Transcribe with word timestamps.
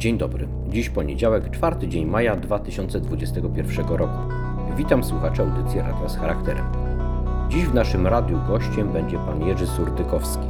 Dzień 0.00 0.18
dobry. 0.18 0.48
Dziś 0.68 0.90
poniedziałek, 0.90 1.50
czwarty 1.50 1.88
dzień 1.88 2.06
maja 2.06 2.36
2021 2.36 3.88
roku. 3.88 4.18
Witam 4.76 5.04
słuchaczy 5.04 5.42
audycji 5.42 5.80
Radia 5.80 6.08
z 6.08 6.16
charakterem. 6.16 6.64
Dziś 7.48 7.64
w 7.64 7.74
naszym 7.74 8.06
radiu 8.06 8.38
gościem 8.48 8.92
będzie 8.92 9.16
pan 9.16 9.42
Jerzy 9.42 9.66
Surdykowski. 9.66 10.46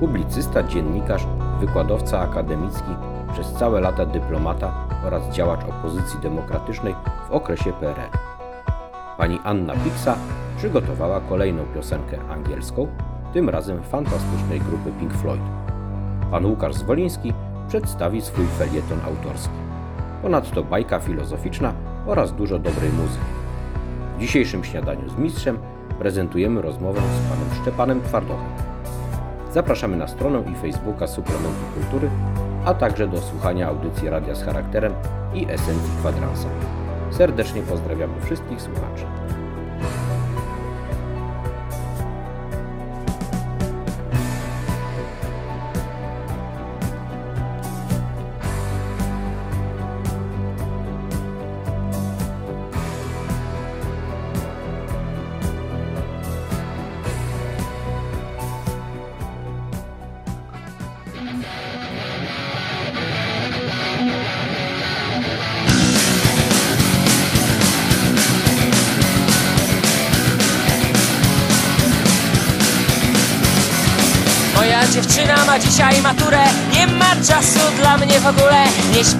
Publicysta, 0.00 0.62
dziennikarz, 0.62 1.26
wykładowca 1.60 2.20
akademicki, 2.20 2.90
przez 3.32 3.52
całe 3.52 3.80
lata 3.80 4.06
dyplomata 4.06 4.88
oraz 5.06 5.34
działacz 5.34 5.64
opozycji 5.64 6.20
demokratycznej 6.20 6.94
w 7.28 7.32
okresie 7.32 7.72
PRL. 7.72 8.10
Pani 9.18 9.38
Anna 9.44 9.74
Pixa 9.74 10.18
przygotowała 10.56 11.20
kolejną 11.20 11.64
piosenkę 11.74 12.18
angielską, 12.30 12.88
tym 13.32 13.48
razem 13.48 13.82
fantastycznej 13.82 14.60
grupy 14.60 14.92
Pink 15.00 15.14
Floyd. 15.14 15.40
Pan 16.30 16.46
Łukasz 16.46 16.74
Zwoliński 16.74 17.32
przedstawi 17.68 18.22
swój 18.22 18.46
felieton 18.46 18.98
autorski. 19.06 19.54
Ponadto 20.22 20.62
bajka 20.62 21.00
filozoficzna 21.00 21.72
oraz 22.06 22.32
dużo 22.32 22.58
dobrej 22.58 22.90
muzyki. 22.90 23.24
W 24.16 24.20
dzisiejszym 24.20 24.64
śniadaniu 24.64 25.08
z 25.08 25.16
mistrzem 25.16 25.58
prezentujemy 25.98 26.62
rozmowę 26.62 27.00
z 27.00 27.30
panem 27.30 27.62
Szczepanem 27.62 28.02
Twardochem. 28.02 28.48
Zapraszamy 29.52 29.96
na 29.96 30.08
stronę 30.08 30.42
i 30.52 30.54
Facebooka 30.54 31.06
Suplementu 31.06 31.64
Kultury, 31.74 32.10
a 32.64 32.74
także 32.74 33.08
do 33.08 33.20
słuchania 33.20 33.68
audycji 33.68 34.10
Radia 34.10 34.34
z 34.34 34.42
charakterem 34.42 34.92
i 35.34 35.46
Esencji 35.50 35.92
Kwadransa. 36.00 36.48
Serdecznie 37.10 37.62
pozdrawiamy 37.62 38.20
wszystkich 38.20 38.62
słuchaczy. 38.62 39.04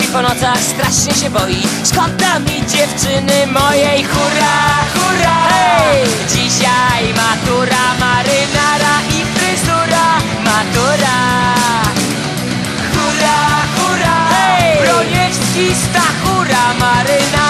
Śpi 0.07 0.12
po 0.12 0.23
nocach, 0.23 0.61
strasznie 0.61 1.15
się 1.15 1.31
boi. 1.31 1.62
Szkoda 1.85 2.39
mi 2.39 2.67
dziewczyny 2.67 3.47
mojej? 3.47 4.05
Hurra, 4.05 4.57
hurra! 4.95 5.49
Hej! 5.49 6.07
Dzisiaj 6.29 7.15
matura, 7.15 7.85
marynara 8.01 8.97
i 9.11 9.25
fryzura. 9.39 10.07
Matura! 10.45 11.19
Hurra, 12.95 13.39
hurra! 13.77 14.29
Hej! 14.31 14.79
Broniewski, 14.83 15.75
Stachura 15.75 16.75
Marynara 16.81 17.45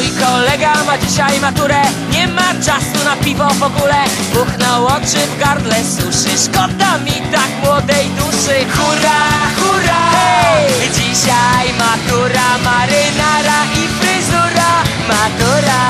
Mój 0.00 0.10
kolega 0.16 0.84
ma 0.86 0.98
dzisiaj 0.98 1.40
maturę. 1.40 1.82
Nie 2.12 2.28
ma 2.28 2.54
czasu 2.64 3.04
na 3.04 3.16
piwo 3.16 3.48
w 3.48 3.62
ogóle. 3.62 4.04
Buchnął 4.34 4.86
oczy 4.86 5.20
w 5.26 5.38
gardle 5.38 5.76
suszy 5.84 6.38
Szkoda 6.44 6.98
mi 6.98 7.12
tak 7.32 7.50
młodej 7.64 8.08
duszy. 8.08 8.56
Hurra, 8.76 9.20
hurra! 9.56 10.02
Hej! 10.12 10.90
Dzisiaj 10.94 11.66
matura, 11.78 12.48
marynara 12.64 13.60
i 13.82 13.88
fryzura. 13.98 14.72
Matura! 15.08 15.82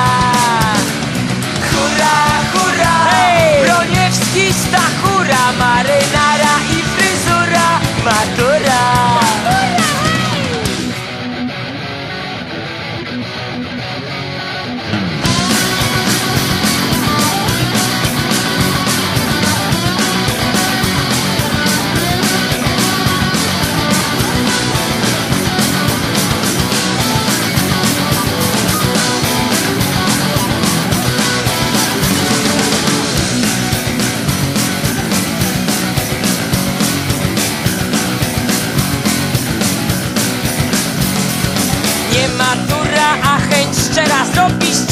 Hurra, 1.70 2.16
hurra! 2.52 2.94
Hej! 3.10 3.64
Broniewski, 3.64 4.52
Stachura 4.52 5.52
Marynara 5.58 6.54
i 6.76 6.82
fryzura. 6.82 7.68
Matura 8.04 9.19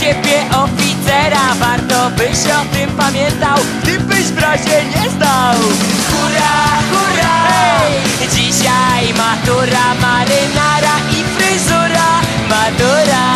ciebie 0.08 0.40
oficera. 0.64 1.54
Warto 1.60 2.10
byś 2.16 2.38
o 2.60 2.74
tym 2.74 2.90
pamiętał 2.90 3.58
Gdybyś 3.82 4.24
w 4.24 4.38
razie 4.38 4.84
nie 4.84 5.10
zdał 5.10 5.54
Hurra, 6.10 6.56
hurra! 6.90 7.34
Hej! 7.48 8.28
Dzisiaj 8.34 9.14
matura, 9.14 9.94
marynara 10.00 10.96
i 11.10 11.20
fryzura. 11.34 12.08
Matura! 12.48 13.26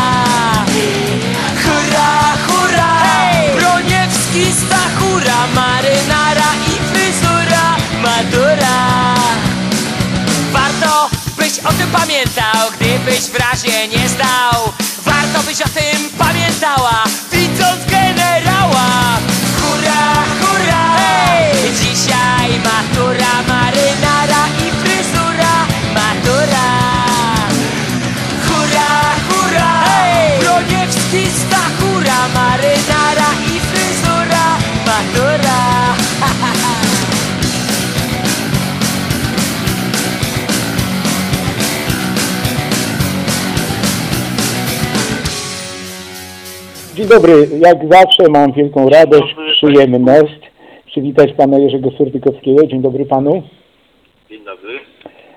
Hurra, 1.65 2.12
hurra! 2.47 2.93
Hej! 3.04 3.56
Broniewski, 3.56 4.44
Stachura 4.60 5.47
Marynara 5.54 6.50
i 6.72 6.75
fryzura. 6.91 7.77
Matura! 8.03 8.77
Warto 10.53 11.10
byś 11.39 11.59
o 11.59 11.72
tym 11.72 11.91
pamiętał, 11.91 12.71
gdybyś 12.81 13.21
w 13.21 13.37
razie 13.37 13.89
nie 13.89 14.09
zdał 14.09 14.72
Warto 15.04 15.43
byś 15.43 15.60
o 15.62 15.69
tym 15.69 15.91
sour. 16.62 17.31
Dobry, 47.15 47.49
jak 47.61 47.78
zawsze 47.91 48.31
mam 48.31 48.53
wielką 48.53 48.89
radość, 48.89 49.37
przyjemność 49.53 50.41
przywitać 50.87 51.33
pana 51.33 51.59
Jerzego 51.59 51.91
Surdykowskiego. 51.91 52.67
Dzień 52.67 52.83
dobry 52.83 53.06
panu. 53.06 53.43
Dzień 54.31 54.45
dobry. 54.45 54.78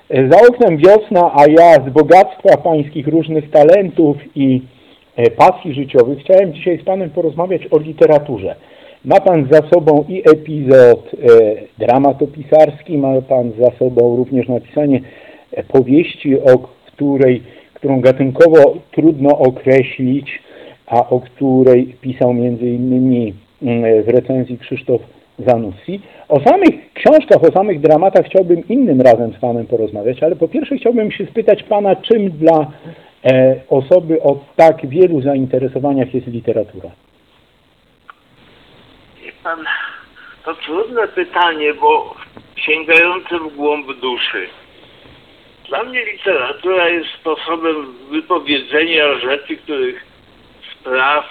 E, 0.10 0.30
Za 0.30 0.48
oknem 0.50 0.78
wiosna, 0.78 1.32
a 1.34 1.46
ja 1.48 1.74
z 1.74 1.90
bogactwa 1.94 2.58
pańskich 2.58 3.08
różnych 3.08 3.52
talentów 3.52 4.18
i 4.36 4.62
e, 5.16 5.32
pasji 5.32 5.74
życiowych 5.74 6.20
chciałem 6.20 6.54
dzisiaj 6.54 6.80
z 6.82 6.84
panem 6.84 7.10
porozmawiać 7.10 7.62
o 7.72 7.80
literaturze. 7.80 8.56
Ma 9.06 9.20
pan 9.20 9.48
za 9.52 9.70
sobą 9.74 10.06
i 10.10 10.20
epizod 10.20 11.12
e, 11.14 11.86
dramatopisarski, 11.86 12.98
ma 12.98 13.22
pan 13.22 13.52
za 13.60 13.72
sobą 13.80 14.16
również 14.18 14.48
napisanie 14.48 15.02
e, 15.52 15.64
powieści, 15.64 16.42
o 16.42 16.60
której, 16.88 17.44
którą 17.74 18.02
gatunkowo 18.02 18.78
trudno 18.92 19.38
określić, 19.38 20.45
a 20.88 21.10
o 21.10 21.20
której 21.20 21.96
pisał 22.02 22.32
innymi 22.34 23.34
mm, 23.62 24.04
w 24.04 24.08
recenzji 24.08 24.58
Krzysztof 24.58 25.02
Zanussi. 25.40 26.02
O 26.30 26.40
samych 26.40 26.94
książkach, 26.94 27.44
o 27.44 27.52
samych 27.52 27.80
dramatach 27.80 28.26
chciałbym 28.26 28.68
innym 28.68 29.02
razem 29.02 29.34
z 29.34 29.40
Panem 29.40 29.68
porozmawiać, 29.68 30.24
ale 30.24 30.36
po 30.36 30.48
pierwsze 30.48 30.78
chciałbym 30.78 31.12
się 31.12 31.26
spytać 31.26 31.64
Pana, 31.64 31.96
czym 31.96 32.30
dla 32.30 32.72
e, 33.26 33.56
osoby 33.70 34.22
o 34.22 34.40
tak 34.56 34.86
wielu 34.90 35.22
zainteresowaniach 35.22 36.14
jest 36.14 36.28
literatura? 36.28 36.90
Pan, 39.44 39.66
to 40.46 40.56
trudne 40.56 41.08
pytanie, 41.08 41.74
bo 41.74 42.16
sięgające 42.56 43.40
w 43.40 43.56
głąb 43.56 43.88
duszy. 44.02 44.48
Dla 45.70 45.84
mnie 45.84 46.06
literatura 46.06 46.90
jest 46.90 47.10
sposobem 47.10 47.94
wypowiedzenia 48.12 49.20
rzeczy, 49.20 49.58
których 49.58 50.05
spraw, 50.86 51.26
e, 51.26 51.30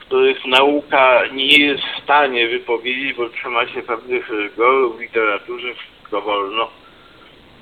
których 0.00 0.44
nauka 0.44 1.22
nie 1.32 1.58
jest 1.58 1.82
w 1.82 2.02
stanie 2.02 2.48
wypowiedzieć, 2.48 3.16
bo 3.16 3.28
trzyma 3.28 3.66
się 3.66 3.82
pewnych 3.82 4.28
rygorów 4.28 4.96
w 4.96 5.00
literaturze, 5.00 5.74
wszystko 5.74 6.20
wolno. 6.20 6.70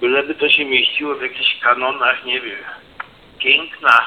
Byleby 0.00 0.34
to 0.34 0.48
się 0.48 0.64
mieściło 0.64 1.14
w 1.14 1.22
jakichś 1.22 1.60
kanonach, 1.60 2.24
nie 2.24 2.40
wiem, 2.40 2.58
piękna, 3.38 4.06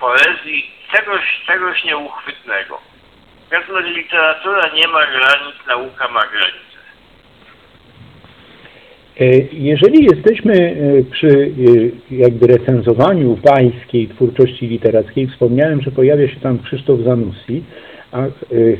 poezji, 0.00 0.70
czegoś, 0.92 1.40
czegoś 1.46 1.84
nieuchwytnego. 1.84 2.80
W 3.46 3.48
każdym 3.48 3.76
razie 3.76 3.90
literatura 3.90 4.68
nie 4.74 4.88
ma 4.88 5.06
granic, 5.06 5.66
nauka 5.66 6.08
ma 6.08 6.26
granice. 6.26 6.69
E, 9.20 9.24
Jeżeli 9.52 10.04
jesteśmy 10.04 10.54
e, 10.54 11.02
przy 11.10 11.52
e, 12.10 12.14
jakby 12.14 12.46
recenzowaniu 12.46 13.36
pańskiej 13.42 14.08
twórczości 14.08 14.66
literackiej, 14.66 15.26
wspomniałem, 15.26 15.80
że 15.82 15.90
pojawia 15.90 16.28
się 16.28 16.40
tam 16.40 16.58
Krzysztof 16.58 17.00
Zanussi, 17.00 17.62
a 18.12 18.26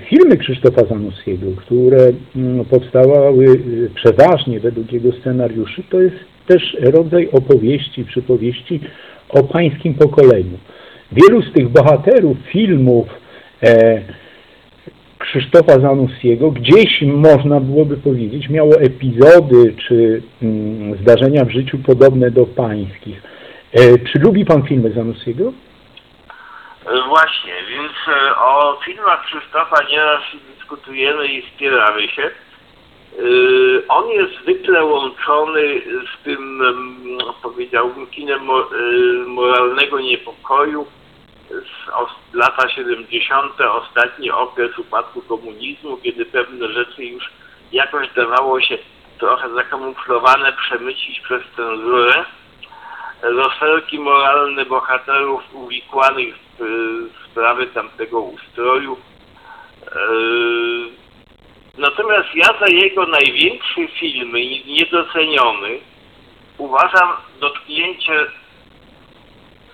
filmy 0.09 0.37
Krzysztofa 0.37 0.85
Zanussiego, 0.85 1.47
które 1.57 2.13
mm, 2.37 2.65
powstawały 2.65 3.47
przeważnie 3.95 4.61
według 4.61 4.93
jego 4.93 5.13
scenariuszy, 5.13 5.83
to 5.91 6.01
jest 6.01 6.17
też 6.47 6.77
rodzaj 6.81 7.29
opowieści, 7.33 8.05
przypowieści 8.05 8.81
o 9.29 9.43
pańskim 9.43 9.95
pokoleniu. 9.95 10.59
Wielu 11.13 11.43
z 11.43 11.53
tych 11.53 11.69
bohaterów 11.69 12.37
filmów 12.53 13.07
Krzysztofa 15.35 15.81
Zanussiego 15.81 16.51
gdzieś 16.51 17.03
można 17.03 17.61
byłoby 17.61 17.97
powiedzieć 17.97 18.49
miało 18.49 18.75
epizody 18.81 19.75
czy 19.89 20.23
mm, 20.43 20.99
zdarzenia 21.03 21.45
w 21.45 21.51
życiu 21.51 21.79
podobne 21.87 22.31
do 22.31 22.47
pańskich. 22.47 23.23
E, 23.73 23.99
czy 23.99 24.19
lubi 24.19 24.45
pan 24.45 24.63
filmy 24.63 24.91
Zanussiego? 24.93 25.53
E, 26.87 27.09
Właśnie, 27.09 27.53
więc 27.71 27.93
e, 28.09 28.37
o 28.37 28.79
filmach 28.85 29.25
Krzysztofa 29.25 29.77
nieraz 29.91 30.21
dyskutujemy 30.59 31.27
i 31.27 31.43
spieramy 31.57 32.09
się. 32.09 32.23
On 33.89 34.09
jest 34.09 34.33
zwykle 34.43 34.85
łączony 34.85 35.63
z 35.81 36.25
tym, 36.25 36.63
em, 36.63 36.97
powiedziałbym, 37.43 38.07
kinem 38.07 38.41
mo- 38.45 38.71
moralnego 39.27 40.01
niepokoju 40.01 40.87
lata 42.33 42.69
70., 42.69 43.61
ostatni 43.61 44.31
okres 44.31 44.79
upadku 44.79 45.23
komunizmu, 45.23 45.97
kiedy 45.97 46.27
pewne 46.27 46.69
rzeczy 46.69 47.05
już 47.05 47.31
jakoś 47.73 48.09
dawało 48.15 48.61
się 48.61 48.79
trochę 49.19 49.55
zakamuflowane, 49.55 50.53
przemycić 50.53 51.21
przez 51.21 51.43
cenzurę. 51.57 52.25
Rozfelki 53.23 53.99
moralne 53.99 54.65
bohaterów 54.67 55.43
uwikłanych 55.55 56.35
w 56.59 56.63
y, 56.63 57.31
sprawy 57.31 57.67
tamtego 57.67 58.21
ustroju. 58.21 58.97
Yy, 59.95 61.01
Natomiast 61.79 62.29
ja 62.35 62.47
za 62.61 62.67
jego 62.67 63.07
największy 63.07 63.89
film, 63.89 64.33
niedoceniony, 64.67 65.79
uważam 66.59 67.09
dotknięcie 67.41 68.27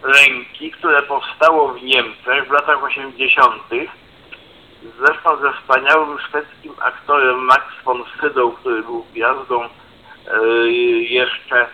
ręki, 0.02 0.70
które 0.70 1.02
powstało 1.02 1.68
w 1.68 1.82
Niemczech 1.82 2.48
w 2.48 2.50
latach 2.50 2.84
80. 2.84 3.62
Zresztą 4.98 5.36
ze 5.36 5.52
wspaniałym 5.52 6.18
szwedzkim 6.18 6.72
aktorem 6.80 7.38
Max 7.38 7.64
von 7.84 8.04
Sydow, 8.20 8.54
który 8.60 8.82
był 8.82 9.02
gwiazdą 9.12 9.64
e, 9.64 9.68
jeszcze 11.00 11.60
e, 11.60 11.68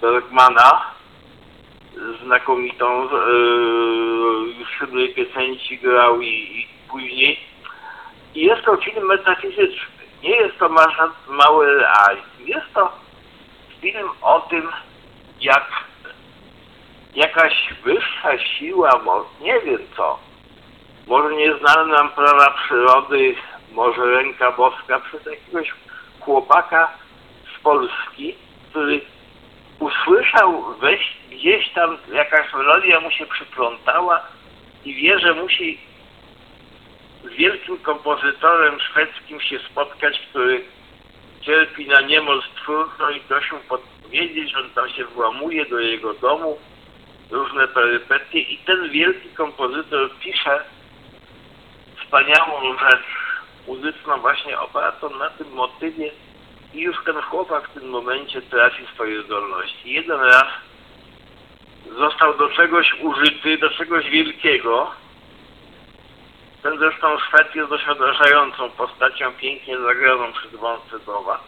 Bergmana, 0.00 0.82
znakomitą 2.24 3.04
e, 3.04 3.08
Szybry 4.78 5.08
Piesenci 5.08 5.78
grał 5.78 6.20
i, 6.20 6.28
i 6.28 6.68
później. 6.90 7.40
I 8.34 8.40
jest 8.40 8.64
to 8.64 8.76
film 8.76 9.06
metafizyczny. 9.06 9.94
Nie 10.22 10.36
jest 10.36 10.58
to 10.58 10.68
ma- 10.68 11.12
mały 11.28 11.78
realizm. 11.78 12.46
Jest 12.46 12.66
to 12.74 13.03
film 13.84 14.08
o 14.22 14.40
tym, 14.40 14.68
jak 15.40 15.66
jakaś 17.14 17.74
wyższa 17.84 18.38
siła, 18.38 19.00
nie 19.40 19.60
wiem 19.60 19.78
co, 19.96 20.18
może 21.06 21.34
nieznane 21.34 21.92
nam 21.92 22.10
prawa 22.10 22.50
przyrody, 22.50 23.34
może 23.72 24.04
ręka 24.04 24.52
boska 24.52 25.00
przez 25.00 25.26
jakiegoś 25.26 25.72
chłopaka 26.20 26.92
z 27.56 27.62
Polski, 27.62 28.34
który 28.70 29.00
usłyszał 29.78 30.74
weź, 30.80 31.16
gdzieś 31.30 31.68
tam 31.68 31.98
jakaś 32.12 32.52
melodia 32.52 33.00
mu 33.00 33.10
się 33.10 33.26
przyplątała 33.26 34.22
i 34.84 34.94
wie, 34.94 35.18
że 35.18 35.34
musi 35.34 35.80
z 37.24 37.28
wielkim 37.28 37.78
kompozytorem 37.78 38.80
szwedzkim 38.80 39.40
się 39.40 39.58
spotkać, 39.58 40.20
który 40.30 40.64
cierpi 41.44 41.86
na 41.86 42.00
niemoc 42.00 42.44
twórcą 42.56 43.10
i 43.10 43.20
prosi 43.20 43.54
mu 43.54 43.60
podpowiedzieć, 43.60 44.54
on 44.54 44.70
tam 44.70 44.90
się 44.90 45.04
włamuje 45.04 45.66
do 45.66 45.78
jego 45.78 46.14
domu, 46.14 46.58
różne 47.30 47.68
perypetie 47.68 48.38
i 48.38 48.58
ten 48.58 48.90
wielki 48.90 49.28
kompozytor 49.28 50.10
pisze 50.20 50.64
wspaniałą 52.04 52.78
rzecz 52.78 53.04
muzyczną 53.66 54.20
właśnie 54.20 54.60
opartą 54.60 55.10
na 55.10 55.30
tym 55.30 55.52
motywie 55.52 56.10
i 56.74 56.80
już 56.80 56.96
ten 57.04 57.20
chłopak 57.20 57.68
w 57.68 57.74
tym 57.74 57.88
momencie 57.88 58.42
traci 58.42 58.86
swoje 58.94 59.22
zdolności. 59.22 59.92
Jeden 59.92 60.20
raz 60.20 60.46
został 61.98 62.38
do 62.38 62.48
czegoś 62.48 62.94
użyty, 63.00 63.58
do 63.58 63.70
czegoś 63.70 64.10
wielkiego. 64.10 64.90
Ten 66.64 66.78
zresztą 66.78 67.18
Szwed 67.18 67.54
jest 67.54 67.70
dość 67.70 67.88
odrażającą 67.88 68.70
postacią, 68.70 69.32
pięknie 69.32 69.78
zagraną 69.78 70.32
przez 70.32 70.54
Wąscydowa. 70.60 71.44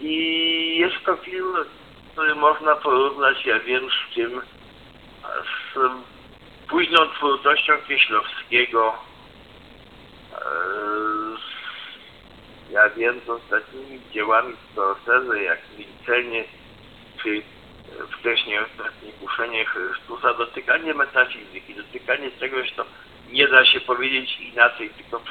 I 0.00 0.76
jest 0.78 1.04
to 1.04 1.16
film, 1.16 1.54
który 2.12 2.34
można 2.34 2.76
porównać, 2.76 3.46
ja 3.46 3.60
wiem 3.60 3.88
z 3.90 4.14
czym, 4.14 4.40
z 5.74 5.78
późną 6.68 6.98
twórczością 7.08 7.72
Kieślowskiego, 7.88 8.94
Eee, 10.32 11.38
ja 12.70 12.90
wiem, 12.90 13.20
z 13.26 13.28
ostatnimi 13.28 14.00
dziełami 14.12 14.54
Scorsese, 14.72 15.42
jak 15.42 15.58
Milczenie, 15.78 16.44
czy 17.22 17.42
wcześniej 18.10 18.58
ostatnie 18.58 19.12
Kuszenie 19.12 19.64
Chrystusa, 19.64 20.34
dotykanie 20.34 20.94
metafizyki, 20.94 21.74
dotykanie 21.74 22.30
czegoś, 22.40 22.72
co 22.72 22.84
nie 23.32 23.48
da 23.48 23.64
się 23.64 23.80
powiedzieć 23.80 24.40
inaczej, 24.40 24.90
tylko 24.90 25.20
p- 25.20 25.30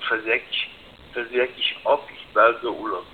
przez 0.00 0.26
jakiś, 0.26 0.68
przez 1.12 1.32
jakiś 1.32 1.74
opis 1.84 2.18
bardzo 2.34 2.70
ulotny. 2.72 3.11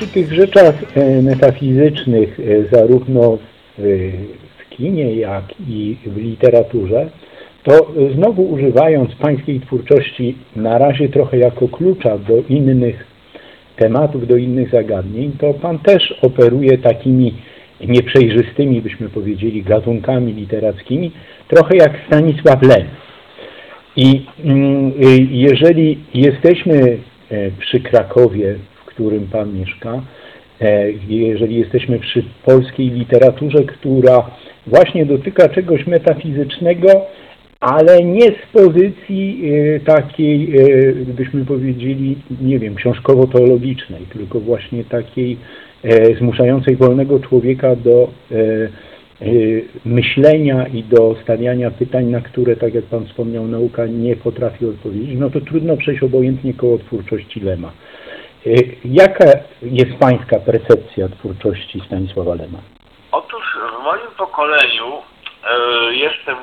Przy 0.00 0.08
tych 0.08 0.32
rzeczach 0.32 0.74
e, 0.96 1.22
metafizycznych, 1.22 2.40
e, 2.40 2.76
zarówno 2.76 3.38
w, 3.78 4.12
w 4.58 4.76
kinie, 4.76 5.14
jak 5.14 5.44
i 5.68 5.96
w 6.06 6.16
literaturze, 6.16 7.10
to 7.62 7.72
e, 7.72 8.14
znowu 8.14 8.42
używając 8.42 9.14
pańskiej 9.14 9.60
twórczości 9.60 10.36
na 10.56 10.78
razie 10.78 11.08
trochę 11.08 11.38
jako 11.38 11.68
klucza 11.68 12.18
do 12.18 12.42
innych 12.48 13.06
tematów, 13.76 14.26
do 14.26 14.36
innych 14.36 14.70
zagadnień, 14.70 15.32
to 15.38 15.54
pan 15.54 15.78
też 15.78 16.14
operuje 16.22 16.78
takimi 16.78 17.34
nieprzejrzystymi, 17.80 18.82
byśmy 18.82 19.08
powiedzieli, 19.08 19.62
gatunkami 19.62 20.32
literackimi, 20.32 21.12
trochę 21.48 21.76
jak 21.76 21.92
Stanisław 22.06 22.62
Lem. 22.62 22.86
I 23.96 24.26
mm, 24.44 24.88
y, 24.88 25.26
jeżeli 25.30 25.98
jesteśmy 26.14 26.98
e, 27.30 27.50
przy 27.50 27.80
Krakowie, 27.80 28.54
którym 29.00 29.26
Pan 29.26 29.58
mieszka, 29.58 30.02
e, 30.60 30.92
jeżeli 31.08 31.56
jesteśmy 31.56 31.98
przy 31.98 32.24
polskiej 32.44 32.90
literaturze, 32.90 33.64
która 33.64 34.30
właśnie 34.66 35.06
dotyka 35.06 35.48
czegoś 35.48 35.86
metafizycznego, 35.86 36.88
ale 37.60 38.04
nie 38.04 38.26
z 38.26 38.52
pozycji 38.52 39.42
e, 39.76 39.80
takiej, 39.80 40.56
e, 40.56 40.92
byśmy 40.92 41.44
powiedzieli, 41.44 42.16
nie 42.40 42.58
wiem, 42.58 42.74
książkowo-teologicznej, 42.74 44.00
tylko 44.12 44.40
właśnie 44.40 44.84
takiej 44.84 45.36
zmuszającej 46.18 46.76
wolnego 46.76 47.20
człowieka 47.20 47.76
do 47.76 48.10
myślenia 49.84 50.66
i 50.66 50.82
do 50.82 51.16
stawiania 51.22 51.70
pytań, 51.70 52.06
na 52.06 52.20
które, 52.20 52.56
tak 52.56 52.74
jak 52.74 52.84
Pan 52.84 53.06
wspomniał, 53.06 53.46
nauka 53.46 53.86
nie 53.86 54.16
potrafi 54.16 54.66
odpowiedzieć, 54.66 55.16
no 55.18 55.30
to 55.30 55.40
trudno 55.40 55.76
przejść 55.76 56.02
obojętnie 56.02 56.54
koło 56.54 56.78
twórczości 56.78 57.40
Lema. 57.40 57.72
E, 58.46 58.50
Jaka 58.84 59.24
jest 59.62 59.98
Pańska 60.00 60.38
percepcja 60.38 61.08
twórczości 61.08 61.82
Stanisława 61.86 62.34
Lema? 62.34 62.58
Otóż 63.12 63.58
w 63.80 63.82
moim 63.82 64.10
pokoleniu 64.18 65.02
e, 65.44 65.94
jestem 65.94 66.36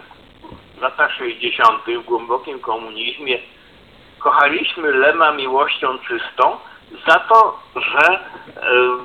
w 0.78 0.82
latach 0.82 1.14
60. 1.14 1.82
w 2.02 2.06
głębokim 2.06 2.60
komunizmie. 2.60 3.38
Kochaliśmy 4.20 4.92
Lema 4.92 5.32
miłością 5.32 5.88
czystą 6.00 6.58
za 7.08 7.20
to, 7.20 7.60
że 7.76 8.10
e, 8.10 8.20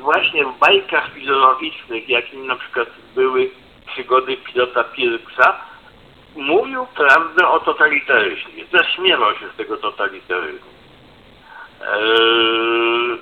właśnie 0.00 0.44
w 0.44 0.58
bajkach 0.58 1.12
filozoficznych, 1.12 2.08
jakim 2.08 2.46
na 2.46 2.56
przykład 2.56 2.88
były 3.14 3.50
przygody 3.86 4.36
pilota 4.36 4.84
Pilksa, 4.84 5.56
mówił 6.36 6.86
prawdę 6.86 7.48
o 7.48 7.60
totalitaryzmie. 7.60 8.64
Zaśmiewał 8.72 9.34
się 9.34 9.48
z 9.54 9.56
tego 9.56 9.76
totalitaryzmu. 9.76 10.71
Eee, 11.82 13.18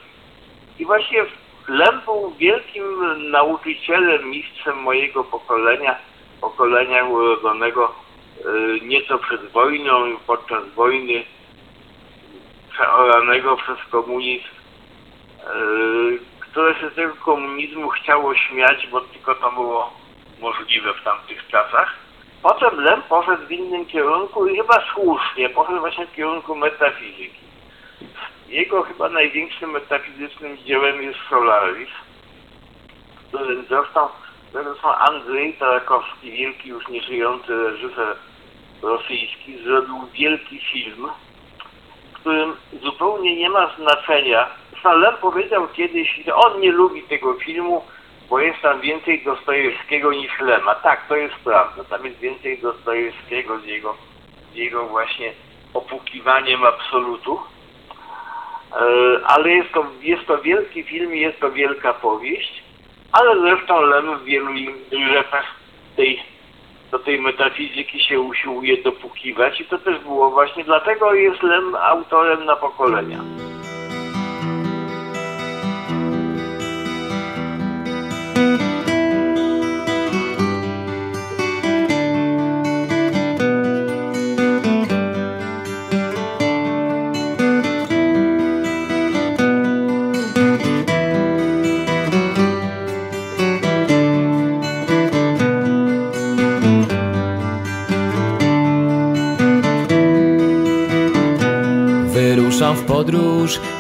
I 0.79 0.87
właśnie 0.87 1.25
Lem 1.69 2.01
był 2.05 2.35
wielkim 2.39 2.85
nauczycielem, 3.31 4.31
mistrzem 4.31 4.79
mojego 4.79 5.25
pokolenia, 5.25 5.97
pokolenia 6.41 7.05
urodzonego 7.05 7.95
e, 7.95 8.87
nieco 8.87 9.19
przed 9.19 9.51
wojną 9.51 10.07
i 10.07 10.17
podczas 10.27 10.69
wojny 10.75 11.25
przeoranego 12.73 13.57
przez 13.57 13.79
komunizm, 13.91 14.45
e, 14.45 15.45
które 16.41 16.75
się 16.75 16.91
z 16.91 16.95
tego 16.95 17.15
komunizmu 17.15 17.89
chciało 17.89 18.35
śmiać, 18.35 18.87
bo 18.87 19.01
tylko 19.01 19.35
to 19.35 19.53
było 19.53 19.93
możliwe 20.41 20.95
w 20.95 21.05
tamtych 21.05 21.47
czasach. 21.49 21.95
Potem 22.43 22.81
Lem 22.81 23.03
poszedł 23.03 23.47
w 23.47 23.53
innym 23.53 23.87
kierunku 23.87 24.47
i 24.47 24.57
chyba 24.57 24.85
słusznie, 24.95 25.49
poszedł 25.49 25.79
właśnie 25.81 26.07
w 26.07 26.15
kierunku 26.15 26.55
metafizyki. 26.55 27.41
Jego 28.51 28.83
chyba 28.83 29.09
największym 29.09 29.71
metafizycznym 29.71 30.59
dziełem 30.59 31.03
jest 31.03 31.19
Solaris, 31.29 31.89
którym 33.29 33.65
zresztą, 33.69 34.09
zresztą 34.53 34.95
Andrzej 34.95 35.55
Tarakowski, 35.55 36.33
wielki 36.33 36.69
już 36.69 36.89
nieżyjący 36.89 37.65
reżyser 37.65 38.17
rosyjski, 38.83 39.63
zrobił 39.65 40.07
wielki 40.13 40.61
film, 40.73 41.09
w 42.13 42.15
którym 42.21 42.57
zupełnie 42.83 43.37
nie 43.37 43.51
ma 43.51 43.75
znaczenia. 43.77 44.49
Zresztą 44.71 44.99
Lem 44.99 45.15
powiedział 45.21 45.69
kiedyś, 45.69 46.21
że 46.27 46.35
on 46.35 46.61
nie 46.61 46.73
lubi 46.73 47.03
tego 47.03 47.35
filmu, 47.35 47.85
bo 48.31 48.41
jest 48.41 48.61
tam 48.61 48.81
więcej 48.81 49.23
Dostojewskiego 49.25 50.13
niż 50.13 50.41
Lema. 50.41 50.75
Tak, 50.75 51.09
to 51.09 51.17
jest 51.17 51.35
prawda. 51.35 51.85
Tam 51.85 52.05
jest 52.05 52.19
więcej 52.19 52.59
Dostojewskiego 52.59 53.59
z 53.59 53.65
jego, 53.65 53.97
z 54.53 54.55
jego 54.55 54.87
właśnie 54.87 55.33
opukiwaniem 55.75 56.65
absolutu. 56.65 57.41
E, 58.73 59.27
ale 59.27 59.51
jest 59.51 59.73
to, 59.73 59.87
jest 60.03 60.27
to 60.27 60.39
wielki 60.39 60.83
film 60.83 61.15
jest 61.15 61.41
to 61.41 61.53
wielka 61.53 61.95
powieść, 61.95 62.63
ale 63.13 63.41
zresztą 63.41 63.81
Lem 63.81 64.19
w 64.19 64.25
wielu 64.25 64.53
rzeczach 65.13 65.45
tej, 65.97 66.23
do 66.91 66.99
tej 66.99 67.21
metafizyki 67.21 68.01
się 68.05 68.21
usiłuje 68.21 68.83
dopukiwać 68.83 69.61
i 69.61 69.65
to 69.65 69.79
też 69.79 69.99
było 69.99 70.31
właśnie 70.31 70.65
dlatego 70.65 71.15
jest 71.15 71.43
Lem 71.43 71.75
autorem 71.75 72.45
na 72.45 72.57
pokolenia. 72.57 73.19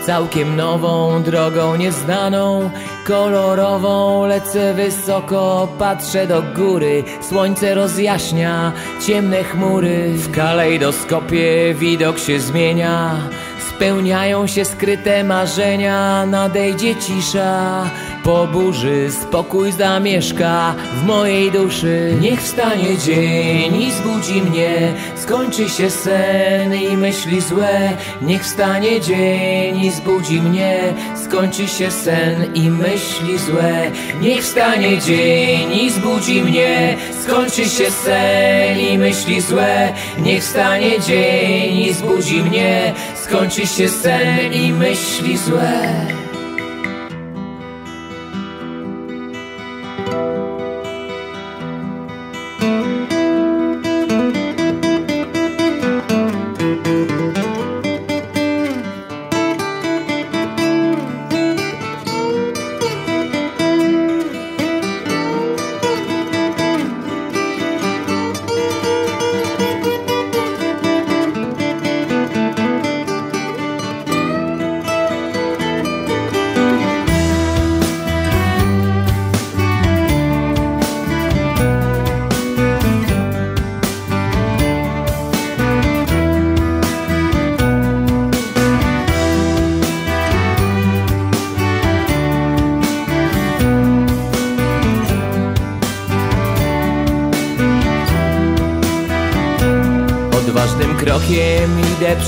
Całkiem 0.07 0.57
nową, 0.57 1.23
drogą 1.23 1.77
nieznaną, 1.77 2.71
kolorową. 3.07 4.27
Lecę 4.27 4.75
wysoko, 4.75 5.69
patrzę 5.79 6.27
do 6.27 6.43
góry, 6.43 7.05
słońce 7.29 7.75
rozjaśnia 7.75 8.73
ciemne 9.07 9.45
chmury. 9.45 10.13
W 10.15 10.31
kalejdoskopie 10.31 11.75
widok 11.75 12.19
się 12.19 12.41
zmienia, 12.41 13.17
spełniają 13.69 14.47
się 14.47 14.65
skryte 14.65 15.25
marzenia, 15.25 16.27
nadejdzie 16.27 16.97
cisza. 16.97 17.85
Po 18.25 18.47
burzy 18.47 19.11
spokój 19.23 19.73
zamieszka 19.73 20.75
w 20.95 21.07
mojej 21.07 21.51
duszy. 21.51 22.17
Niech 22.21 22.43
wstanie 22.43 22.99
dzień 22.99 23.83
i 23.83 23.93
zbudzi 23.93 24.43
mnie, 24.43 24.93
skończy 25.17 25.69
się 25.69 25.91
sen 25.91 26.75
i 26.75 26.97
myśli 26.97 27.41
złe. 27.41 27.93
Niech 28.23 28.43
wstanie 28.43 29.01
dzień 29.01 29.81
i 29.81 29.91
zbudzi 29.91 30.43
mnie, 30.43 30.95
skończy 31.25 31.69
się 31.69 31.91
sen 31.91 32.55
i 32.55 32.71
myśli 32.71 33.39
złe. 33.39 33.91
Niech 34.21 34.43
wstanie 34.43 34.99
dzień 34.99 35.73
i 35.73 35.91
zbudzi 35.91 36.43
mnie, 36.43 36.97
skończy 37.23 37.65
się 37.65 37.91
sen 37.91 38.79
i 38.79 38.99
myśli 38.99 39.41
złe. 39.41 39.93
Niech 40.19 40.43
wstanie 40.43 41.01
dzień 41.01 41.79
i 41.79 41.93
zbudzi 41.93 42.43
mnie, 42.43 42.95
skończy 43.25 43.67
się 43.67 43.89
sen 43.89 44.53
i 44.53 44.73
myśli 44.73 45.39
złe. 45.39 46.20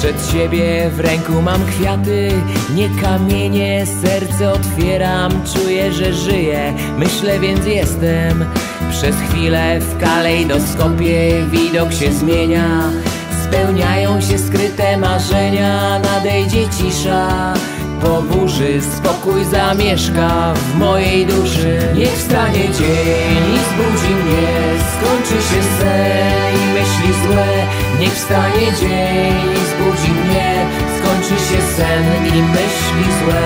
Przed 0.02 0.32
siebie, 0.32 0.90
w 0.90 1.00
ręku 1.00 1.42
mam 1.42 1.66
kwiaty, 1.66 2.30
nie 2.74 2.88
kamienie, 3.02 3.86
serce 4.02 4.52
otwieram, 4.52 5.32
czuję, 5.54 5.92
że 5.92 6.12
żyję, 6.12 6.74
myślę 6.98 7.40
więc 7.40 7.66
jestem. 7.66 8.44
Przez 8.90 9.16
chwilę 9.16 9.80
w 9.80 10.00
kalejdoskopie 10.00 11.46
widok 11.50 11.92
się 11.92 12.12
zmienia, 12.12 12.90
spełniają 13.44 14.20
się 14.20 14.38
skryte 14.38 14.96
marzenia, 14.96 15.98
nadejdzie 15.98 16.66
cisza. 16.68 17.54
Po 18.02 18.22
burzy 18.22 18.80
spokój 18.96 19.44
zamieszka 19.44 20.54
w 20.54 20.78
mojej 20.78 21.26
duszy. 21.26 21.78
Niech 21.94 22.12
wstanie 22.12 22.64
dzień 22.78 23.42
i 23.54 23.58
zbudzi 23.68 24.14
mnie 24.14 24.52
Skończy 24.92 25.42
się 25.48 25.62
sen 25.78 26.54
i 26.62 26.64
myśli 26.74 27.12
złe. 27.24 27.46
Niech 28.00 28.14
wstanie 28.14 28.66
dzień 28.80 29.34
i 29.52 29.60
zbudzi 29.70 30.12
mnie 30.12 30.66
Skończy 30.98 31.36
się 31.48 31.62
sen 31.76 32.26
i 32.26 32.42
myśli 32.42 33.04
złe. 33.20 33.42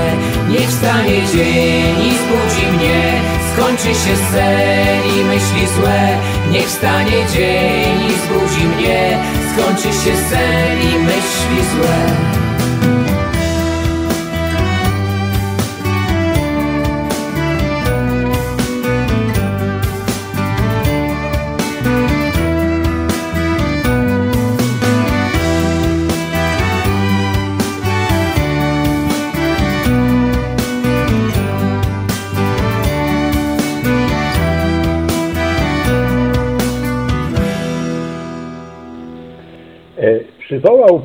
Niech 0.48 0.68
wstanie 0.68 1.22
dzień 1.32 1.96
i 2.08 2.12
zbudzi 2.22 2.66
mnie 2.76 3.20
Skończy 3.52 3.88
się 3.88 4.16
sen 4.32 5.00
i 5.16 5.24
myśli 5.24 5.66
złe. 5.76 6.18
Niech 6.50 6.66
wstanie 6.66 7.26
dzień 7.34 8.10
i 8.10 8.12
zbudzi 8.12 8.64
mnie 8.64 9.18
Skończy 9.52 9.98
się 9.98 10.16
sen 10.30 10.80
i 10.82 10.98
myśli 10.98 11.58
złe 11.74 12.35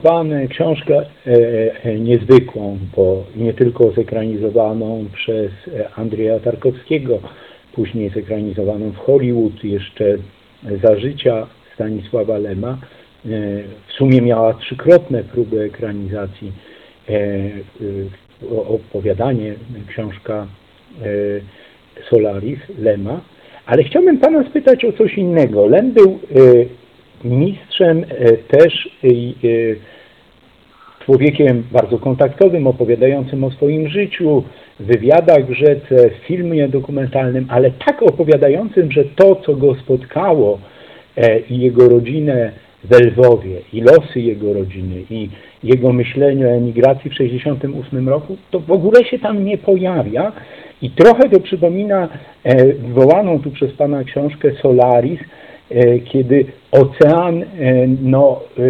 Pan 0.03 0.47
książkę 0.47 0.97
e, 0.97 1.05
e, 1.83 1.99
niezwykłą, 1.99 2.77
bo 2.95 3.23
nie 3.35 3.53
tylko 3.53 3.91
zekranizowaną 3.91 5.05
przez 5.13 5.51
e, 5.67 5.89
Andrzeja 5.95 6.39
Tarkowskiego, 6.39 7.19
później 7.73 8.09
zekranizowaną 8.09 8.91
w 8.91 8.97
Hollywood, 8.97 9.63
jeszcze 9.63 10.17
za 10.83 10.99
życia 10.99 11.47
Stanisława 11.75 12.37
Lema. 12.37 12.77
W 13.87 13.93
sumie 13.93 14.21
miała 14.21 14.53
trzykrotne 14.53 15.23
próby 15.23 15.61
ekranizacji. 15.61 16.51
Opowiadanie, 18.67 19.53
książka 19.87 20.47
Solaris 22.09 22.59
Lema. 22.79 23.21
Ale 23.65 23.83
chciałbym 23.83 24.17
Pana 24.17 24.43
spytać 24.49 24.85
o 24.85 24.93
coś 24.93 25.17
innego. 25.17 25.67
Lem 25.67 25.91
był 25.91 26.19
mistrzem 27.25 28.05
e, 28.09 28.37
też 28.37 28.89
i, 29.03 29.35
e, 29.43 30.01
człowiekiem 31.05 31.63
bardzo 31.71 31.99
kontaktowym, 31.99 32.67
opowiadającym 32.67 33.43
o 33.43 33.51
swoim 33.51 33.87
życiu, 33.89 34.43
wywiadach 34.79 35.45
w 35.45 35.53
rzece, 35.53 36.09
w 36.09 36.27
filmie 36.27 36.67
dokumentalnym, 36.67 37.45
ale 37.49 37.71
tak 37.71 38.03
opowiadającym, 38.03 38.91
że 38.91 39.03
to, 39.03 39.35
co 39.35 39.55
go 39.55 39.75
spotkało 39.75 40.59
e, 41.17 41.39
i 41.39 41.59
jego 41.59 41.89
rodzinę 41.89 42.51
w 42.83 42.99
Lwowie, 42.99 43.61
i 43.73 43.81
losy 43.81 44.19
jego 44.19 44.53
rodziny, 44.53 45.03
i 45.09 45.29
jego 45.63 45.93
myślenie 45.93 46.47
o 46.47 46.51
emigracji 46.51 47.09
w 47.09 47.13
1968 47.13 48.09
roku, 48.09 48.37
to 48.51 48.59
w 48.59 48.71
ogóle 48.71 49.05
się 49.05 49.19
tam 49.19 49.45
nie 49.45 49.57
pojawia. 49.57 50.31
I 50.81 50.89
trochę 50.89 51.29
to 51.29 51.39
przypomina 51.39 52.09
e, 52.43 52.65
wywołaną 52.65 53.39
tu 53.39 53.51
przez 53.51 53.71
Pana 53.71 54.03
książkę 54.03 54.51
Solaris, 54.61 55.19
e, 55.71 55.99
kiedy 55.99 56.45
ocean 56.71 57.43
e, 57.43 57.87
no, 58.01 58.39
e, 58.59 58.61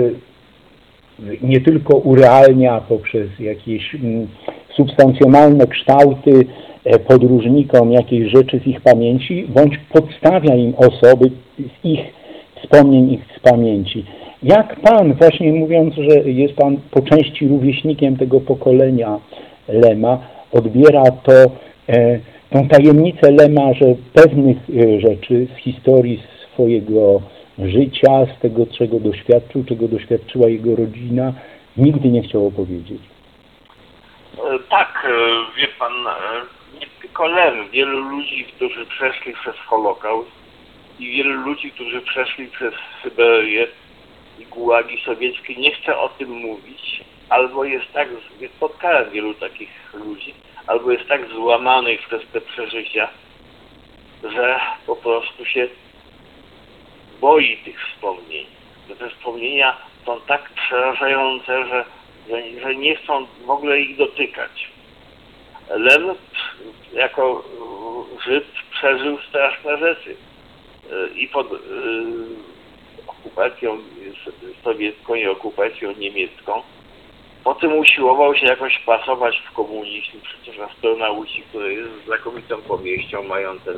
nie 1.41 1.61
tylko 1.61 1.97
urealnia 1.97 2.81
poprzez 2.89 3.39
jakieś 3.39 3.95
mm, 3.95 4.27
substancjonalne 4.75 5.67
kształty 5.67 6.45
e, 6.83 6.99
podróżnikom 6.99 7.91
jakiejś 7.91 8.31
rzeczy 8.31 8.59
z 8.59 8.67
ich 8.67 8.81
pamięci, 8.81 9.47
bądź 9.49 9.77
podstawia 9.93 10.55
im 10.55 10.73
osoby 10.77 11.31
z 11.57 11.85
ich 11.85 11.99
wspomnień, 12.61 13.13
ich 13.13 13.21
z 13.37 13.39
pamięci. 13.39 14.05
Jak 14.43 14.79
Pan, 14.79 15.13
właśnie 15.13 15.53
mówiąc, 15.53 15.95
że 15.95 16.29
jest 16.29 16.53
Pan 16.53 16.77
po 16.91 17.01
części 17.01 17.47
rówieśnikiem 17.47 18.17
tego 18.17 18.39
pokolenia 18.39 19.19
Lema, 19.67 20.19
odbiera 20.51 21.03
to, 21.03 21.51
tą 22.49 22.67
tajemnicę 22.67 23.31
Lema, 23.31 23.73
że 23.73 23.95
pewnych 24.13 24.57
rzeczy 24.99 25.47
z 25.55 25.57
historii 25.57 26.23
swojego 26.53 27.21
życia, 27.59 28.25
z 28.37 28.41
tego, 28.41 28.65
czego 28.77 28.99
doświadczył, 28.99 29.63
czego 29.69 29.87
doświadczyła 29.87 30.49
jego 30.49 30.75
rodzina, 30.75 31.33
nigdy 31.77 32.09
nie 32.09 32.21
chciał 32.21 32.47
opowiedzieć. 32.47 33.01
E, 34.37 34.59
Tak, 34.69 35.07
e, 35.07 35.59
wie 35.61 35.67
pan, 35.67 36.07
e, 36.07 36.79
nie 36.79 36.87
tylko 37.01 37.27
Lem, 37.27 37.69
wielu 37.69 37.99
ludzi, 37.99 38.45
którzy 38.55 38.85
przeszli 38.85 39.33
przez 39.33 39.55
Holokaust 39.55 40.31
i 40.99 41.11
wielu 41.11 41.41
ludzi, 41.41 41.71
którzy 41.71 42.01
przeszli 42.01 42.47
przez 42.47 42.73
Syberię 43.03 43.67
i 44.39 44.45
gułagi 44.45 45.01
sowieckie 45.05 45.55
nie 45.55 45.71
chce 45.71 45.97
o 45.97 46.09
tym 46.09 46.29
mówić, 46.29 47.03
albo 47.29 47.63
jest 47.63 47.93
tak, 47.93 48.07
spotkałem 48.57 49.11
wielu 49.11 49.33
takich 49.33 49.93
ludzi, 49.93 50.33
albo 50.67 50.91
jest 50.91 51.07
tak 51.07 51.27
złamanych 51.27 52.07
przez 52.07 52.21
te 52.33 52.41
przeżycia, 52.41 53.07
że 54.23 54.59
po 54.87 54.95
prostu 54.95 55.45
się 55.45 55.67
boi 57.21 57.57
tych 57.57 57.87
wspomnień. 57.87 58.45
Że 58.89 58.95
te 58.95 59.09
wspomnienia 59.09 59.77
są 60.05 60.21
tak 60.21 60.49
przerażające, 60.49 61.65
że, 61.67 61.85
że, 62.29 62.61
że 62.61 62.75
nie 62.75 62.95
chcą 62.95 63.27
w 63.45 63.49
ogóle 63.49 63.79
ich 63.79 63.97
dotykać. 63.97 64.69
Lem 65.69 66.15
jako 66.93 67.43
Żyd 68.25 68.45
przeżył 68.71 69.17
straszne 69.29 69.77
rzeczy 69.77 70.15
i 71.15 71.27
pod 71.27 71.53
e, 71.53 71.57
okupacją 73.07 73.77
sowiecką 74.63 75.15
i 75.15 75.27
okupacją 75.27 75.91
niemiecką. 75.91 76.61
Potem 77.43 77.77
usiłował 77.77 78.35
się 78.35 78.45
jakoś 78.45 78.79
pasować 78.79 79.43
w 79.49 79.53
komunizm, 79.53 80.21
przecież 80.23 80.59
astronauci, 80.59 81.41
który 81.41 81.73
jest 81.73 82.05
znakomitą 82.05 82.61
powieścią, 82.61 83.23
mają 83.23 83.59
ten 83.59 83.77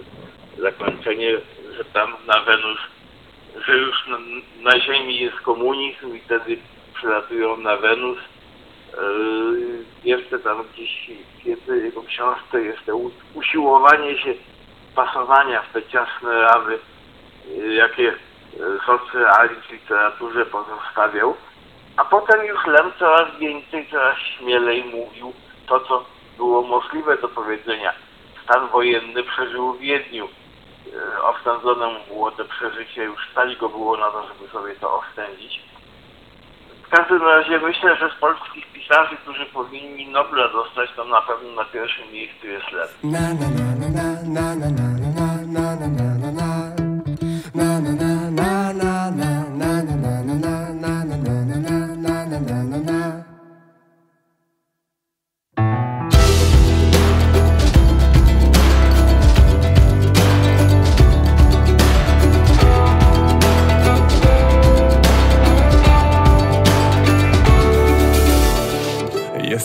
zakończenie, 0.57 1.31
że 1.77 1.85
tam 1.85 2.15
na 2.27 2.39
Wenus, 2.39 2.79
że 3.61 3.77
już 3.77 4.07
na, 4.07 4.17
na 4.71 4.79
Ziemi 4.79 5.19
jest 5.19 5.39
komunizm 5.39 6.15
i 6.15 6.19
wtedy 6.19 6.57
przylatują 6.95 7.57
na 7.57 7.77
Wenus. 7.77 8.17
Yy, 8.93 9.83
jeszcze 10.03 10.39
tam 10.39 10.63
gdzieś 10.73 11.11
jednej 11.45 11.83
jego 11.83 12.03
książce 12.03 12.61
jest 12.61 12.85
to 12.85 12.99
usiłowanie 13.33 14.17
się 14.17 14.33
pasowania 14.95 15.61
w 15.61 15.73
te 15.73 15.83
ciasne 15.83 16.41
ramy, 16.41 16.79
yy, 17.47 17.73
jakie 17.73 18.03
yy, 18.03 18.79
socrealizm 18.85 19.61
w 19.61 19.71
literaturze 19.71 20.45
pozostawiał. 20.45 21.35
A 21.97 22.05
potem 22.05 22.45
już 22.45 22.65
Lem 22.65 22.91
coraz 22.99 23.37
więcej, 23.39 23.87
coraz 23.91 24.17
śmielej 24.17 24.83
mówił 24.83 25.33
to, 25.67 25.79
co 25.79 26.05
było 26.37 26.61
możliwe 26.61 27.17
do 27.17 27.27
powiedzenia. 27.27 27.93
Stan 28.43 28.67
wojenny 28.67 29.23
przeżył 29.23 29.73
w 29.73 29.79
Wiedniu. 29.79 30.27
E, 30.93 31.23
Oszczędzone 31.23 31.87
mu 31.87 31.99
było 32.07 32.31
to 32.31 32.45
przeżycie, 32.45 33.03
już 33.03 33.29
stać 33.31 33.55
go 33.55 33.69
było 33.69 33.97
na 33.97 34.11
to, 34.11 34.27
żeby 34.27 34.51
sobie 34.51 34.75
to 34.75 34.99
oszczędzić. 34.99 35.61
W 36.87 36.89
każdym 36.89 37.21
razie 37.21 37.59
myślę, 37.59 37.95
że 37.95 38.09
z 38.17 38.19
polskich 38.19 38.65
pisarzy, 38.73 39.15
którzy 39.15 39.45
powinni 39.45 40.07
Nobla 40.07 40.47
dostać, 40.47 40.89
to 40.95 41.05
na 41.05 41.21
pewno 41.21 41.51
na 41.51 41.65
pierwszym 41.65 42.11
miejscu 42.11 42.47
jest 42.47 42.71
Lem. 42.71 42.87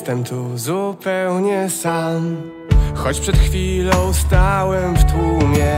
Jestem 0.09 0.25
tu 0.25 0.59
zupełnie 0.59 1.71
sam. 1.71 2.37
Choć 2.95 3.21
przed 3.21 3.37
chwilą 3.37 4.13
stałem 4.13 4.97
w 4.97 5.05
tłumie. 5.05 5.77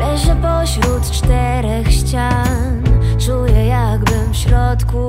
Leżę 0.00 0.36
pośród 0.36 1.10
czterech 1.10 1.92
ścian. 1.92 2.82
Czuję 3.26 3.66
jakbym 3.66 4.32
w 4.32 4.36
środku 4.36 5.08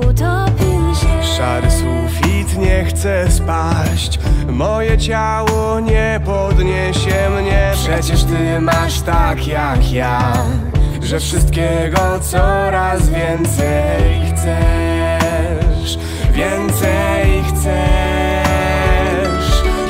chcę 2.84 3.30
spaść. 3.30 4.18
Moje 4.48 4.98
ciało 4.98 5.80
nie 5.80 6.20
podniesie 6.24 7.30
mnie. 7.40 7.72
Przecież 7.74 8.24
ty 8.24 8.60
masz 8.60 9.00
tak 9.00 9.46
jak 9.46 9.92
ja 9.92 10.32
Że 11.02 11.20
wszystkiego 11.20 11.98
coraz 12.20 13.08
więcej 13.08 14.32
chcesz. 14.32 15.98
Więcej 16.32 17.42
chcesz 17.48 18.05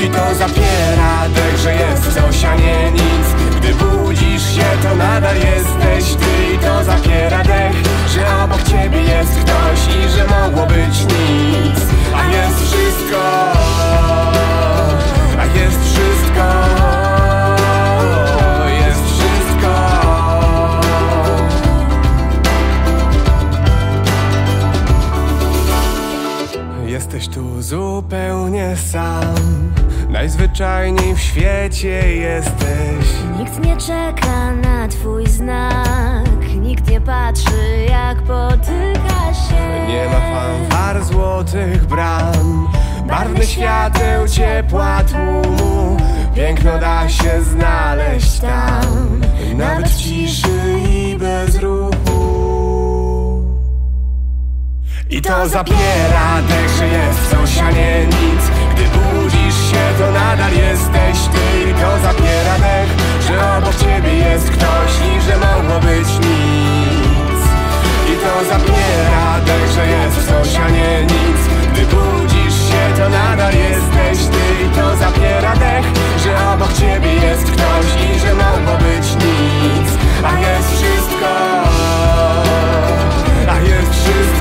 I 0.00 0.08
to 0.08 0.34
zapiera. 0.34 1.28
Dech, 1.34 1.56
że 1.58 1.74
jest 1.74 2.14
coś, 2.14 2.44
a 2.44 2.54
nie 2.54 2.92
nic. 2.92 3.26
Gdy 3.56 3.74
budzisz 3.74 4.54
się, 4.54 4.64
to 4.82 4.96
nadal 4.96 5.36
jesteś 5.36 6.14
ty. 6.14 6.54
I 6.54 6.58
to 6.58 6.84
zapiera 6.84 7.42
dech, 7.42 7.76
że 8.08 8.44
obok 8.44 8.62
ciebie 8.62 9.02
jest 9.02 9.32
ktoś 9.32 9.96
I 9.96 10.08
że 10.08 10.24
mogło 10.26 10.66
być 10.66 11.00
nic. 11.00 11.80
A 12.16 12.24
jest 12.36 12.58
wszystko. 12.58 13.22
A 15.38 15.44
jest 15.58 15.78
wszystko 15.84 17.15
Jesteś 27.16 27.34
tu 27.34 27.62
zupełnie 27.62 28.76
sam. 28.76 29.72
Najzwyczajniej 30.08 31.14
w 31.14 31.20
świecie 31.20 32.14
jesteś. 32.14 33.06
Nikt 33.38 33.64
nie 33.64 33.76
czeka 33.76 34.52
na 34.52 34.88
twój 34.88 35.26
znak. 35.26 36.54
Nikt 36.60 36.90
nie 36.90 37.00
patrzy 37.00 37.86
jak 37.90 38.22
potyka 38.22 39.34
się. 39.34 39.86
Nie 39.88 40.04
ma 40.04 40.20
fanfar 40.20 41.04
złotych 41.04 41.86
bram. 41.86 42.68
Barwnych 43.08 43.48
świateł, 43.48 44.28
ciepła 44.28 45.02
tłumu 45.04 45.96
Piękno 46.36 46.78
da 46.78 47.08
się 47.08 47.42
znaleźć 47.42 48.38
tam. 48.40 49.20
Nawet 49.54 49.88
w 49.88 49.96
ciszy 49.96 50.80
i 50.88 51.16
bez 51.18 51.56
ruchu 51.56 51.95
I 55.10 55.20
to 55.22 55.48
zapiera 55.48 56.42
dech, 56.48 56.70
że 56.78 56.88
jest 56.88 57.30
coś, 57.30 57.58
a 57.58 57.70
nie 57.70 58.06
nic. 58.06 58.42
Gdy 58.74 58.84
budzisz 58.84 59.70
się, 59.70 59.82
to 59.98 60.12
nadal 60.12 60.52
jesteś 60.52 61.18
ty. 61.32 61.70
I 61.70 61.74
to 61.74 61.90
zapiera 62.02 62.56
dech, 62.58 62.90
że 63.26 63.56
obok 63.58 63.74
ciebie 63.74 64.14
jest 64.14 64.50
ktoś 64.50 64.92
I 65.16 65.20
że 65.22 65.36
mogło 65.38 65.80
być 65.80 66.08
nic. 66.08 67.40
I 68.10 68.14
to 68.22 68.44
zapiera 68.48 69.40
dech, 69.46 69.70
że 69.74 69.86
jest 69.86 70.28
coś, 70.28 70.56
a 70.66 70.68
nie 70.70 71.02
nic. 71.02 71.38
Gdy 71.72 71.82
budzisz 71.86 72.58
się, 72.68 72.82
to 72.98 73.08
nadal 73.08 73.54
jesteś 73.54 74.26
ty. 74.26 74.64
I 74.64 74.68
to 74.76 74.96
zapiera 74.96 75.56
dech, 75.56 75.86
że 76.22 76.52
obok 76.54 76.72
ciebie 76.72 77.14
jest 77.14 77.44
ktoś 77.44 77.86
I 78.06 78.20
że 78.20 78.34
mogło 78.34 78.74
być 78.78 79.06
nic. 79.24 79.88
A 80.24 80.40
jest 80.40 80.68
wszystko 80.76 81.26
A 83.48 83.60
jest 83.60 83.92
wszystko 83.92 84.35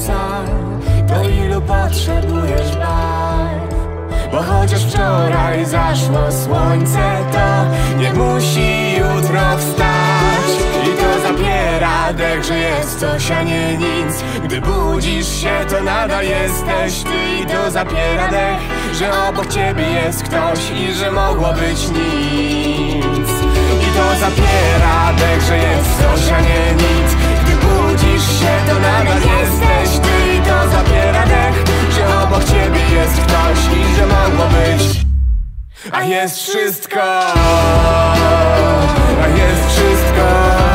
zachwyca 0.00 0.44
To 1.08 1.22
ilu 1.28 1.60
potrzebujesz 1.60 2.76
barw? 2.76 3.70
Bo 4.32 4.42
chociaż 4.42 4.84
wczoraj 4.84 5.64
zaszło 5.64 6.32
słońce 6.44 7.16
To 7.32 7.64
nie 7.98 8.12
musi 8.12 8.92
jutro 8.92 9.40
wstać. 9.58 10.50
I 10.84 10.96
to 10.96 11.28
zapiera 11.28 12.12
dech, 12.12 12.44
że 12.44 12.58
jest 12.58 13.00
coś, 13.00 13.30
a 13.30 13.42
nie 13.42 13.78
nic. 13.78 14.24
Gdy 14.44 14.60
budzisz 14.60 15.28
się, 15.28 15.50
to 15.70 15.82
nadal 15.84 16.24
jesteś 16.24 17.02
ty. 17.02 17.42
I 17.42 17.46
to 17.46 17.70
zapiera 17.70 18.28
dech, 18.28 18.60
że 18.94 19.28
obok 19.28 19.46
ciebie 19.46 19.82
jest 19.82 20.22
ktoś 20.22 20.70
I 20.70 20.94
że 20.94 21.12
mogło 21.12 21.52
być 21.52 21.88
nic. 21.88 23.30
I 23.82 23.88
to 23.96 24.20
zapiera 24.20 25.12
dech, 25.18 25.42
że 25.42 25.56
jest 25.56 25.98
coś, 25.98 26.32
a 26.32 26.40
nie 26.40 26.72
nic 26.74 27.19
budzisz 27.70 28.40
się, 28.40 28.52
to 28.66 28.74
nadal 28.74 29.20
jesteś 29.20 29.98
ty 29.98 30.34
I 30.36 30.40
to 30.40 30.68
zapiera 30.70 31.26
dech, 31.26 31.64
że 31.94 32.22
obok 32.22 32.44
ciebie 32.44 32.80
jest 32.96 33.20
ktoś 33.20 33.58
I 33.78 33.96
że 33.96 34.06
mogło 34.06 34.46
być. 34.46 35.00
A 35.92 36.02
jest 36.02 36.38
wszystko 36.38 37.00
A 39.22 39.28
jest 39.28 39.72
wszystko 39.72 40.69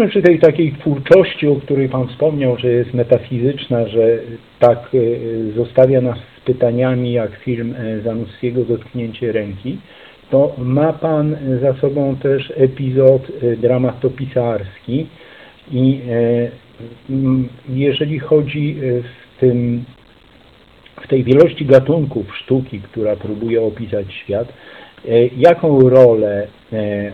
jesteśmy 0.00 0.22
przy 0.22 0.30
tej 0.30 0.38
takiej 0.38 0.72
twórczości, 0.72 1.48
o 1.48 1.56
której 1.56 1.88
Pan 1.88 2.08
wspomniał, 2.08 2.56
że 2.56 2.68
jest 2.68 2.94
metafizyczna, 2.94 3.88
że 3.88 4.18
tak 4.58 4.78
e, 4.94 5.52
zostawia 5.52 6.00
nas 6.00 6.18
z 6.36 6.40
pytaniami 6.40 7.12
jak 7.12 7.36
film 7.36 7.74
e, 7.78 8.00
Zanussiego 8.00 8.64
Dotknięcie 8.64 9.32
ręki, 9.32 9.78
to 10.30 10.54
ma 10.58 10.92
Pan 10.92 11.36
za 11.62 11.74
sobą 11.74 12.16
też 12.16 12.52
epizod 12.56 13.22
e, 13.42 13.56
dramatopisarski 13.56 15.06
i 15.72 16.00
jeżeli 17.68 18.18
chodzi 18.18 18.76
w 19.02 19.40
tym 19.40 19.84
w 21.02 21.08
tej 21.08 21.24
wielości 21.24 21.66
gatunków 21.66 22.36
sztuki, 22.36 22.80
która 22.80 23.16
próbuje 23.16 23.62
opisać 23.62 24.14
świat, 24.14 24.52
jaką 25.36 25.80
rolę 25.90 26.46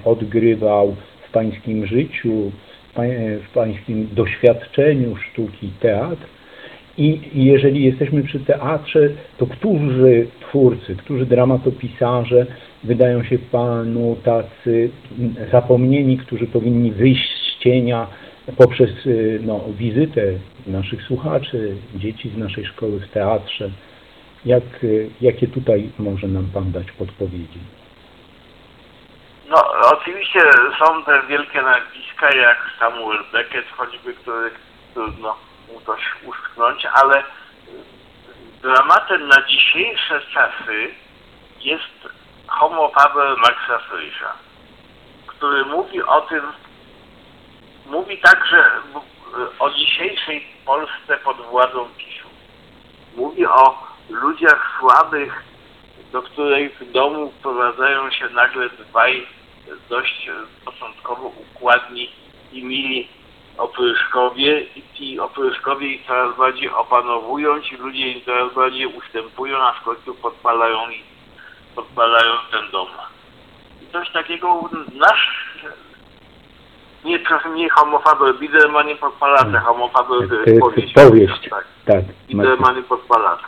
odgrywał 0.05 0.97
w 1.29 1.33
Pańskim 1.33 1.87
życiu, 1.87 2.51
w 2.97 2.99
pań- 2.99 3.39
w 3.39 3.51
Pańskim 3.55 4.09
doświadczeniu 4.13 5.17
sztuki 5.17 5.71
teatr? 5.81 6.27
I 6.99 7.21
jeżeli 7.35 7.85
jesteśmy 7.85 8.23
przy 8.23 8.41
teatrze, 8.41 9.09
to 9.39 9.47
którzy 9.47 10.27
twórcy, 10.41 10.97
którzy 10.97 11.27
dramatopisarze 11.27 12.47
wydają 12.85 13.25
się 13.25 13.39
Panu 13.39 14.17
tacy 14.25 14.91
zapomnieni, 15.53 16.19
którzy 16.19 16.47
powinni 16.47 16.93
wyjść 16.93 17.29
z 17.29 17.63
cienia 17.63 18.07
poprzez 18.57 19.07
y, 19.07 19.41
no, 19.47 19.65
wizytę 19.79 20.23
naszych 20.67 21.03
słuchaczy, 21.03 21.77
dzieci 21.95 22.31
z 22.31 22.39
naszej 22.39 22.65
szkoły 22.65 23.01
w 23.01 23.09
teatrze? 23.09 23.71
Jak, 24.47 24.85
y, 24.85 25.09
jakie 25.21 25.47
tutaj 25.47 25.89
może 25.99 26.29
nam 26.29 26.47
Pan 26.55 26.73
dać 26.73 26.93
podpowiedzi? 26.93 27.59
No, 29.49 29.73
oczywiście 29.93 30.41
są 30.79 31.05
te 31.05 31.23
wielkie 31.23 31.63
nazwiska, 31.63 32.31
jak 32.37 32.59
Samuel 32.79 33.25
Beckett 33.33 33.67
choćby, 33.77 34.15
który 34.15 34.51
trudno 34.95 35.37
mu 35.73 35.81
coś 35.81 36.01
usknąć, 36.25 36.87
ale 36.87 37.25
dramatem 38.63 39.29
na 39.29 39.43
dzisiejsze 39.43 40.21
czasy 40.21 40.95
jest 41.61 42.09
Homo 42.47 42.89
Faber 42.89 43.37
Maxa 43.37 43.79
Friescha, 43.79 44.33
który 45.27 45.65
mówi 45.65 46.03
o 46.03 46.21
tym, 46.21 46.43
mówi 47.87 48.19
także 48.19 48.71
o 49.59 49.71
dzisiejszej 49.71 50.47
Polsce 50.65 51.17
pod 51.25 51.37
władzą 51.37 51.89
PiSu. 51.97 52.29
Mówi 53.17 53.47
o 53.47 53.87
ludziach 54.11 54.79
słabych, 54.79 55.43
do 56.13 56.23
których 56.23 56.79
w 56.81 56.93
domu 56.93 57.31
wprowadzają 57.39 58.11
się 58.11 58.29
nagle 58.29 58.69
dwaj 58.71 59.27
dość 59.89 60.31
początkowo 60.65 61.33
układni 61.55 62.11
i 62.53 62.65
mili 62.65 63.09
opryszkowie 63.59 64.61
i 64.77 64.83
ci 64.95 65.21
opryszkowie 65.21 65.87
ich 65.89 66.07
coraz 66.07 66.37
bardziej 66.37 66.71
opanowują, 66.71 67.61
ci 67.61 67.77
ludzie 67.77 68.13
im 68.13 68.25
coraz 68.25 68.55
bardziej 68.55 68.87
ustępują, 68.87 69.59
aż 69.63 69.77
w 69.81 69.83
końcu 69.85 70.15
podpalają, 70.15 70.91
i- 70.91 71.03
podpalają 71.75 72.33
ten 72.51 72.71
dom. 72.71 72.89
I 73.83 73.93
coś 73.93 74.11
takiego 74.11 74.61
nasz 74.95 75.47
nie, 77.05 77.19
nie 77.55 77.71
homofaber, 77.71 78.39
Biedermanie 78.39 78.97
podpalacze, 78.97 79.59
homofaber 79.59 80.19
powieść. 80.61 80.95
powieść. 80.95 81.49
Tak. 81.51 81.65
Tak. 81.87 82.05
Bidermany 82.29 82.83
podpalacze. 82.83 83.45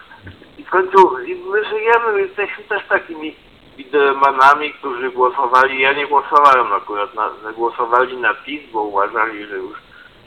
W 0.68 0.70
końcu 0.70 1.10
my 1.50 1.64
żyjemy, 1.64 2.20
jesteśmy 2.20 2.64
też 2.64 2.82
takimi 2.88 3.34
Bidermanami, 3.76 4.72
którzy 4.72 5.10
głosowali, 5.10 5.80
ja 5.80 5.92
nie 5.92 6.06
głosowałem 6.06 6.72
akurat, 6.72 7.14
na, 7.14 7.52
głosowali 7.52 8.16
na 8.16 8.34
PiS, 8.34 8.62
bo 8.72 8.82
uważali, 8.82 9.46
że 9.46 9.56
już 9.56 9.78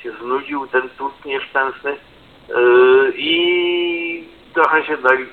się 0.04 0.12
znudził 0.12 0.68
ten 0.68 0.90
tut 0.90 1.26
nieszczęsny. 1.26 1.98
Yy, 2.50 3.14
i 3.16 4.24
trochę 4.54 4.86
się 4.86 4.98
dali, 4.98 5.26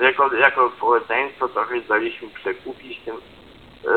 jako, 0.00 0.34
jako 0.34 0.70
społeczeństwo 0.76 1.48
trochę 1.48 1.80
daliśmy 1.80 2.28
przekupić 2.28 2.98
tym 3.04 3.16
yy, 3.84 3.90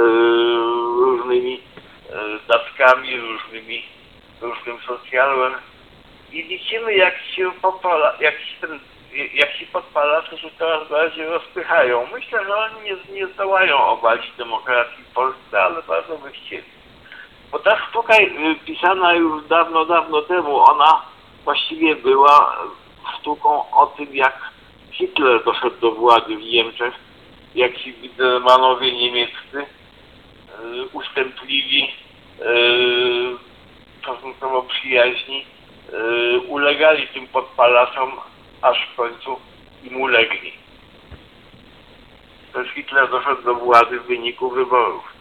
różnymi 1.06 1.54
yy, 1.54 2.40
datkami, 2.48 3.20
różnymi, 3.20 3.84
różnym 4.42 4.78
socjalem. 4.88 5.54
I 6.32 6.44
widzimy 6.44 6.94
jak 6.96 7.14
się 7.36 7.52
podpala, 7.62 8.14
jak 8.20 8.34
się 8.40 8.68
ten, 8.68 8.80
jak 9.34 9.56
się 9.56 9.66
podpalacze 9.66 10.38
się 10.38 10.50
coraz 10.60 10.90
bardziej 10.90 11.26
rozpychają. 11.26 12.08
Myślę, 12.14 12.46
że 12.46 12.56
oni 12.56 12.76
nie, 12.84 13.14
nie 13.14 13.28
zdołają 13.28 13.78
obalić 13.78 14.32
demokracji 14.38 15.04
w 15.04 15.14
Polsce, 15.14 15.62
ale 15.62 15.84
bardzo 15.84 16.18
by 16.18 16.32
chcieli. 16.32 16.64
Bo 17.52 17.60
ta 17.60 17.78
sztuka 17.90 18.18
y, 18.18 18.56
pisana 18.66 19.14
już 19.14 19.48
dawno, 19.48 19.86
dawno 19.86 20.22
temu, 20.22 20.60
ona 20.60 21.02
właściwie 21.44 21.96
była 21.96 22.58
sztuką 23.20 23.72
o 23.72 23.86
tym, 23.86 24.16
jak 24.16 24.38
Hitler 24.92 25.44
doszedł 25.44 25.80
do 25.82 25.92
władzy 25.92 26.36
w 26.36 26.42
Niemczech, 26.42 26.94
jak 27.56 27.78
ci 27.78 27.94
Biedermanowie 27.94 28.92
niemieccy 28.92 29.58
y, 29.58 29.66
ustępliwi, 30.94 31.84
y, 31.84 32.44
stosunkowo 34.02 34.62
przyjaźni, 34.62 35.46
ulegali 36.48 37.08
tym 37.08 37.28
podpalaczom, 37.28 38.12
aż 38.64 38.88
w 38.88 38.96
końcu 38.96 39.40
im 39.84 40.02
ulegli. 40.02 40.54
Też 42.54 42.68
Hitler 42.70 43.10
doszedł 43.10 43.42
do 43.42 43.56
władzy 43.56 44.00
w 44.00 44.08
wyniku 44.08 44.50
wyborów. 44.50 45.13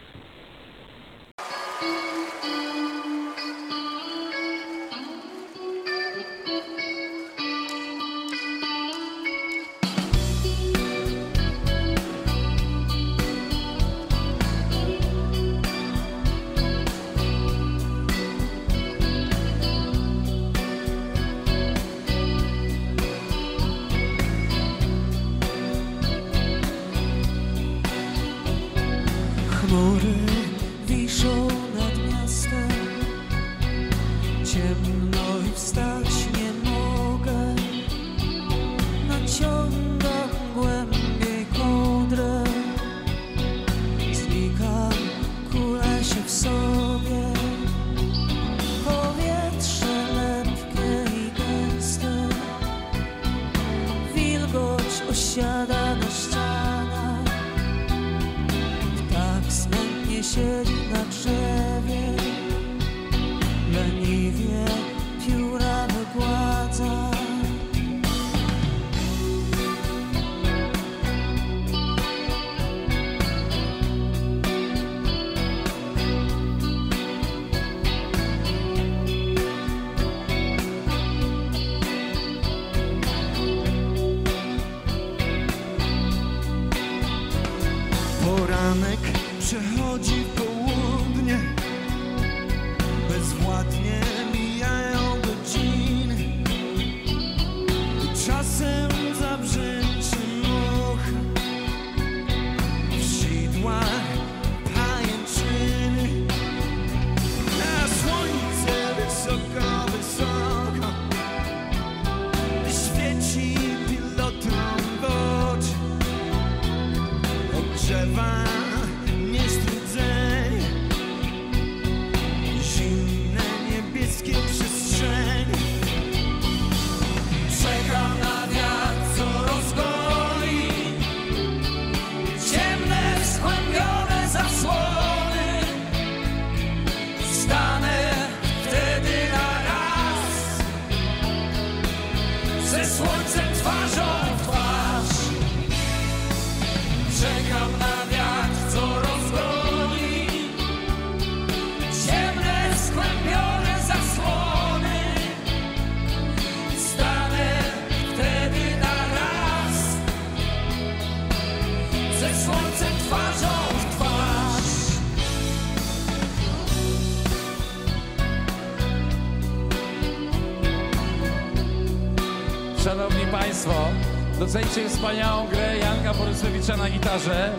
Docencie 174.73 174.95
wspaniałą 174.95 175.47
grę 175.47 175.77
Janka 175.77 176.13
Borysowicza 176.13 176.77
na 176.77 176.89
gitarze, 176.89 177.53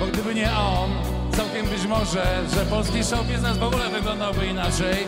bo 0.00 0.06
gdyby 0.06 0.34
nie 0.34 0.52
on, 0.52 0.90
całkiem 1.36 1.66
być 1.66 1.86
może, 1.86 2.24
że 2.54 2.66
polski 2.66 3.04
show 3.04 3.26
biznes 3.26 3.58
w 3.58 3.62
ogóle 3.62 3.88
wyglądałby 3.88 4.46
inaczej. 4.46 5.06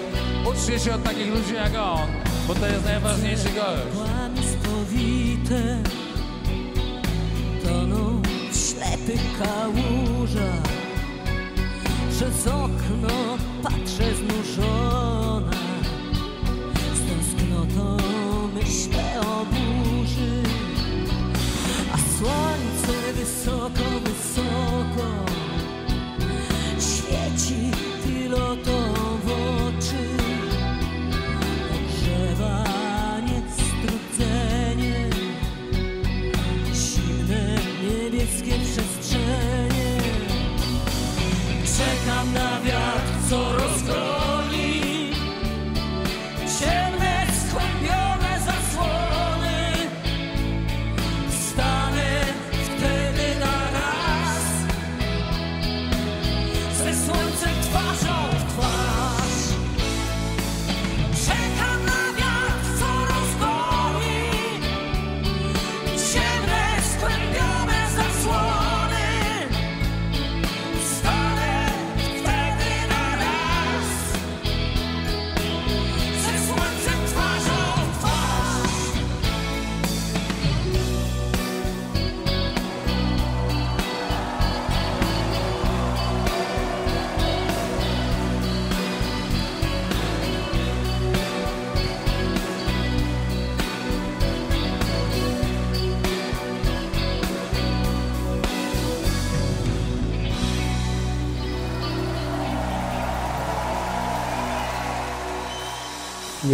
Uczcie 0.50 0.78
się 0.78 0.94
od 0.94 1.02
takich 1.02 1.26
ludzi 1.26 1.54
jak 1.54 1.74
on, 1.74 2.08
bo 2.48 2.54
to 2.54 2.66
jest 2.66 2.84
najważniejszy 2.84 3.48
gość. 3.48 3.82
Kłamstwowite 3.94 5.82
Toną 7.64 8.22
w 8.50 8.56
ślepych 8.56 9.38
kałużach 9.38 10.62
Przez 12.10 12.46
okno 12.46 13.38
patrzę 13.62 14.14
znużona 14.14 15.50
Z 16.94 17.34
myślę 18.54 19.20
o 19.20 19.44
burzy 19.44 20.65
słońce 22.26 23.12
wysoko, 23.12 23.84
wysoko 24.04 25.06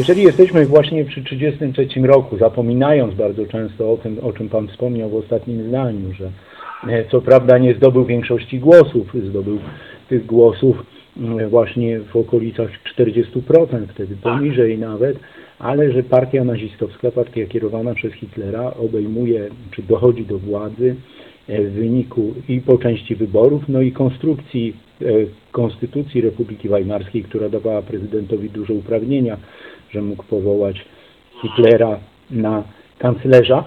Jeżeli 0.02 0.22
jesteśmy 0.22 0.66
właśnie 0.66 1.04
przy 1.04 1.24
33 1.24 1.86
roku, 2.02 2.36
zapominając 2.36 3.14
bardzo 3.14 3.46
często 3.46 3.92
o 3.92 3.96
tym, 3.96 4.18
o 4.22 4.32
czym 4.32 4.48
Pan 4.48 4.68
wspomniał 4.68 5.10
w 5.10 5.14
ostatnim 5.14 5.68
zdaniu, 5.68 6.12
że 6.12 6.30
e, 6.88 7.04
co 7.04 7.20
prawda 7.20 7.58
nie 7.58 7.74
zdobył 7.74 8.04
większości 8.04 8.58
głosów, 8.58 9.14
zdobył 9.28 9.58
tych 10.08 10.26
głosów 10.26 10.86
właśnie 11.48 12.00
w 12.00 12.16
okolicach 12.16 12.70
40%, 12.96 13.86
wtedy 13.88 14.16
poniżej 14.16 14.78
nawet, 14.78 15.18
ale 15.58 15.92
że 15.92 16.02
partia 16.02 16.44
nazistowska, 16.44 17.10
partia 17.10 17.46
kierowana 17.46 17.94
przez 17.94 18.12
Hitlera 18.12 18.74
obejmuje, 18.74 19.48
czy 19.70 19.82
dochodzi 19.82 20.24
do 20.24 20.38
władzy 20.38 20.96
e, 21.48 21.62
w 21.62 21.72
wyniku 21.72 22.34
i 22.48 22.60
po 22.60 22.78
części 22.78 23.16
wyborów, 23.16 23.62
no 23.68 23.80
i 23.80 23.92
konstrukcji 23.92 24.76
e, 25.02 25.04
Konstytucji 25.52 26.20
Republiki 26.20 26.68
Weimarskiej, 26.68 27.22
która 27.22 27.48
dawała 27.48 27.82
prezydentowi 27.82 28.50
duże 28.50 28.74
uprawnienia, 28.74 29.36
że 29.92 30.02
mógł 30.02 30.22
powołać 30.22 30.76
Hitlera 31.42 31.98
na 32.30 32.62
kanclerza, 32.98 33.64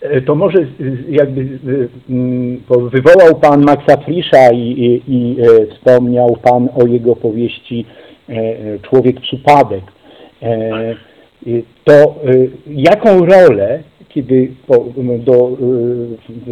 e, 0.00 0.20
to 0.20 0.34
może 0.34 0.58
z- 0.80 1.08
jakby 1.08 1.40
e, 1.40 2.12
mm, 2.12 2.60
wywołał 2.92 3.34
Pan 3.40 3.64
Maxa 3.64 3.96
Frischa 3.96 4.50
i, 4.52 4.58
i, 4.58 5.02
i 5.14 5.36
e, 5.40 5.66
wspomniał 5.74 6.36
Pan 6.42 6.68
o 6.82 6.86
jego 6.86 7.16
powieści 7.16 7.84
e, 8.28 8.32
e, 8.32 8.78
Człowiek 8.82 9.20
Przypadek. 9.20 9.82
E, 10.42 10.94
To 11.84 11.92
e, 11.94 12.14
jaką 12.66 13.26
rolę, 13.26 13.82
po, 14.66 14.84
do, 15.18 15.56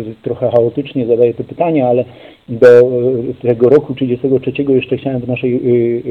e, 0.00 0.14
trochę 0.22 0.50
chaotycznie 0.50 1.06
zadaję 1.06 1.34
to 1.34 1.44
pytanie, 1.44 1.86
ale 1.86 2.04
do 2.48 2.68
e, 2.68 2.82
tego 3.42 3.68
roku 3.68 3.94
33 3.94 4.52
jeszcze 4.68 4.96
chciałem 4.96 5.20
w 5.20 5.28
naszej 5.28 5.60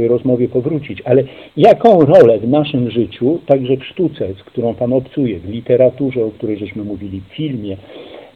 rozmowie 0.08 0.48
powrócić, 0.48 1.02
ale 1.06 1.24
jaką 1.58 2.00
rolę 2.00 2.40
w 2.40 2.50
naszym 2.50 2.92
życiu, 2.92 3.40
także 3.46 3.78
w 3.78 3.86
sztuce, 3.86 4.34
z 4.34 4.44
którą 4.44 4.74
Pan 4.74 4.94
obcuje, 4.94 5.40
w 5.40 5.50
literaturze, 5.50 6.26
o 6.26 6.32
której 6.32 6.58
żeśmy 6.58 6.84
mówili, 6.84 7.22
w 7.30 7.36
filmie, 7.36 7.78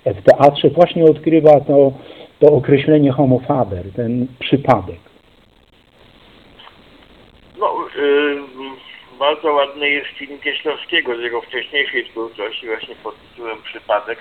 w 0.06 0.22
teatrze, 0.24 0.70
właśnie 0.70 1.06
odkrywa 1.06 1.60
to, 1.60 1.92
to 2.40 2.48
określenie 2.48 3.12
homo 3.12 3.40
faber, 3.40 3.86
ten 3.96 4.28
przypadek. 4.40 5.00
No, 7.60 7.68
y, 8.04 8.89
bardzo 9.20 9.54
ładny 9.54 9.90
jest 9.90 10.08
film 10.08 10.40
Kieślowskiego 10.40 11.18
z 11.18 11.20
jego 11.20 11.42
wcześniejszej 11.42 12.06
twórczości, 12.06 12.68
właśnie 12.68 12.96
pod 12.96 13.16
tytułem 13.30 13.62
Przypadek, 13.62 14.20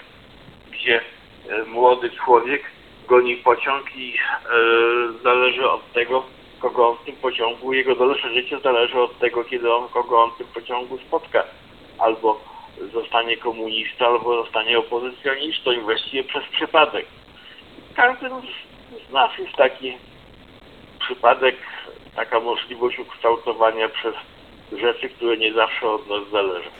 gdzie 0.72 1.00
y, 1.00 1.64
młody 1.66 2.10
człowiek 2.10 2.62
goni 3.08 3.36
pociąg 3.36 3.96
i 3.96 4.14
y, 4.14 5.22
zależy 5.22 5.70
od 5.70 5.92
tego, 5.92 6.24
kogo 6.60 6.88
on 6.88 6.96
w 6.96 7.04
tym 7.04 7.16
pociągu, 7.16 7.72
jego 7.72 7.94
dalsze 7.94 8.34
życie 8.34 8.58
zależy 8.58 9.00
od 9.00 9.18
tego, 9.18 9.44
kiedy 9.44 9.74
on, 9.74 9.88
kogo 9.88 10.22
on 10.22 10.30
w 10.30 10.38
tym 10.38 10.46
pociągu 10.46 10.98
spotka. 10.98 11.44
Albo 11.98 12.40
zostanie 12.92 13.36
komunistą, 13.36 14.06
albo 14.06 14.44
zostanie 14.44 14.78
opozycjonistą 14.78 15.72
i 15.72 15.80
właściwie 15.80 16.24
przez 16.24 16.44
przypadek. 16.44 17.06
Z- 17.96 19.08
z 19.08 19.12
nas 19.12 19.38
jest 19.38 19.52
taki 19.52 19.92
przypadek, 21.00 21.56
taka 22.16 22.40
możliwość 22.40 22.98
ukształtowania 22.98 23.88
przez 23.88 24.14
rzeczy, 24.72 25.08
które 25.08 25.36
nie 25.36 25.52
zawsze 25.52 25.90
od 25.90 26.08
nas 26.08 26.30
zależą. 26.32 26.70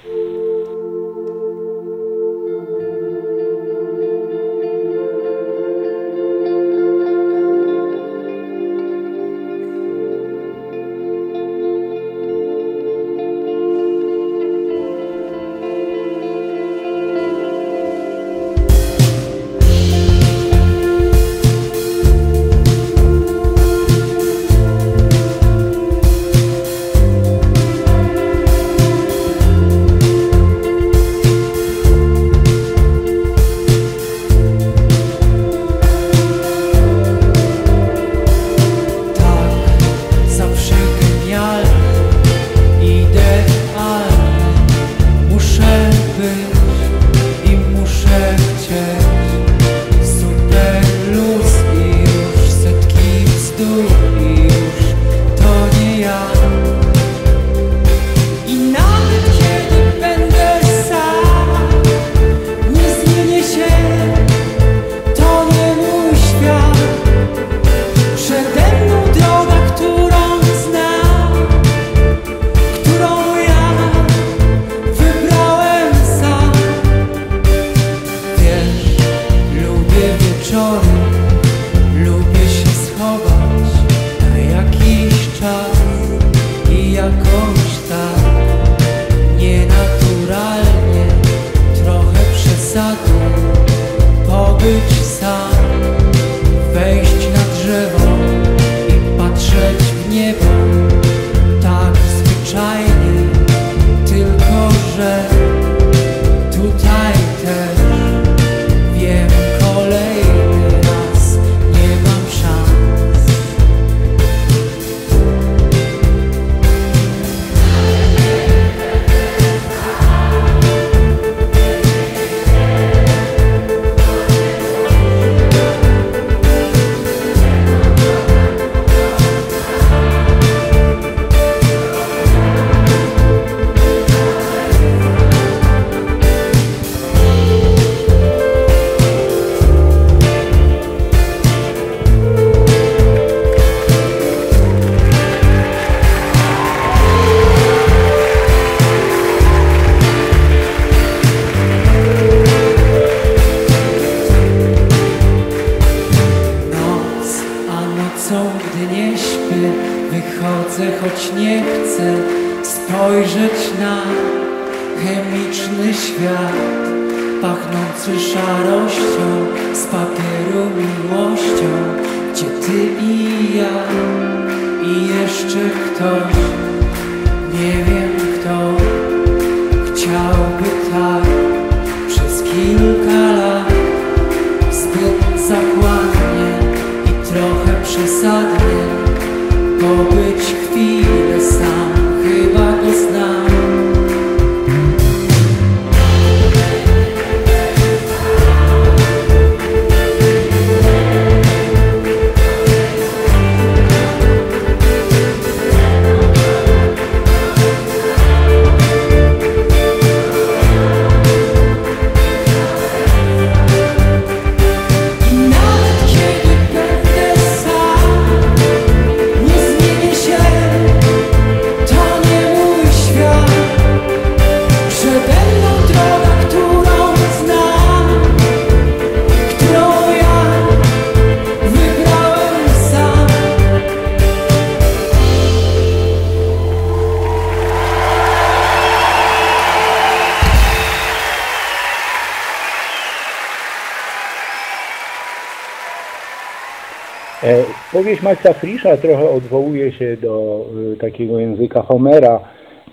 Powieść 248.18 248.42
Maxa 248.44 248.52
Frisza 248.52 248.96
trochę 248.96 249.30
odwołuje 249.30 249.92
się 249.92 250.16
do 250.16 250.64
e, 250.92 250.96
takiego 250.96 251.40
języka 251.40 251.82
Homera, 251.82 252.40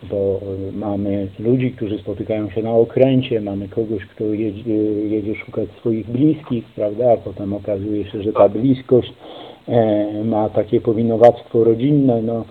bo 0.09 0.39
e, 0.69 0.71
mamy 0.71 1.27
ludzi, 1.39 1.71
którzy 1.71 1.97
spotykają 1.97 2.49
się 2.49 2.63
na 2.63 2.71
okręcie, 2.71 3.41
mamy 3.41 3.67
kogoś, 3.67 4.05
kto 4.05 4.23
jedzie, 4.23 4.73
jedzie 5.09 5.35
szukać 5.35 5.69
swoich 5.79 6.07
bliskich, 6.07 6.65
prawda, 6.75 7.11
a 7.13 7.17
potem 7.17 7.53
okazuje 7.53 8.05
się, 8.05 8.23
że 8.23 8.33
ta 8.33 8.49
bliskość 8.49 9.13
e, 9.67 10.05
ma 10.23 10.49
takie 10.49 10.81
powinowactwo 10.81 11.63
rodzinne, 11.63 12.21
no 12.21 12.45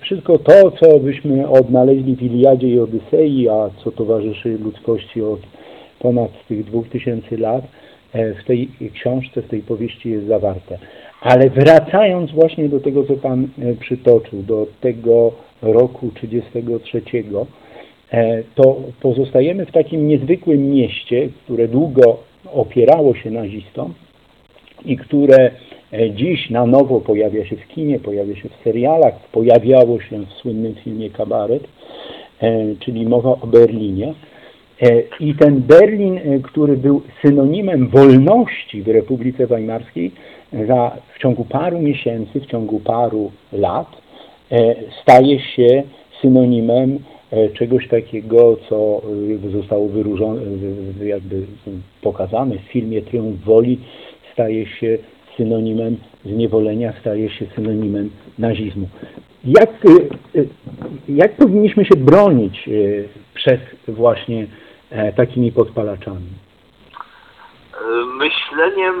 wszystko 0.00 0.38
to, 0.38 0.70
co 0.70 0.98
byśmy 0.98 1.48
odnaleźli 1.48 2.16
w 2.16 2.22
Iliadzie 2.22 2.68
i 2.68 2.80
Odysei, 2.80 3.48
a 3.48 3.70
co 3.84 3.92
towarzyszy 3.92 4.58
ludzkości 4.58 5.22
od 5.22 5.40
ponad 5.98 6.30
tych 6.48 6.64
dwóch 6.64 6.88
tysięcy 6.88 7.38
lat, 7.38 7.64
e, 8.12 8.34
w 8.34 8.44
tej 8.44 8.68
książce, 8.94 9.42
w 9.42 9.48
tej 9.48 9.62
powieści 9.62 10.10
jest 10.10 10.26
zawarte. 10.26 10.78
Ale 11.20 11.50
wracając 11.50 12.32
właśnie 12.32 12.68
do 12.68 12.80
tego, 12.80 13.04
co 13.04 13.14
Pan 13.14 13.48
e, 13.62 13.74
przytoczył, 13.74 14.42
do 14.42 14.66
tego 14.80 15.32
roku 15.62 16.10
33, 16.14 17.02
e, 18.12 18.42
to 18.54 18.76
pozostajemy 19.00 19.66
w 19.66 19.72
takim 19.72 20.08
niezwykłym 20.08 20.70
mieście, 20.70 21.28
które 21.44 21.68
długo 21.68 22.16
opierało 22.52 23.14
się 23.14 23.30
nazistom 23.30 23.94
i 24.84 24.96
które 24.96 25.50
e, 25.92 26.10
dziś 26.10 26.50
na 26.50 26.66
nowo 26.66 27.00
pojawia 27.00 27.44
się 27.44 27.56
w 27.56 27.68
kinie, 27.68 27.98
pojawia 27.98 28.36
się 28.36 28.48
w 28.48 28.64
serialach, 28.64 29.14
pojawiało 29.32 30.00
się 30.00 30.18
w 30.18 30.32
słynnym 30.32 30.74
filmie 30.74 31.10
Kabaret, 31.10 31.62
czyli 32.80 33.06
mowa 33.06 33.30
o 33.30 33.46
Berlinie. 33.46 34.14
I 35.20 35.34
ten 35.34 35.60
Berlin, 35.60 36.20
który 36.42 36.76
był 36.76 37.02
synonimem 37.22 37.88
wolności 37.88 38.82
w 38.82 38.88
Republice 38.88 39.46
Weimarskiej, 39.46 40.12
za, 40.52 40.96
w 41.14 41.18
ciągu 41.18 41.44
paru 41.44 41.78
miesięcy, 41.78 42.40
w 42.40 42.46
ciągu 42.46 42.80
paru 42.80 43.32
lat 43.52 43.86
e, 44.52 44.74
staje 45.02 45.40
się 45.40 45.82
synonimem 46.22 46.98
e, 47.30 47.48
czegoś 47.48 47.88
takiego, 47.88 48.56
co 48.68 49.02
e, 49.46 49.50
zostało 49.50 49.88
wyróżone, 49.88 50.40
wy- 50.40 50.92
wy- 50.92 51.06
jakby 51.06 51.42
pokazane 52.02 52.56
w 52.58 52.62
filmie 52.72 53.02
Triumf 53.02 53.40
Woli, 53.44 53.78
staje 54.32 54.66
się 54.66 54.98
synonimem 55.36 55.96
zniewolenia, 56.24 56.92
staje 57.00 57.30
się 57.30 57.46
synonimem 57.54 58.10
nazizmu. 58.38 58.88
Jak, 59.44 59.70
jak 61.08 61.32
powinniśmy 61.36 61.84
się 61.84 61.96
bronić 61.96 62.70
przed 63.34 63.60
właśnie 63.88 64.46
takimi 65.16 65.52
podpalaczami? 65.52 66.26
Myśleniem, 68.18 68.94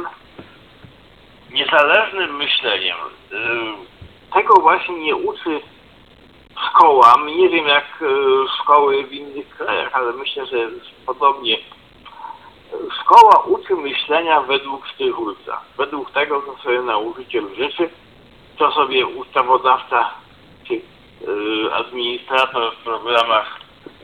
niezależnym 1.52 2.36
myśleniem. 2.36 2.96
Y, 3.32 4.00
Tego 4.34 4.54
właśnie 4.60 4.94
nie 4.94 5.16
uczy 5.16 5.60
szkoła. 6.68 7.14
Nie 7.36 7.48
wiem 7.48 7.66
jak 7.66 7.84
y, 8.02 8.06
szkoły 8.62 9.04
w 9.04 9.12
innych 9.12 9.48
krajach, 9.48 9.90
ale 9.92 10.12
myślę, 10.12 10.46
że 10.46 10.56
podobnie. 11.06 11.56
Szkoła 13.00 13.44
uczy 13.46 13.76
myślenia 13.76 14.40
według 14.40 14.86
sztychulca, 14.86 15.60
według 15.76 16.10
tego, 16.10 16.42
co 16.42 16.62
sobie 16.62 16.82
nauczyciel 16.82 17.44
życzy, 17.56 17.90
co 18.58 18.72
sobie 18.72 19.06
ustawodawca 19.06 20.10
czy 20.68 20.74
y, 20.74 20.80
administrator 21.74 22.72
w 22.74 22.84
programach 22.84 23.60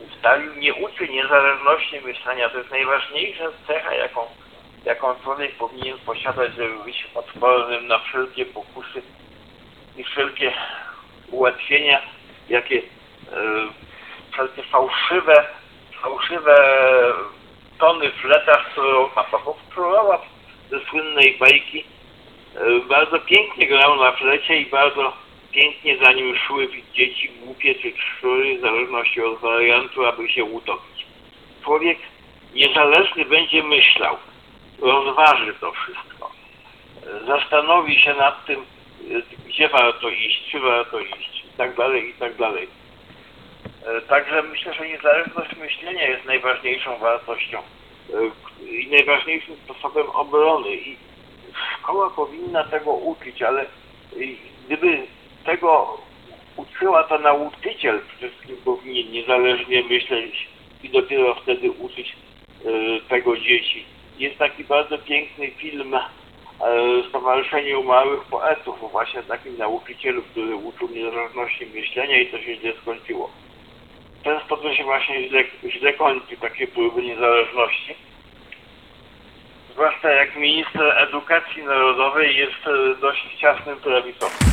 ustalił. 0.08 0.54
Nie 0.54 0.74
uczy 0.74 1.08
niezależności 1.08 2.00
myślenia. 2.00 2.48
To 2.48 2.58
jest 2.58 2.70
najważniejsza 2.70 3.44
cecha, 3.66 3.94
jaką 3.94 4.20
jaką 4.86 5.14
człowiek 5.22 5.54
powinien 5.54 5.98
posiadać, 5.98 6.54
żeby 6.56 6.84
być 6.84 7.06
odpornym 7.14 7.86
na 7.86 7.98
wszelkie 7.98 8.46
pokusy 8.46 9.02
i 9.96 10.04
wszelkie 10.04 10.52
ułatwienia, 11.30 12.02
jakie 12.48 12.78
e, 12.78 12.82
wszelkie 14.32 14.62
fałszywe, 14.62 15.46
fałszywe 16.02 16.56
tony 17.78 18.10
fleta, 18.10 18.56
którą 18.56 19.08
Papachow 19.08 19.56
próbował 19.74 20.18
ze 20.70 20.80
słynnej 20.80 21.36
bajki. 21.40 21.84
E, 22.56 22.80
bardzo 22.88 23.18
pięknie 23.18 23.66
grał 23.66 23.96
na 23.96 24.12
flecie 24.12 24.56
i 24.56 24.66
bardzo 24.66 25.12
pięknie 25.52 25.98
za 25.98 26.12
nim 26.12 26.36
szły 26.36 26.68
dzieci 26.94 27.30
głupie 27.44 27.74
czy 27.74 27.92
szczury, 27.98 28.58
w 28.58 28.60
zależności 28.60 29.22
od 29.22 29.40
wariantu, 29.40 30.06
aby 30.06 30.28
się 30.28 30.44
utopić. 30.44 31.06
Człowiek 31.64 31.98
niezależny 32.54 33.24
będzie 33.24 33.62
myślał, 33.62 34.16
rozważy 34.80 35.54
to 35.60 35.72
wszystko, 35.72 36.30
zastanowi 37.26 38.00
się 38.00 38.14
nad 38.14 38.44
tym, 38.46 38.64
gdzie 39.46 39.68
warto 39.68 40.08
iść, 40.08 40.50
czy 40.50 40.60
warto 40.60 41.00
iść 41.00 41.44
i 41.44 41.56
tak 41.56 41.76
dalej, 41.76 42.10
i 42.10 42.14
tak 42.14 42.36
dalej. 42.36 42.68
E, 43.86 44.00
Także 44.00 44.42
myślę, 44.42 44.74
że 44.74 44.88
niezależność 44.88 45.56
myślenia 45.56 46.08
jest 46.08 46.24
najważniejszą 46.24 46.98
wartością 46.98 47.58
e, 47.58 48.66
i 48.66 48.88
najważniejszym 48.90 49.56
sposobem 49.64 50.10
obrony 50.10 50.76
i 50.76 50.96
szkoła 51.78 52.10
powinna 52.10 52.64
tego 52.64 52.92
uczyć, 52.92 53.42
ale 53.42 53.62
e, 53.62 53.66
gdyby 54.66 55.06
tego 55.44 55.98
uczyła 56.56 57.04
to 57.04 57.18
nauczyciel, 57.18 58.00
wszystkim 58.16 58.56
powinien 58.64 59.12
niezależnie 59.12 59.82
myśleć 59.82 60.48
i 60.82 60.88
dopiero 60.88 61.34
wtedy 61.34 61.70
uczyć 61.70 62.16
tego 63.08 63.36
dzieci. 63.36 63.84
Jest 64.18 64.38
taki 64.38 64.64
bardzo 64.64 64.98
piękny 64.98 65.50
film 65.50 65.94
e, 65.94 66.00
Stowarzyszenie 67.08 67.82
Małych 67.84 68.24
Poetów 68.24 68.90
właśnie 68.92 69.22
takim 69.22 69.58
nauczycielu, 69.58 70.22
który 70.22 70.56
uczył 70.56 70.88
niezależności 70.88 71.66
myślenia 71.66 72.20
i 72.20 72.26
to 72.26 72.38
się 72.38 72.56
źle 72.56 72.72
skończyło. 72.82 73.30
Często 74.24 74.56
to 74.56 74.74
się 74.74 74.84
właśnie 74.84 75.28
źle, 75.28 75.44
źle 75.68 75.92
kończy, 75.92 76.36
takie 76.36 76.66
próby 76.66 77.02
niezależności. 77.02 77.94
Zwłaszcza 79.72 80.10
jak 80.10 80.36
minister 80.36 80.98
edukacji 80.98 81.62
narodowej 81.62 82.36
jest 82.36 82.66
e, 82.66 83.00
dość 83.00 83.38
ciasnym 83.40 83.76
prawicowcem. 83.76 84.48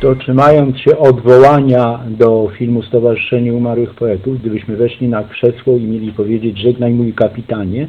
To 0.00 0.14
trzymając 0.14 0.78
się 0.78 0.98
odwołania 0.98 2.00
do 2.08 2.50
filmu 2.58 2.82
Stowarzyszenie 2.82 3.54
Umarłych 3.54 3.94
Poetów, 3.94 4.40
gdybyśmy 4.40 4.76
weszli 4.76 5.08
na 5.08 5.24
krzesło 5.24 5.76
i 5.76 5.84
mieli 5.84 6.12
powiedzieć 6.12 6.58
żegnaj 6.58 6.92
mój 6.92 7.12
kapitanie, 7.12 7.88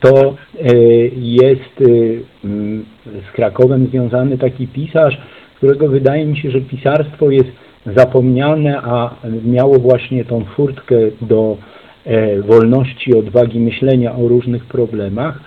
to 0.00 0.34
e, 0.60 0.74
jest 1.16 1.80
e, 1.80 1.84
mm, 2.44 2.84
z 3.28 3.32
Krakowem 3.32 3.86
związany 3.86 4.38
taki 4.38 4.66
pisarz, 4.66 5.18
którego 5.56 5.88
wydaje 5.88 6.26
mi 6.26 6.36
się, 6.36 6.50
że 6.50 6.60
pisarstwo 6.60 7.30
jest 7.30 7.50
zapomniane, 7.86 8.80
a 8.82 9.14
miało 9.44 9.78
właśnie 9.78 10.24
tą 10.24 10.44
furtkę 10.44 10.96
do 11.20 11.56
e, 12.04 12.42
wolności, 12.42 13.14
odwagi 13.14 13.60
myślenia 13.60 14.14
o 14.14 14.28
różnych 14.28 14.64
problemach. 14.64 15.40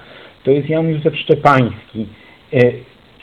To 0.43 0.51
jest 0.51 0.69
Jan 0.69 0.89
Józef 0.89 1.17
Szczepański. 1.17 2.05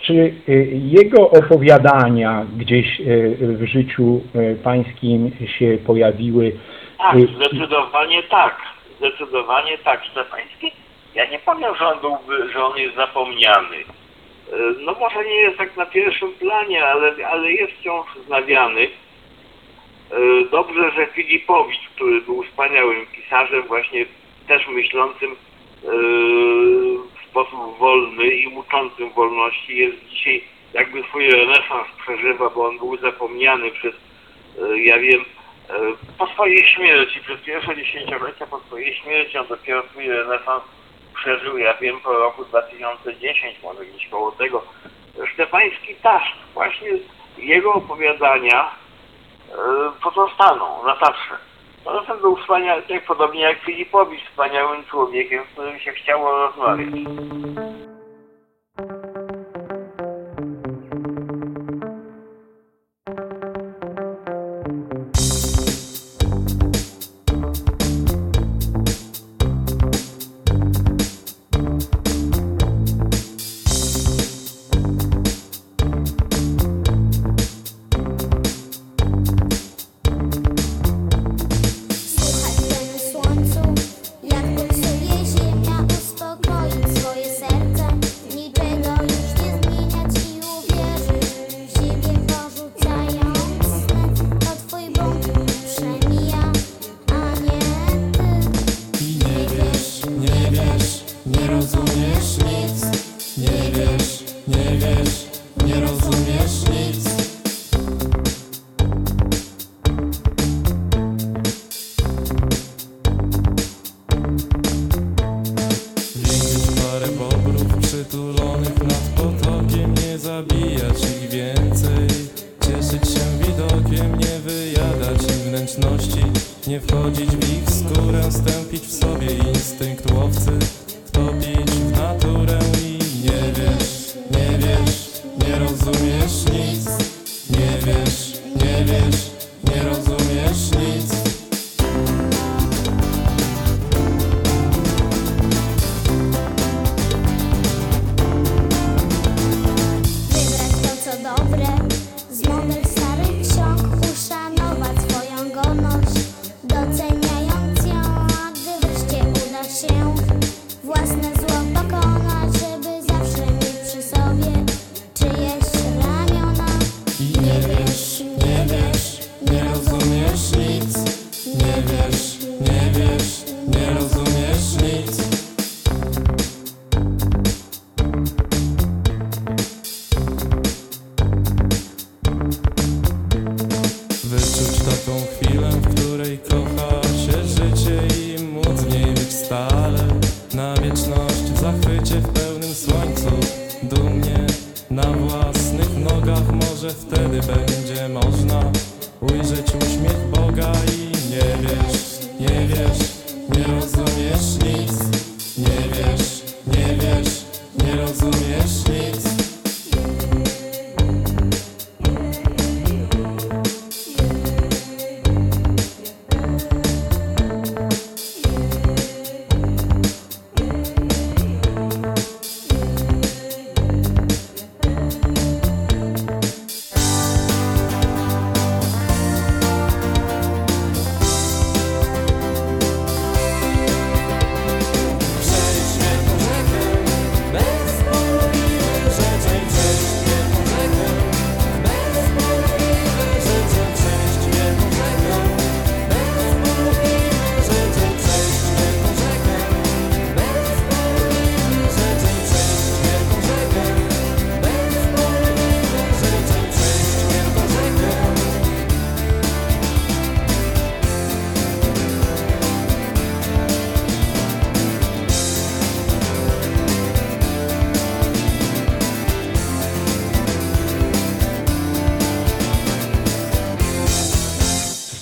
Czy 0.02 0.34
e, 0.48 0.52
jego 0.72 1.30
opowiadania 1.30 2.46
gdzieś 2.56 3.00
e, 3.00 3.04
w 3.38 3.66
życiu 3.66 4.20
e, 4.34 4.54
pańskim 4.54 5.30
się 5.58 5.78
pojawiły? 5.86 6.52
Tak, 6.98 7.16
zdecydowanie 7.20 8.22
tak. 8.22 8.56
Zdecydowanie 8.98 9.78
tak. 9.78 10.04
Szczepański, 10.04 10.72
ja 11.14 11.30
nie 11.30 11.38
powiem, 11.38 11.74
że 11.78 11.86
on 11.86 12.00
byłby, 12.00 12.52
że 12.52 12.64
on 12.64 12.78
jest 12.78 12.96
zapomniany. 12.96 13.76
No 14.80 14.96
może 15.00 15.24
nie 15.24 15.34
jest 15.34 15.58
tak 15.58 15.76
na 15.76 15.86
pierwszym 15.86 16.32
planie, 16.32 16.86
ale, 16.86 17.12
ale 17.26 17.52
jest 17.52 17.72
wciąż 17.72 18.06
znawiany. 18.26 18.88
Dobrze, 20.50 20.90
że 20.90 21.06
Filipowicz, 21.06 21.88
który 21.94 22.20
był 22.20 22.42
wspaniałym 22.42 23.06
pisarzem, 23.06 23.62
właśnie 23.62 24.06
też 24.48 24.68
myślącym 24.68 25.36
sposób 27.44 27.78
wolny 27.78 28.24
i 28.24 28.46
uczącym 28.46 29.10
wolności, 29.10 29.76
jest 29.76 30.08
dzisiaj 30.08 30.44
jakby 30.74 31.02
swój 31.02 31.30
renesans 31.30 31.86
przeżywa, 32.02 32.50
bo 32.50 32.66
on 32.66 32.78
był 32.78 32.96
zapomniany 32.96 33.70
przez, 33.70 33.94
e, 34.62 34.78
ja 34.78 34.98
wiem, 34.98 35.24
e, 35.70 35.74
po 36.18 36.26
swojej 36.26 36.68
śmierci, 36.68 37.20
przez 37.20 37.40
pierwsze 37.40 37.76
dziesięciolecia 37.76 38.46
po 38.46 38.60
swojej 38.60 38.94
śmierci, 38.94 39.38
on 39.38 39.46
dopiero 39.46 39.82
swój 39.82 40.08
renesans 40.08 40.62
przeżył, 41.14 41.58
ja 41.58 41.74
wiem, 41.74 42.00
po 42.00 42.12
roku 42.12 42.44
2010, 42.44 43.62
może 43.62 43.86
gdzieś 43.86 44.08
koło 44.08 44.32
tego. 44.32 44.62
Szczepański 45.32 45.94
też, 45.94 46.22
właśnie 46.54 46.88
jego 47.38 47.72
opowiadania 47.72 48.70
e, 48.70 49.54
pozostaną 50.02 50.86
na 50.86 50.96
zawsze. 51.04 51.47
Poza 51.84 52.00
tym 52.00 52.20
był 52.20 52.36
wspaniały, 52.36 52.82
podobnie 53.06 53.40
jak 53.40 53.58
Filipowicz, 53.58 54.24
wspaniałym 54.30 54.84
człowiekiem, 54.84 55.44
z 55.44 55.52
którym 55.52 55.78
się 55.78 55.92
chciało 55.92 56.46
rozmawiać. 56.46 56.88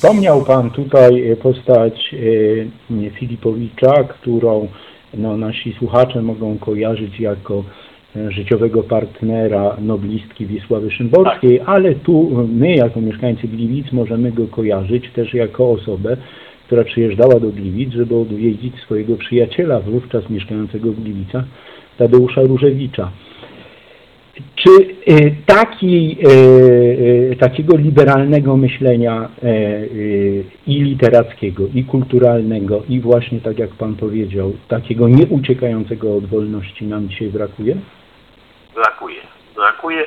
Wspomniał 0.06 0.44
Pan 0.44 0.70
tutaj 0.70 1.30
e, 1.30 1.36
postać 1.36 2.14
e, 3.06 3.10
Filipowicza, 3.10 4.04
którą 4.04 4.68
no, 5.14 5.36
nasi 5.36 5.72
słuchacze 5.72 6.22
mogą 6.22 6.58
kojarzyć 6.58 7.20
jako 7.20 7.64
e, 8.16 8.32
życiowego 8.32 8.82
partnera 8.82 9.76
noblistki 9.80 10.46
Wisławy 10.46 10.90
Szymborskiej, 10.90 11.60
ale 11.66 11.94
tu 11.94 12.46
my 12.48 12.74
jako 12.74 13.00
mieszkańcy 13.00 13.48
Gliwic 13.48 13.92
możemy 13.92 14.32
go 14.32 14.46
kojarzyć 14.46 15.10
też 15.12 15.34
jako 15.34 15.70
osobę, 15.70 16.16
która 16.66 16.84
przyjeżdżała 16.84 17.40
do 17.40 17.48
Gliwic, 17.48 17.92
żeby 17.92 18.16
odwiedzić 18.16 18.74
swojego 18.76 19.16
przyjaciela, 19.16 19.80
wówczas 19.80 20.30
mieszkającego 20.30 20.92
w 20.92 21.00
Gliwicach, 21.00 21.44
Tadeusza 21.98 22.42
Różewicza. 22.42 23.10
Czy 24.54 24.95
taki, 25.46 26.16
y, 26.26 27.32
y, 27.32 27.36
takiego 27.40 27.76
liberalnego 27.76 28.56
myślenia 28.56 29.28
e, 29.42 29.48
y, 29.48 30.44
i 30.66 30.82
literackiego, 30.82 31.62
i 31.74 31.84
kulturalnego, 31.84 32.82
i 32.88 33.00
właśnie 33.00 33.40
tak 33.40 33.58
jak 33.58 33.70
Pan 33.70 33.94
powiedział, 33.94 34.52
takiego 34.68 35.08
nieuciekającego 35.08 36.16
od 36.16 36.26
wolności 36.26 36.84
nam 36.86 37.08
dzisiaj 37.08 37.28
brakuje? 37.28 37.76
Brakuje. 38.74 39.20
Brakuje, 39.56 40.04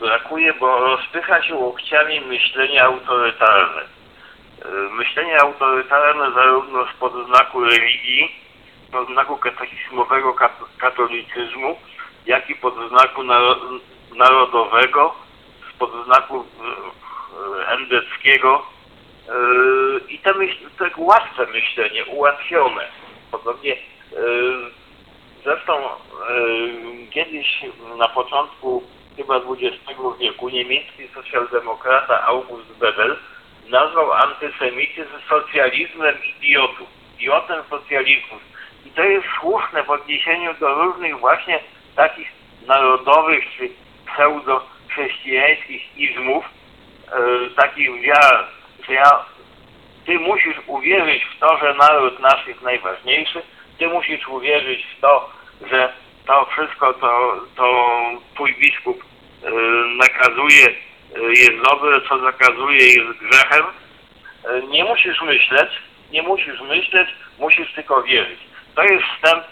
brakuje, 0.00 0.52
bo 0.60 0.78
rozpycha 0.80 1.42
się 1.42 1.54
łokciami 1.54 2.20
myślenie 2.20 2.82
autorytarne. 2.84 3.82
Y, 3.82 4.94
Myślenie 4.98 5.40
autorytarne 5.40 6.24
zarówno 6.34 6.86
spod 6.96 7.12
znaku 7.26 7.64
religii, 7.64 8.28
pod 8.92 9.08
znaku 9.08 9.36
katechizmowego 9.36 10.34
kat- 10.34 10.78
katolicyzmu, 10.78 11.76
jak 12.26 12.50
i 12.50 12.54
pod 12.54 12.74
znaku 12.88 13.22
naro- 13.22 13.80
narodowego, 14.16 15.14
spod 15.74 15.90
znaku 16.04 16.40
y, 16.40 16.42
y, 17.60 17.66
endeckiego. 17.66 18.66
Y, 19.28 20.00
I 20.08 20.18
te, 20.18 20.34
myśl, 20.34 20.70
te 20.78 20.90
łatwe 20.96 21.46
myślenie, 21.46 22.04
ułatwione. 22.04 22.88
Podobnie 23.30 23.76
Zresztą 25.44 25.72
e, 25.78 25.90
kiedyś 27.10 27.64
na 27.98 28.08
początku 28.08 28.82
chyba 29.16 29.36
XX 29.36 30.00
wieku 30.20 30.48
niemiecki 30.48 31.08
socjaldemokrata 31.14 32.26
August 32.26 32.78
Bebel 32.78 33.16
nazwał 33.68 34.12
antysemityzm 34.12 35.10
socjalizmem 35.28 36.16
idiotów, 36.24 36.88
idiotem 37.14 37.62
socjalizmu. 37.70 38.38
I 38.86 38.90
to 38.90 39.02
jest 39.02 39.26
słuszne 39.40 39.82
w 39.82 39.90
odniesieniu 39.90 40.54
do 40.54 40.74
różnych 40.74 41.18
właśnie 41.20 41.60
takich 41.96 42.28
narodowych 42.66 43.44
czy 43.56 43.70
pseudo-chrześcijańskich 44.12 45.96
izmów, 45.96 46.44
e, 46.44 47.50
takich 47.56 48.00
wiar, 48.00 48.48
że 48.86 48.92
ja 48.94 49.24
ty 50.06 50.18
musisz 50.18 50.56
uwierzyć 50.66 51.24
w 51.24 51.38
to, 51.38 51.58
że 51.58 51.74
naród 51.74 52.20
nasz 52.20 52.46
jest 52.46 52.62
najważniejszy, 52.62 53.42
ty 53.78 53.88
musisz 53.88 54.28
uwierzyć 54.28 54.86
w 54.96 55.00
to, 55.00 55.30
że 55.70 55.92
to 56.26 56.46
wszystko, 56.46 56.94
to, 56.94 57.40
to 57.56 57.90
twój 58.34 58.54
biskup 58.54 59.02
y, 59.02 59.50
nakazuje, 59.96 60.68
y, 60.68 60.74
jest 61.34 61.62
dobre, 61.70 62.00
co 62.08 62.18
zakazuje, 62.18 62.86
jest 62.86 63.18
grzechem. 63.18 63.64
Y, 63.64 64.66
nie 64.68 64.84
musisz 64.84 65.22
myśleć, 65.22 65.70
nie 66.12 66.22
musisz 66.22 66.60
myśleć, 66.60 67.08
musisz 67.38 67.72
tylko 67.72 68.02
wierzyć. 68.02 68.40
To 68.74 68.82
jest 68.82 69.04
wstęp, 69.04 69.44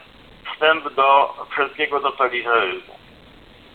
wstęp 0.53 0.95
do 0.95 1.35
wszelkiego 1.51 2.01
totalitaryzmu. 2.01 2.95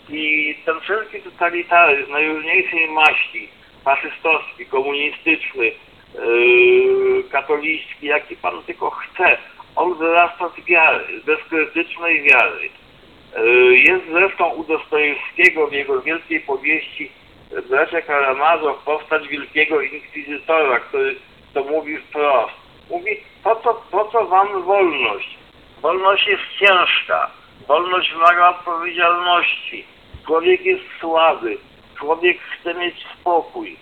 I 0.09 0.55
ten 0.65 0.79
wszelki 0.79 1.21
totalitaryzm 1.21 2.11
najróżniejszej 2.11 2.89
maści, 2.89 3.49
faszystowski, 3.83 4.65
komunistyczny, 4.65 5.65
yy, 5.65 7.23
katolicki, 7.31 8.07
jaki 8.07 8.35
pan 8.35 8.63
tylko 8.63 8.89
chce, 8.89 9.37
on 9.75 9.97
wyrasta 9.97 10.49
z 10.49 10.65
wiary, 10.65 11.19
z 11.21 11.25
bezkrytycznej 11.25 12.21
wiary. 12.21 12.69
Yy, 13.37 13.77
jest 13.77 14.05
zresztą 14.11 14.49
u 14.49 14.63
Dostojewskiego 14.63 15.67
w 15.67 15.73
jego 15.73 16.01
wielkiej 16.01 16.39
powieści 16.39 17.11
Bracia 17.69 18.01
Karamazow 18.01 18.83
postać 18.83 19.27
wielkiego 19.27 19.81
inkwizytora, 19.81 20.79
który 20.79 21.15
to 21.53 21.63
mówi 21.63 21.97
wprost. 21.97 22.53
Mówi, 22.89 23.11
po 23.43 23.55
co, 23.55 23.73
po 23.91 24.05
co 24.05 24.25
wam 24.25 24.63
wolność? 24.63 25.37
Wolność 25.81 26.27
jest 26.27 26.43
ciężka. 26.59 27.31
Wolność 27.71 28.13
wymaga 28.13 28.49
odpowiedzialności. 28.49 29.83
Człowiek 30.25 30.65
jest 30.65 30.83
słaby. 30.99 31.57
Człowiek 31.97 32.37
chce 32.41 32.73
mieć 32.73 32.95
spokój. 33.19 33.75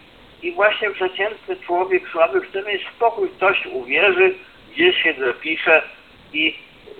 I 0.43 0.51
właśnie 0.51 0.91
przeciętny 0.91 1.55
człowiek 1.65 2.09
słaby 2.11 2.41
chce 2.41 2.63
mieć 2.63 2.81
spokój. 2.95 3.29
W 3.29 3.39
Coś 3.39 3.65
uwierzy, 3.65 4.35
gdzieś 4.73 5.03
się 5.03 5.13
zapisze 5.19 5.83
i 6.33 6.55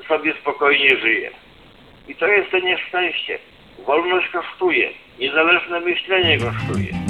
sobie 0.08 0.34
spokojnie 0.42 0.98
żyje. 0.98 1.32
I 2.08 2.16
to 2.16 2.28
jest 2.28 2.52
to 2.52 2.60
nieszczęście. 2.60 3.40
Wolność 3.86 4.28
kosztuje. 4.30 4.90
Niezależne 5.20 5.80
myślenie 5.80 6.38
kosztuje. 6.38 7.09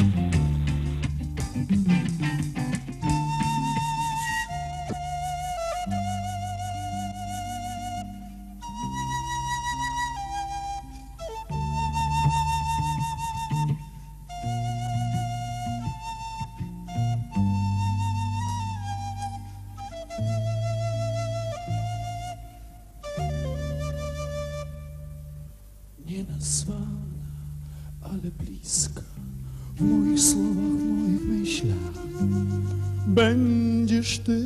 Będziesz 33.19 34.19
ty. 34.19 34.45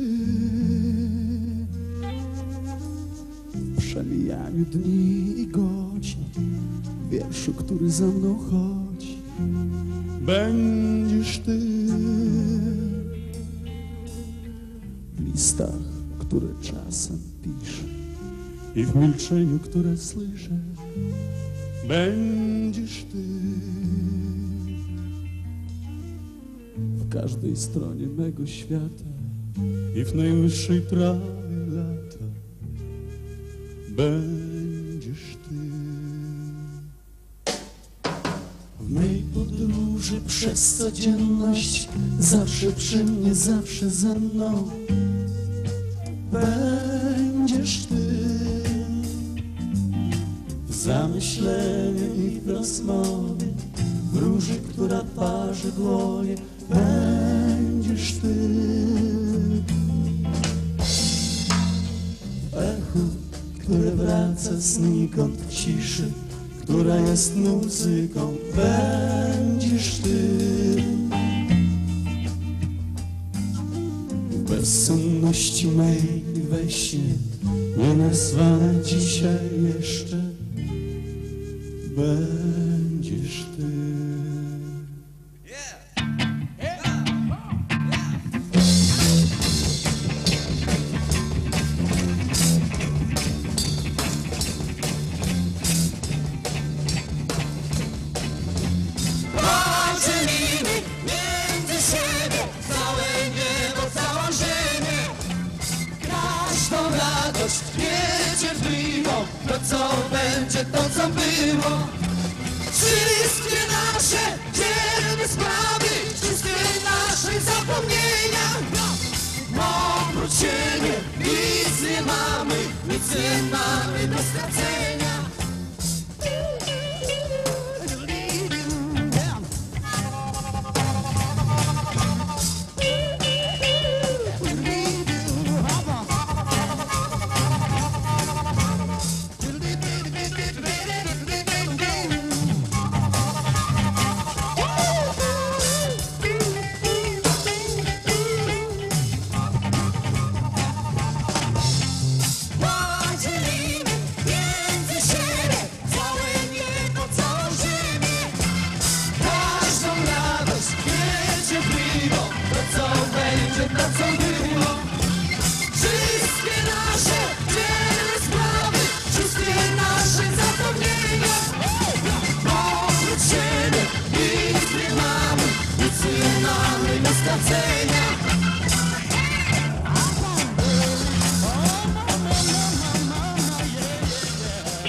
W 3.54 3.76
przemijaniu 3.78 4.64
dni 4.64 5.40
i 5.40 5.46
godzin, 5.46 6.24
w 7.06 7.10
wierszu, 7.10 7.54
który 7.54 7.90
za 7.90 8.06
mną 8.06 8.38
chodzi, 8.38 9.18
będziesz 10.20 11.38
ty. 11.38 11.58
W 15.14 15.24
listach, 15.24 15.84
które 16.18 16.48
czasem 16.62 17.18
piszę 17.42 17.84
i 18.74 18.84
w 18.84 18.96
milczeniu, 18.96 19.58
które 19.58 19.96
słyszę 19.96 20.58
będziesz 21.88 23.04
ty. 23.12 23.18
Każdej 27.14 27.56
stronie 27.56 28.06
mego 28.06 28.46
świata 28.46 29.04
i 29.96 30.04
w 30.04 30.14
najwyższej 30.14 30.80
trawie 30.80 31.66
lata 31.72 32.24
będziesz 33.88 35.36
ty. 35.48 35.54
W 38.80 38.90
mej 38.90 39.22
podróży 39.34 40.20
przez 40.26 40.76
codzienność 40.76 41.88
zawsze 42.18 42.72
przy 42.72 43.04
mnie, 43.04 43.34
zawsze 43.34 43.90
ze 43.90 44.14
mną 44.14 44.70
będziesz 46.32 47.86
ty 47.86 47.94
w 50.68 50.74
zamyślenie 50.74 52.06
i 52.26 52.40
w 52.40 52.48
rozmowie, 52.48 53.46
w 54.12 54.16
róży, 54.16 54.54
która 54.68 55.04
parzy 55.16 55.72
dłonie, 55.72 56.34
będziesz 56.70 58.12
ty. 58.12 58.34
W 62.52 62.56
echu, 62.56 63.00
które 63.60 63.90
wraca 63.90 64.56
znikąd 64.56 65.36
w 65.36 65.52
ciszy, 65.54 66.12
która 66.62 66.96
jest 66.96 67.36
muzyką, 67.36 68.34
będziesz 68.56 69.98
ty. 69.98 70.18
W 74.30 74.50
bezsenności 74.50 75.66
mej 75.66 76.24
we 76.50 76.70
śnie, 76.70 77.14
nienazwana 77.78 78.73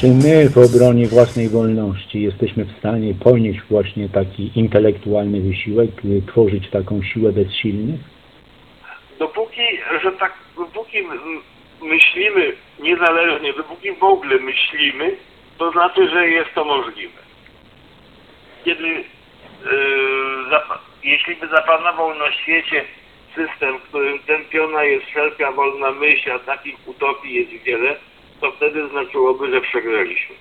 Czy 0.05 0.11
my 0.11 0.49
w 0.49 0.57
obronie 0.57 1.07
własnej 1.07 1.49
wolności 1.49 2.21
jesteśmy 2.21 2.65
w 2.65 2.77
stanie 2.79 3.13
ponieść 3.23 3.59
właśnie 3.69 4.09
taki 4.09 4.59
intelektualny 4.59 5.41
wysiłek, 5.41 5.89
tworzyć 6.27 6.69
taką 6.69 7.03
siłę 7.03 7.31
bezsilnych? 7.31 7.99
Dopóki, 9.19 9.61
że 10.03 10.11
tak, 10.11 10.33
dopóki 10.57 10.97
myślimy 11.81 12.53
niezależnie, 12.79 13.53
dopóki 13.53 13.91
w 13.91 14.03
ogóle 14.03 14.37
myślimy, 14.39 15.15
to 15.57 15.71
znaczy, 15.71 16.09
że 16.09 16.27
jest 16.27 16.49
to 16.55 16.65
możliwe. 16.65 17.19
Kiedy, 18.65 18.87
yy, 18.87 19.03
jeśli 21.03 21.35
by 21.35 21.47
zapanował 21.47 22.15
na 22.15 22.31
świecie 22.31 22.81
system, 23.35 23.79
w 23.79 23.81
którym 23.81 24.19
tępiona 24.19 24.83
jest 24.83 25.05
wszelka 25.05 25.51
wolna 25.51 25.91
myśl, 25.91 26.31
a 26.31 26.39
takich 26.39 26.75
utopii 26.87 27.33
jest 27.33 27.63
wiele, 27.63 27.95
to 28.41 28.51
wtedy 28.51 28.89
znaczyłoby, 28.89 29.51
że 29.51 29.61
przegraliśmy. 29.61 30.35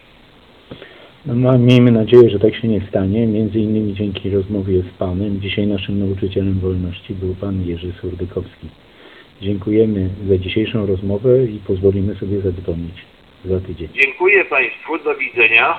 No, 1.26 1.34
ma- 1.34 1.58
miejmy 1.58 1.92
nadzieję, 1.92 2.30
że 2.30 2.38
tak 2.38 2.54
się 2.56 2.68
nie 2.68 2.80
stanie. 2.80 3.26
Między 3.26 3.58
innymi 3.58 3.94
dzięki 3.94 4.30
rozmowie 4.30 4.80
z 4.82 4.98
Panem. 4.98 5.40
Dzisiaj 5.40 5.66
naszym 5.66 5.98
nauczycielem 5.98 6.60
wolności 6.60 7.14
był 7.14 7.34
Pan 7.34 7.62
Jerzy 7.66 7.92
Surdykowski. 8.00 8.68
Dziękujemy 9.42 10.08
za 10.28 10.38
dzisiejszą 10.38 10.86
rozmowę 10.86 11.44
i 11.44 11.58
pozwolimy 11.66 12.14
sobie 12.14 12.40
zadzwonić 12.40 12.94
za 13.44 13.60
tydzień. 13.60 13.88
Dziękuję 14.02 14.44
Państwu, 14.44 14.98
do 14.98 15.14
widzenia. 15.14 15.74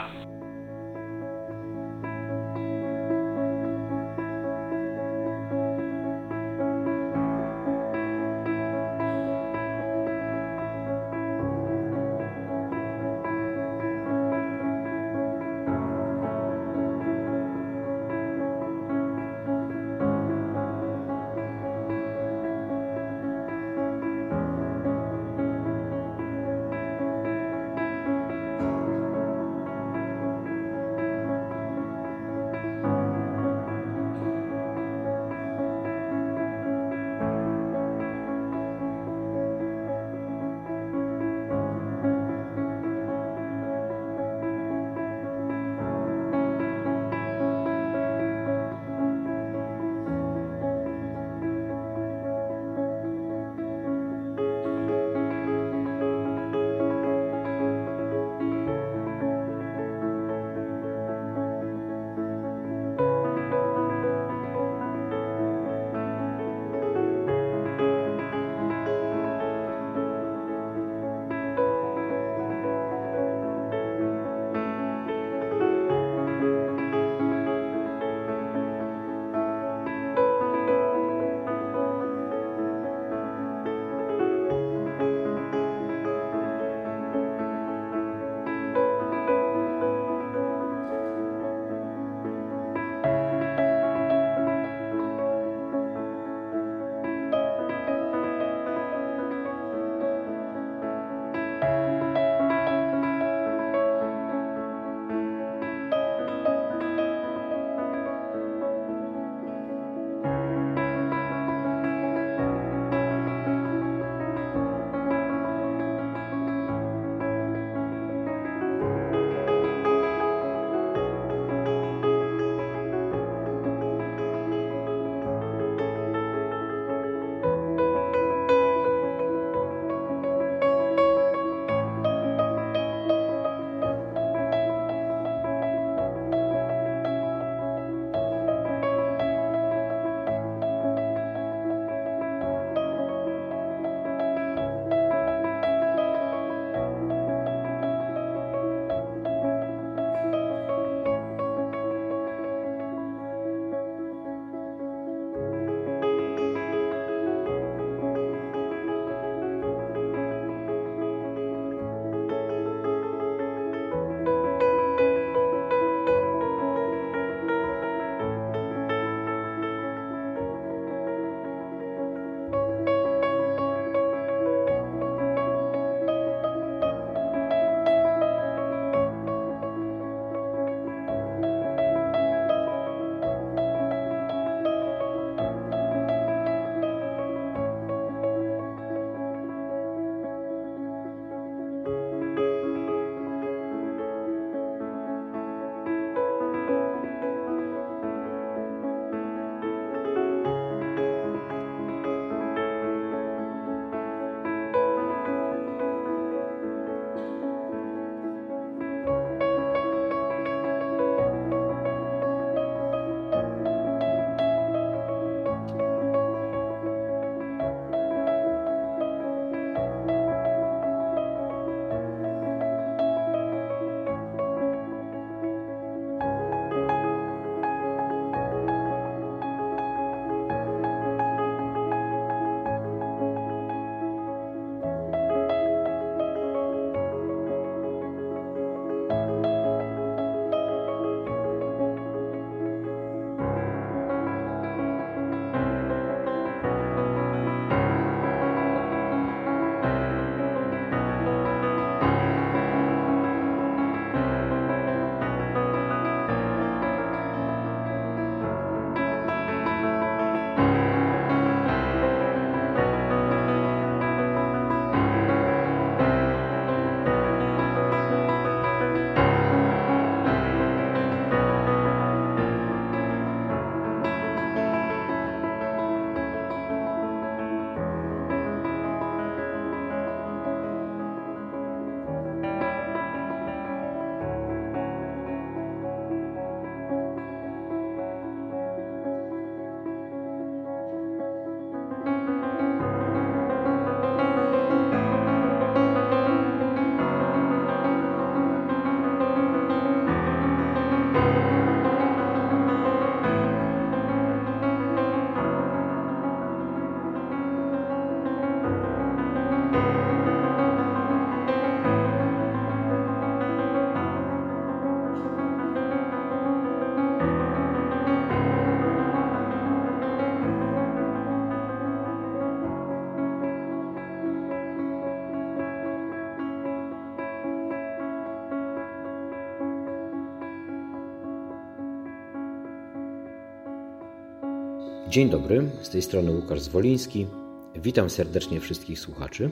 Dzień 335.16 335.30
dobry, 335.30 335.70
z 335.82 335.89
tej 335.89 336.01
strony 336.01 336.32
Łukasz 336.32 336.61
Zwoliński. 336.61 337.28
Witam 337.76 338.09
serdecznie 338.09 338.59
wszystkich 338.59 338.99
słuchaczy. 338.99 339.49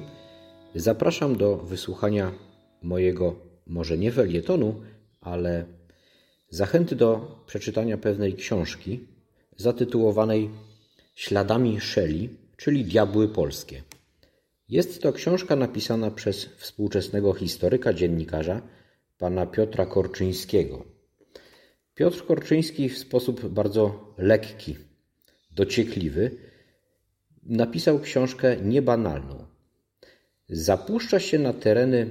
Zapraszam 0.76 1.36
do 1.36 1.58
wysłuchania 1.58 2.32
mojego, 2.82 3.36
może 3.68 3.98
nie 3.98 4.12
felietonu, 4.12 4.82
ale 5.22 5.66
zachęty 6.50 6.96
do 6.96 7.40
przeczytania 7.46 7.98
pewnej 7.98 8.34
książki 8.34 9.08
zatytułowanej 9.58 10.50
Śladami 11.16 11.80
Szeli, 11.82 12.30
czyli 12.58 12.86
Diabły 12.86 13.28
Polskie. 13.28 13.84
Jest 14.70 15.02
to 15.02 15.14
książka 15.14 15.56
napisana 15.56 16.12
przez 16.12 16.46
współczesnego 16.46 17.34
historyka, 17.34 17.94
dziennikarza, 17.94 18.62
pana 19.18 19.46
Piotra 19.46 19.86
Korczyńskiego. 19.86 20.86
Piotr 21.96 22.26
Korczyński 22.26 22.90
w 22.90 22.98
sposób 22.98 23.48
bardzo 23.48 24.14
lekki, 24.18 24.76
dociekliwy, 25.56 26.32
napisał 27.44 28.00
książkę 28.00 28.58
niebanalną. 28.58 29.46
Zapuszcza 30.50 31.20
się 31.20 31.40
na 31.40 31.54
tereny 31.54 32.08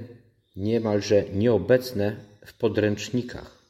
niemalże 0.55 1.23
nieobecne 1.33 2.15
w 2.45 2.53
podręcznikach, 2.57 3.63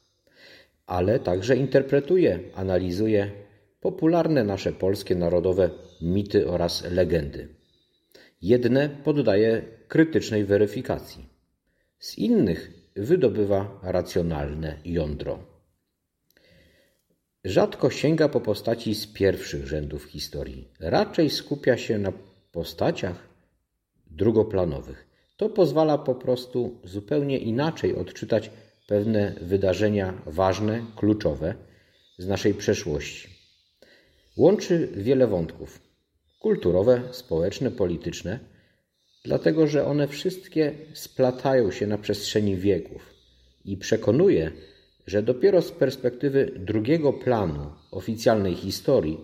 ale 0.86 1.20
także 1.20 1.56
interpretuje, 1.56 2.40
analizuje 2.56 3.32
popularne 3.82 4.44
nasze 4.44 4.72
polskie 4.72 5.16
narodowe 5.16 5.70
mity 6.02 6.48
oraz 6.48 6.84
legendy. 6.92 7.48
Jedne 8.42 8.90
poddaje 8.90 9.62
krytycznej 9.88 10.46
weryfikacji, 10.46 11.30
z 12.00 12.18
innych 12.18 12.72
wydobywa 12.96 13.80
racjonalne 13.84 14.78
jądro. 14.86 15.53
Rzadko 17.46 17.90
sięga 17.90 18.30
po 18.30 18.42
postaci 18.42 18.96
z 18.96 19.08
pierwszych 19.08 19.68
rzędów 19.68 20.04
historii. 20.04 20.68
Raczej 20.80 21.30
skupia 21.30 21.78
się 21.78 22.00
na 22.00 22.14
postaciach 22.52 23.28
drugoplanowych. 24.08 25.08
To 25.38 25.50
pozwala 25.50 25.98
po 25.98 26.16
prostu 26.16 26.80
zupełnie 26.84 27.38
inaczej 27.38 27.96
odczytać 27.96 28.52
pewne 28.88 29.36
wydarzenia 29.42 30.22
ważne, 30.26 30.86
kluczowe 30.96 31.56
z 32.18 32.28
naszej 32.28 32.54
przeszłości. 32.54 33.30
Łączy 34.38 34.90
wiele 34.96 35.28
wątków 35.28 35.82
kulturowe, 36.40 37.02
społeczne, 37.12 37.72
polityczne, 37.72 38.40
dlatego 39.24 39.68
że 39.68 39.86
one 39.86 40.08
wszystkie 40.08 40.76
splatają 40.94 41.72
się 41.72 41.88
na 41.88 41.98
przestrzeni 41.98 42.56
wieków 42.56 43.14
i 43.66 43.78
przekonuje, 43.78 44.52
że 45.08 45.24
dopiero 45.24 45.62
z 45.62 45.72
perspektywy 45.72 46.52
drugiego 46.56 47.14
planu 47.14 47.72
oficjalnej 47.92 48.56
historii 48.56 49.18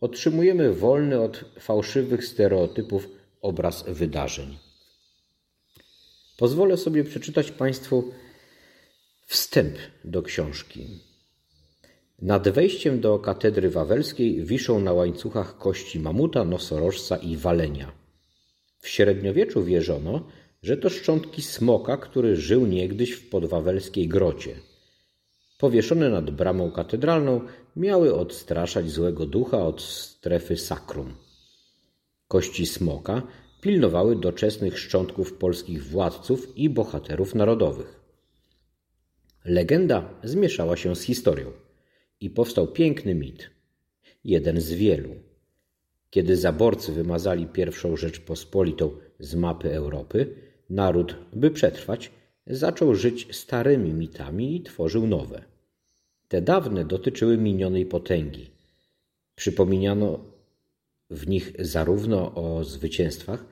otrzymujemy 0.00 0.72
wolny 0.72 1.20
od 1.20 1.44
fałszywych 1.60 2.24
stereotypów 2.24 3.08
obraz 3.40 3.84
wydarzeń. 3.88 4.56
Pozwolę 6.36 6.76
sobie 6.76 7.04
przeczytać 7.04 7.50
Państwu 7.50 8.12
wstęp 9.26 9.74
do 10.04 10.22
książki. 10.22 10.86
Nad 12.22 12.48
wejściem 12.48 13.00
do 13.00 13.18
katedry 13.18 13.70
wawelskiej 13.70 14.44
wiszą 14.44 14.80
na 14.80 14.92
łańcuchach 14.92 15.58
kości 15.58 16.00
mamuta, 16.00 16.44
nosorożca 16.44 17.16
i 17.16 17.36
walenia. 17.36 17.92
W 18.78 18.88
średniowieczu 18.88 19.64
wierzono, 19.64 20.26
że 20.62 20.76
to 20.76 20.90
szczątki 20.90 21.42
smoka, 21.42 21.96
który 21.96 22.36
żył 22.36 22.66
niegdyś 22.66 23.12
w 23.12 23.28
podwawelskiej 23.28 24.08
grocie. 24.08 24.54
Powieszone 25.58 26.10
nad 26.10 26.30
bramą 26.30 26.70
katedralną 26.70 27.40
miały 27.76 28.14
odstraszać 28.14 28.90
złego 28.90 29.26
ducha 29.26 29.66
od 29.66 29.82
strefy 29.82 30.56
sakrum. 30.56 31.14
Kości 32.28 32.66
smoka 32.66 33.22
pilnowały 33.60 34.16
doczesnych 34.16 34.78
szczątków 34.78 35.32
polskich 35.32 35.84
władców 35.84 36.58
i 36.58 36.70
bohaterów 36.70 37.34
narodowych. 37.34 38.00
Legenda 39.44 40.14
zmieszała 40.24 40.76
się 40.76 40.96
z 40.96 41.02
historią 41.02 41.52
i 42.20 42.30
powstał 42.30 42.66
piękny 42.66 43.14
mit, 43.14 43.50
jeden 44.24 44.60
z 44.60 44.72
wielu. 44.72 45.14
Kiedy 46.10 46.36
zaborcy 46.36 46.92
wymazali 46.92 47.46
pierwszą 47.46 47.96
Rzeczpospolitą 47.96 48.90
z 49.18 49.34
mapy 49.34 49.72
Europy, 49.72 50.34
naród, 50.70 51.16
by 51.32 51.50
przetrwać, 51.50 52.10
zaczął 52.46 52.94
żyć 52.94 53.36
starymi 53.36 53.92
mitami 53.92 54.56
i 54.56 54.62
tworzył 54.62 55.06
nowe. 55.06 55.44
Te 56.28 56.42
dawne 56.42 56.84
dotyczyły 56.84 57.38
minionej 57.38 57.86
potęgi. 57.86 58.50
Przypominano 59.34 60.24
w 61.10 61.28
nich 61.28 61.52
zarówno 61.58 62.34
o 62.34 62.64
zwycięstwach, 62.64 63.46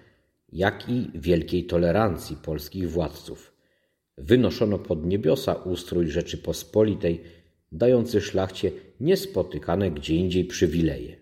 jak 0.52 0.88
i 0.88 1.10
wielkiej 1.14 1.64
tolerancji 1.64 2.36
polskich 2.36 2.90
władców. 2.90 3.52
Wynoszono 4.18 4.78
pod 4.78 5.06
niebiosa 5.06 5.54
ustrój 5.54 6.08
Rzeczypospolitej, 6.08 7.22
dający 7.72 8.20
szlachcie 8.20 8.72
niespotykane 9.00 9.90
gdzie 9.90 10.14
indziej 10.14 10.44
przywileje. 10.44 11.16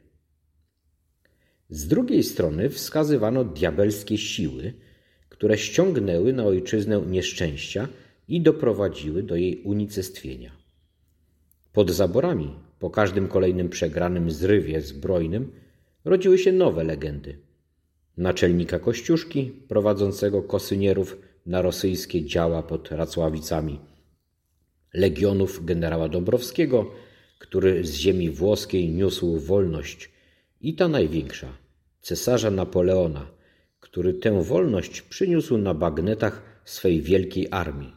Z 1.68 1.88
drugiej 1.88 2.22
strony 2.22 2.70
wskazywano 2.70 3.44
diabelskie 3.44 4.18
siły, 4.18 4.72
które 5.40 5.58
ściągnęły 5.58 6.32
na 6.32 6.44
ojczyznę 6.44 7.02
nieszczęścia 7.06 7.88
i 8.28 8.40
doprowadziły 8.40 9.22
do 9.22 9.36
jej 9.36 9.62
unicestwienia. 9.62 10.52
Pod 11.72 11.90
zaborami, 11.90 12.50
po 12.78 12.90
każdym 12.90 13.28
kolejnym 13.28 13.68
przegranym 13.68 14.30
zrywie 14.30 14.80
zbrojnym, 14.80 15.52
rodziły 16.04 16.38
się 16.38 16.52
nowe 16.52 16.84
legendy. 16.84 17.38
Naczelnika 18.16 18.78
Kościuszki, 18.78 19.52
prowadzącego 19.68 20.42
kosynierów 20.42 21.18
na 21.46 21.62
rosyjskie 21.62 22.24
działa 22.24 22.62
pod 22.62 22.90
Racławicami, 22.92 23.80
legionów 24.94 25.64
generała 25.64 26.08
Dąbrowskiego, 26.08 26.90
który 27.38 27.84
z 27.84 27.94
ziemi 27.94 28.30
włoskiej 28.30 28.88
niósł 28.88 29.38
wolność, 29.38 30.10
i 30.60 30.74
ta 30.74 30.88
największa, 30.88 31.56
cesarza 32.00 32.50
Napoleona, 32.50 33.39
który 33.80 34.14
tę 34.14 34.42
wolność 34.42 35.02
przyniósł 35.02 35.58
na 35.58 35.74
bagnetach 35.74 36.42
swej 36.64 37.02
wielkiej 37.02 37.48
armii. 37.50 37.92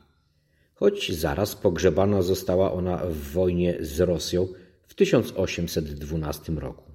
Choć 0.73 1.11
zaraz 1.11 1.55
pogrzebana 1.55 2.21
została 2.21 2.71
ona 2.71 2.97
w 2.97 3.17
wojnie 3.17 3.77
z 3.79 3.99
Rosją 3.99 4.47
w 4.87 4.95
1812 4.95 6.53
roku. 6.53 6.91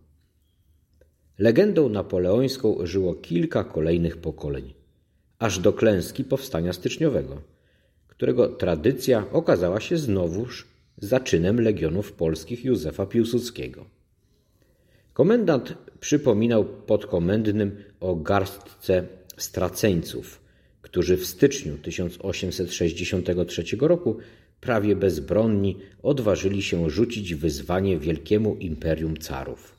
Legendą 1.39 1.89
napoleońską 1.89 2.87
żyło 2.87 3.15
kilka 3.15 3.65
kolejnych 3.65 4.17
pokoleń, 4.17 4.75
aż 5.39 5.59
do 5.59 5.73
klęski 5.73 6.25
powstania 6.25 6.73
styczniowego, 6.73 7.43
którego 8.07 8.49
tradycja 8.49 9.25
okazała 9.33 9.81
się 9.81 9.99
znowuż 9.99 10.69
zaczynem 10.97 11.61
legionów 11.61 12.13
polskich 12.13 12.65
Józefa 12.65 13.07
Piłsudskiego. 13.07 13.98
Komendant 15.19 15.75
przypominał 16.01 16.65
podkomendnym 16.65 17.77
o 18.01 18.17
garstce 18.17 19.07
straceńców, 19.37 20.41
którzy 20.83 21.17
w 21.17 21.27
styczniu 21.27 21.79
1863 21.79 23.65
roku 23.81 24.17
prawie 24.61 24.97
bezbronni 24.97 25.77
odważyli 26.03 26.63
się 26.63 26.91
rzucić 26.91 27.35
wyzwanie 27.35 27.99
wielkiemu 27.99 28.57
imperium 28.57 29.17
carów. 29.17 29.77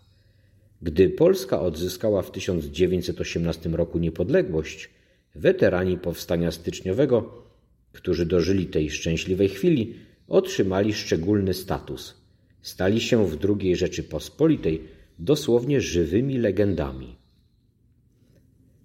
Gdy 0.81 1.09
Polska 1.09 1.61
odzyskała 1.61 2.21
w 2.21 2.31
1918 2.31 3.69
roku 3.69 3.99
niepodległość, 3.99 4.89
weterani 5.35 5.97
powstania 5.97 6.51
styczniowego, 6.51 7.43
którzy 7.91 8.25
dożyli 8.25 8.65
tej 8.65 8.89
szczęśliwej 8.89 9.49
chwili, 9.49 9.95
otrzymali 10.27 10.93
szczególny 10.93 11.53
status. 11.53 12.15
Stali 12.61 13.01
się 13.01 13.27
w 13.27 13.37
II 13.45 13.75
Rzeczypospolitej 13.75 14.98
dosłownie 15.19 15.81
żywymi 15.81 16.37
legendami. 16.37 17.15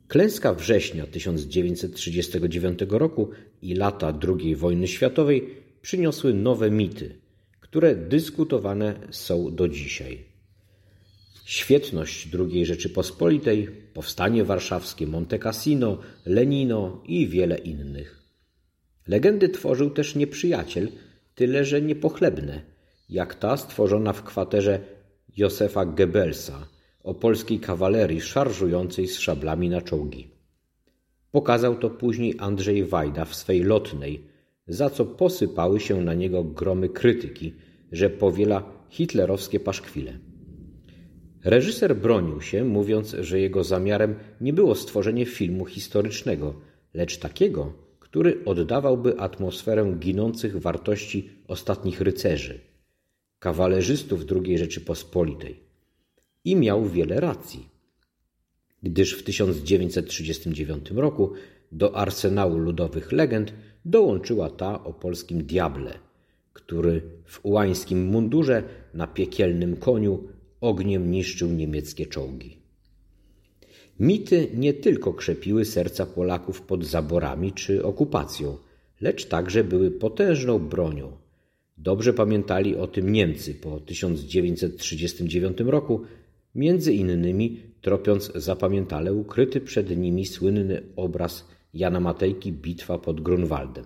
Klęska 0.09 0.55
września 0.55 1.07
1939 1.07 2.79
roku 2.89 3.31
i 3.63 3.75
lata 3.75 4.19
II 4.29 4.57
wojny 4.57 4.89
światowej 4.89 5.49
przyniosły 5.83 6.35
nowe 6.35 6.71
mity, 6.71 7.15
które 7.61 7.97
dyskutowane 7.97 8.95
są 9.11 9.55
do 9.55 9.69
dzisiaj. 9.69 10.25
Świetność 11.45 12.29
II 12.39 12.67
Rzeczypospolitej, 12.67 13.69
Powstanie 13.95 14.45
Warszawskie, 14.45 15.07
Monte 15.07 15.39
Cassino, 15.39 15.99
Lenino 16.27 17.03
i 17.07 17.29
wiele 17.29 17.59
innych. 17.59 18.23
Legendy 19.09 19.49
tworzył 19.49 19.91
też 19.91 20.15
nieprzyjaciel, 20.15 20.89
tyle 21.35 21.65
że 21.65 21.83
niepochlebne, 21.83 22.63
jak 23.09 23.35
ta 23.35 23.57
stworzona 23.57 24.13
w 24.13 24.23
kwaterze 24.23 24.94
Józefa 25.37 25.85
Goebbelsa 25.85 26.69
o 27.03 27.15
polskiej 27.15 27.59
kawalerii 27.61 28.21
szarżującej 28.21 29.09
z 29.09 29.19
szablami 29.19 29.69
na 29.69 29.83
czołgi. 29.83 30.29
Pokazał 31.31 31.77
to 31.77 31.91
później 31.91 32.35
Andrzej 32.39 32.85
Wajda 32.85 33.25
w 33.25 33.35
swej 33.35 33.63
lotnej, 33.63 34.25
za 34.69 34.91
co 34.91 35.05
posypały 35.05 35.81
się 35.81 36.01
na 36.01 36.15
niego 36.15 36.45
gromy 36.45 36.89
krytyki, 36.89 37.55
że 37.93 38.11
powiela 38.11 38.63
hitlerowskie 38.89 39.61
paszkwile. 39.61 40.19
Reżyser 41.45 41.97
bronił 41.97 42.41
się, 42.41 42.65
mówiąc, 42.65 43.17
że 43.21 43.41
jego 43.41 43.65
zamiarem 43.65 44.15
nie 44.41 44.53
było 44.53 44.75
stworzenie 44.75 45.27
filmu 45.27 45.67
historycznego, 45.67 46.55
lecz 46.95 47.19
takiego, 47.19 47.73
który 48.01 48.45
oddawałby 48.45 49.19
atmosferę 49.19 49.95
ginących 49.99 50.61
wartości 50.61 51.29
ostatnich 51.49 52.01
rycerzy, 52.01 52.61
kawalerzystów 53.45 54.21
II 54.31 54.59
Rzeczypospolitej. 54.59 55.61
I 56.45 56.57
miał 56.57 56.89
wiele 56.89 57.21
racji, 57.21 57.69
gdyż 58.83 59.15
w 59.15 59.23
1939 59.23 60.91
roku 60.91 61.33
do 61.73 61.97
arsenału 61.97 62.59
ludowych 62.59 63.13
legend 63.13 63.53
dołączyła 63.85 64.51
ta 64.51 64.85
o 64.85 64.93
polskim 64.93 65.45
diable, 65.45 65.99
który 66.53 67.03
w 67.25 67.41
ułańskim 67.45 68.07
mundurze 68.07 68.63
na 68.95 69.07
piekielnym 69.07 69.77
koniu 69.77 70.29
ogniem 70.61 71.11
niszczył 71.11 71.51
niemieckie 71.51 72.07
czołgi. 72.07 72.59
Mity 74.01 74.49
nie 74.55 74.75
tylko 74.75 75.13
krzepiły 75.13 75.65
serca 75.65 76.07
Polaków 76.07 76.63
pod 76.63 76.85
zaborami 76.85 77.53
czy 77.53 77.85
okupacją, 77.85 78.57
lecz 79.01 79.25
także 79.25 79.65
były 79.65 79.91
potężną 79.91 80.59
bronią. 80.59 81.24
Dobrze 81.77 82.13
pamiętali 82.13 82.77
o 82.77 82.87
tym 82.87 83.13
Niemcy 83.13 83.55
po 83.55 83.81
1939 83.81 85.59
roku, 85.61 86.01
między 86.55 86.93
innymi 86.93 87.61
tropiąc 87.81 88.33
zapamiętale 88.35 89.13
ukryty 89.13 89.61
przed 89.61 89.99
nimi 89.99 90.27
słynny 90.27 90.83
obraz 90.97 91.49
Jana 91.75 92.01
Matejki 92.01 92.53
Bitwa 92.53 92.99
pod 92.99 93.21
Grunwaldem. 93.21 93.85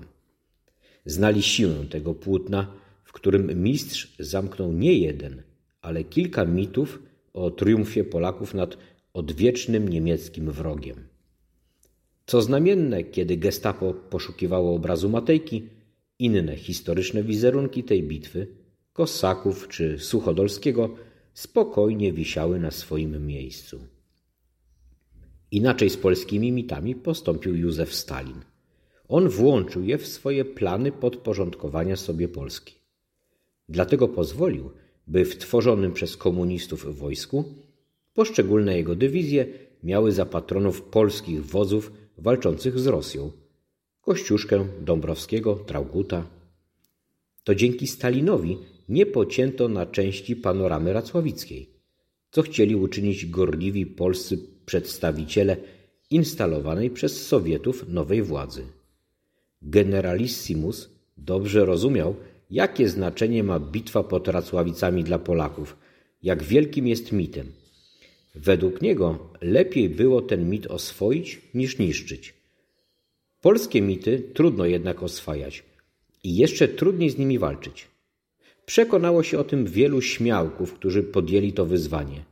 Znali 1.04 1.42
siłę 1.42 1.74
tego 1.90 2.14
płótna, 2.14 2.74
w 3.04 3.12
którym 3.12 3.62
mistrz 3.62 4.14
zamknął 4.18 4.72
nie 4.72 4.98
jeden, 4.98 5.42
ale 5.82 6.04
kilka 6.04 6.44
mitów 6.44 7.02
o 7.32 7.50
triumfie 7.50 8.04
Polaków 8.04 8.54
nad 8.54 8.78
odwiecznym 9.14 9.88
niemieckim 9.88 10.52
wrogiem. 10.52 11.08
Co 12.26 12.42
znamienne, 12.42 13.04
kiedy 13.04 13.36
gestapo 13.36 13.94
poszukiwało 13.94 14.74
obrazu 14.74 15.08
Matejki, 15.08 15.68
inne 16.18 16.56
historyczne 16.56 17.22
wizerunki 17.22 17.84
tej 17.84 18.02
bitwy, 18.02 18.46
Kosaków 18.92 19.68
czy 19.68 19.98
Suchodolskiego, 19.98 20.94
spokojnie 21.34 22.12
wisiały 22.12 22.60
na 22.60 22.70
swoim 22.70 23.26
miejscu. 23.26 23.78
Inaczej 25.50 25.90
z 25.90 25.96
polskimi 25.96 26.52
mitami 26.52 26.94
postąpił 26.94 27.56
Józef 27.56 27.94
Stalin. 27.94 28.40
On 29.08 29.28
włączył 29.28 29.84
je 29.84 29.98
w 29.98 30.06
swoje 30.06 30.44
plany 30.44 30.92
podporządkowania 30.92 31.96
sobie 31.96 32.28
Polski. 32.28 32.74
Dlatego 33.68 34.08
pozwolił, 34.08 34.70
by 35.06 35.24
w 35.24 35.38
tworzonym 35.38 35.92
przez 35.92 36.16
komunistów 36.16 36.98
wojsku 36.98 37.44
poszczególne 38.14 38.76
jego 38.76 38.96
dywizje 38.96 39.46
miały 39.82 40.12
za 40.12 40.26
patronów 40.26 40.82
polskich 40.82 41.46
wodzów 41.46 41.92
walczących 42.18 42.78
z 42.78 42.86
Rosją 42.86 43.32
Kościuszkę, 44.08 44.66
Dąbrowskiego, 44.80 45.54
Trauguta. 45.54 46.26
To 47.44 47.54
dzięki 47.54 47.86
Stalinowi 47.86 48.58
nie 48.88 49.06
pocięto 49.06 49.68
na 49.68 49.86
części 49.86 50.36
panoramy 50.36 50.92
racławickiej, 50.92 51.70
co 52.30 52.42
chcieli 52.42 52.76
uczynić 52.76 53.26
gorliwi 53.26 53.86
polscy 53.86 54.38
przedstawiciele 54.66 55.56
instalowanej 56.10 56.90
przez 56.90 57.26
Sowietów 57.26 57.88
nowej 57.88 58.22
władzy. 58.22 58.62
Generalissimus 59.62 60.90
dobrze 61.16 61.64
rozumiał, 61.64 62.14
jakie 62.50 62.88
znaczenie 62.88 63.44
ma 63.44 63.60
bitwa 63.60 64.02
pod 64.02 64.28
Racławicami 64.28 65.04
dla 65.04 65.18
Polaków, 65.18 65.76
jak 66.22 66.42
wielkim 66.42 66.86
jest 66.86 67.12
mitem. 67.12 67.52
Według 68.34 68.82
niego 68.82 69.32
lepiej 69.40 69.88
było 69.88 70.22
ten 70.22 70.50
mit 70.50 70.66
oswoić 70.66 71.40
niż 71.54 71.78
niszczyć. 71.78 72.37
Polskie 73.48 73.82
mity 73.82 74.22
trudno 74.34 74.66
jednak 74.66 75.02
oswajać 75.02 75.62
i 76.24 76.36
jeszcze 76.36 76.68
trudniej 76.68 77.10
z 77.10 77.18
nimi 77.18 77.38
walczyć. 77.38 77.88
Przekonało 78.66 79.22
się 79.22 79.38
o 79.38 79.44
tym 79.44 79.66
wielu 79.66 80.00
śmiałków, 80.00 80.74
którzy 80.74 81.02
podjęli 81.02 81.52
to 81.52 81.66
wyzwanie. 81.66 82.24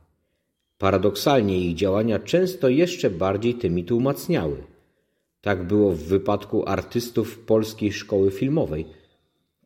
Paradoksalnie 0.77 1.59
ich 1.59 1.75
działania 1.75 2.19
często 2.19 2.69
jeszcze 2.69 3.09
bardziej 3.09 3.55
te 3.55 3.69
mity 3.69 3.95
umacniały. 3.95 4.57
Tak 5.41 5.67
było 5.67 5.91
w 5.91 6.03
wypadku 6.03 6.69
artystów 6.69 7.39
polskiej 7.39 7.93
szkoły 7.93 8.31
filmowej, 8.31 8.85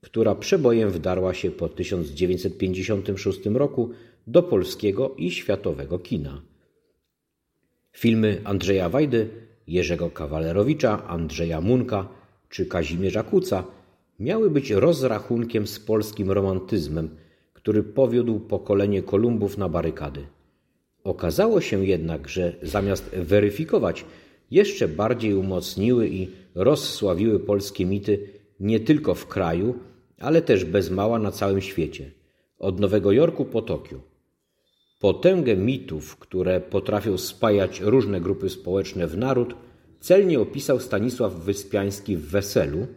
która 0.02 0.36
przebojem 0.36 0.90
wdarła 0.90 1.34
się 1.34 1.52
po 1.52 1.70
1956 1.70 3.46
roku 3.46 3.90
do 4.28 4.44
polskiego 4.44 5.16
i 5.18 5.32
światowego 5.32 6.00
kina. 6.00 6.42
Filmy 7.92 8.42
Andrzeja 8.44 8.90
Wajdy, 8.90 9.51
Jerzego 9.68 10.10
Kawalerowicza, 10.10 11.08
Andrzeja 11.08 11.62
Munka 11.62 12.08
czy 12.50 12.66
Kazimierza 12.66 13.24
Kuca 13.24 13.64
miały 14.20 14.50
być 14.50 14.72
rozrachunkiem 14.72 15.68
z 15.68 15.80
polskim 15.80 16.32
romantyzmem, 16.32 17.10
który 17.54 17.84
powiódł 17.84 18.40
pokolenie 18.40 19.04
Kolumbów 19.04 19.58
na 19.58 19.70
barykady. 19.70 20.26
Okazało 21.04 21.62
się 21.62 21.86
jednak, 21.86 22.30
że 22.30 22.56
zamiast 22.62 23.10
weryfikować, 23.10 24.06
jeszcze 24.52 24.88
bardziej 24.88 25.34
umocniły 25.34 26.10
i 26.10 26.30
rozsławiły 26.56 27.40
polskie 27.40 27.86
mity 27.86 28.30
nie 28.60 28.80
tylko 28.80 29.16
w 29.16 29.28
kraju, 29.28 29.76
ale 30.20 30.42
też 30.42 30.66
bez 30.66 30.92
mała 30.92 31.20
na 31.20 31.32
całym 31.32 31.62
świecie, 31.62 32.12
od 32.60 32.80
Nowego 32.80 33.12
Jorku 33.12 33.46
po 33.46 33.62
Tokio. 33.62 34.11
Potęgę 35.02 35.56
mitów, 35.56 36.18
które 36.18 36.60
potrafią 36.60 37.18
spajać 37.18 37.80
różne 37.80 38.22
grupy 38.22 38.50
społeczne 38.50 39.08
w 39.08 39.18
naród, 39.18 39.56
celnie 40.00 40.40
opisał 40.40 40.80
Stanisław 40.80 41.34
Wyspiański 41.34 42.18
w 42.18 42.26
Weselu, 42.30 42.88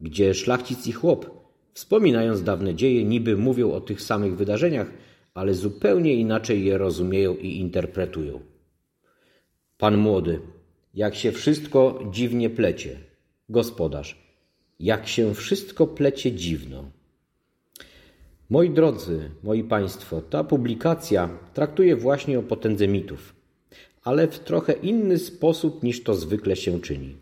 gdzie 0.00 0.34
szlachcic 0.34 0.86
i 0.86 0.92
chłop, 0.92 1.30
wspominając 1.72 2.42
dawne 2.42 2.74
dzieje, 2.74 3.04
niby 3.04 3.36
mówią 3.36 3.72
o 3.72 3.80
tych 3.80 4.02
samych 4.02 4.36
wydarzeniach, 4.36 4.90
ale 5.34 5.54
zupełnie 5.54 6.14
inaczej 6.14 6.64
je 6.64 6.78
rozumieją 6.78 7.36
i 7.36 7.56
interpretują. 7.56 8.40
Pan 9.78 9.96
młody, 9.96 10.40
jak 10.94 11.14
się 11.14 11.32
wszystko 11.32 12.04
dziwnie 12.10 12.50
plecie. 12.50 12.98
Gospodarz, 13.48 14.18
jak 14.78 15.08
się 15.08 15.34
wszystko 15.34 15.86
plecie 15.86 16.32
dziwno. 16.32 16.90
Moi 18.50 18.70
drodzy, 18.70 19.30
moi 19.42 19.64
państwo, 19.64 20.22
ta 20.22 20.44
publikacja 20.44 21.28
traktuje 21.54 21.96
właśnie 21.96 22.38
o 22.38 22.42
potędze 22.42 22.88
mitów, 22.88 23.34
ale 24.02 24.28
w 24.28 24.38
trochę 24.38 24.72
inny 24.72 25.18
sposób 25.18 25.82
niż 25.82 26.02
to 26.02 26.14
zwykle 26.14 26.56
się 26.56 26.80
czyni. 26.80 27.16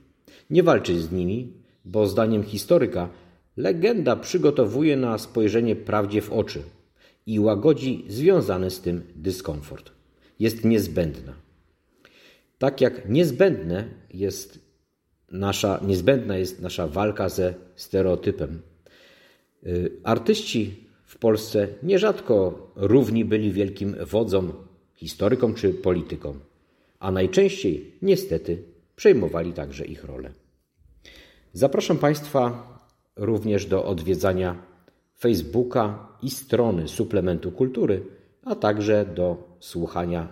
Nie 0.50 0.62
walczy 0.62 1.00
z 1.00 1.12
nimi, 1.12 1.52
bo 1.84 2.06
zdaniem 2.06 2.42
historyka 2.42 3.08
legenda 3.56 4.16
przygotowuje 4.16 4.96
na 4.96 5.18
spojrzenie 5.18 5.76
prawdzie 5.76 6.20
w 6.20 6.32
oczy 6.32 6.62
i 7.26 7.40
łagodzi 7.40 8.04
związany 8.08 8.70
z 8.70 8.80
tym 8.80 9.02
dyskomfort. 9.16 9.90
Jest 10.40 10.64
niezbędna. 10.64 11.32
Tak 12.58 12.80
jak 12.80 13.08
niezbędne 13.08 13.84
jest 14.14 14.58
nasza, 15.32 15.80
niezbędna 15.86 16.38
jest 16.38 16.60
nasza 16.60 16.86
walka 16.86 17.28
ze 17.28 17.54
stereotypem. 17.76 18.62
Y, 19.66 19.90
artyści 20.04 20.87
w 21.08 21.18
Polsce 21.18 21.68
nierzadko 21.82 22.68
równi 22.76 23.24
byli 23.24 23.52
wielkim 23.52 23.96
wodzom, 24.06 24.52
historykom 24.94 25.54
czy 25.54 25.74
politykom, 25.74 26.40
a 26.98 27.10
najczęściej 27.10 27.92
niestety 28.02 28.62
przejmowali 28.96 29.52
także 29.52 29.84
ich 29.84 30.04
rolę. 30.04 30.30
Zapraszam 31.52 31.98
Państwa 31.98 32.68
również 33.16 33.66
do 33.66 33.84
odwiedzania 33.84 34.62
Facebooka 35.18 36.08
i 36.22 36.30
strony 36.30 36.88
Suplementu 36.88 37.52
Kultury, 37.52 38.02
a 38.44 38.54
także 38.54 39.06
do 39.14 39.56
słuchania 39.60 40.28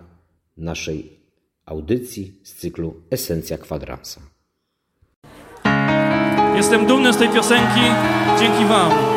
naszej 0.57 1.19
audycji 1.65 2.39
z 2.43 2.53
cyklu 2.53 2.93
Esencja 3.09 3.57
Kwadransa. 3.57 4.21
Jestem 6.55 6.85
dumny 6.85 7.13
z 7.13 7.17
tej 7.17 7.29
piosenki 7.29 7.81
dzięki 8.39 8.65
Wam. 8.65 9.16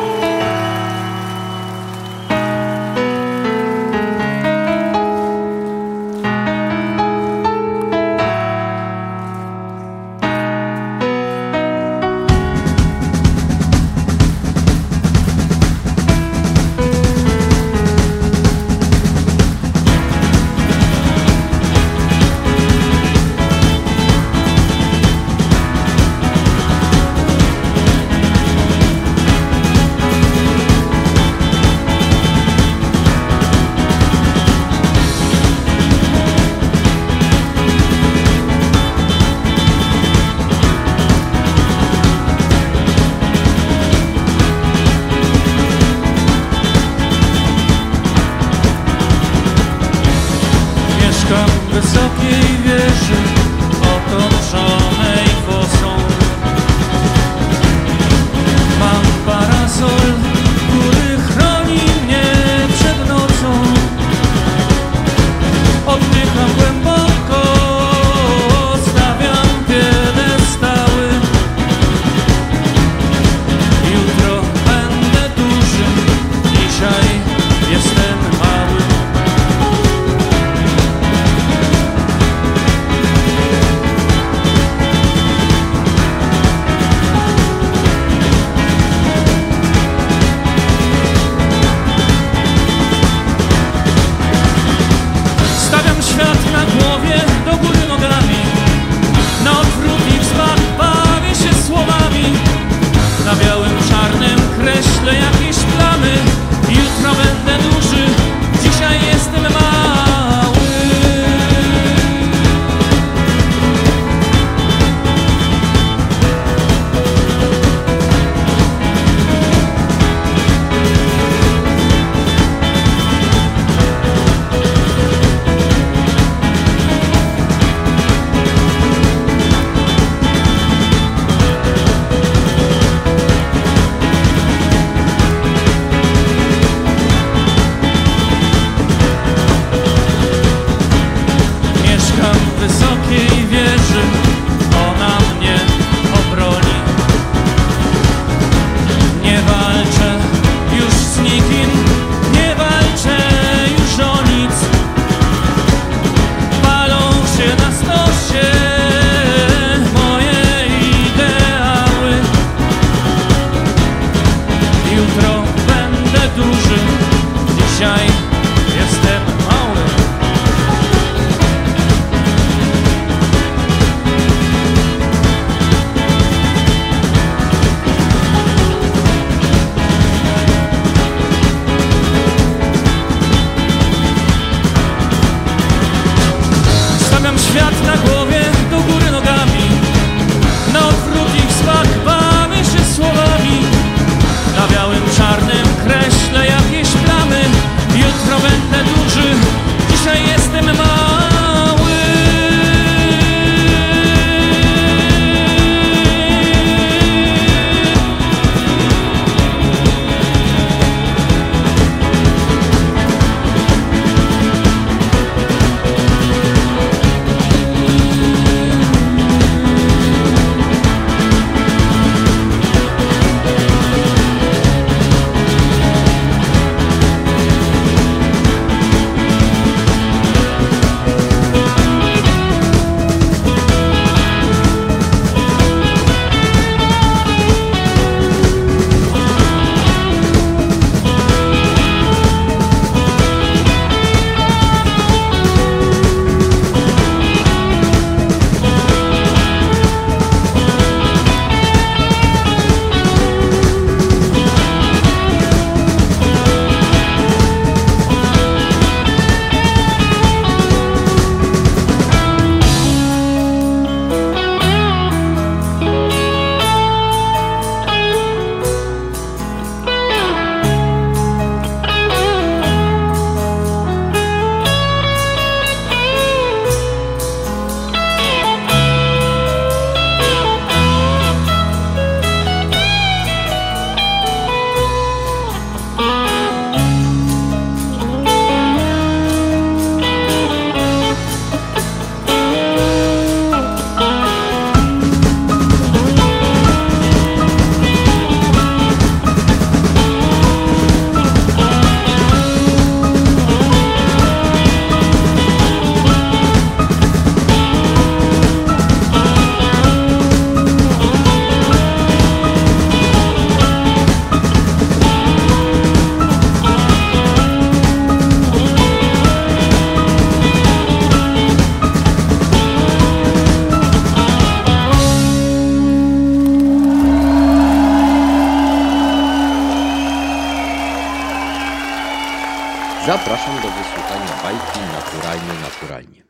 Zapraszam 333.05 333.55
do 333.55 333.69
wysłuchania 333.71 334.43
bajki 334.43 334.79
naturalnie, 334.79 335.61
naturalnie. 335.61 336.23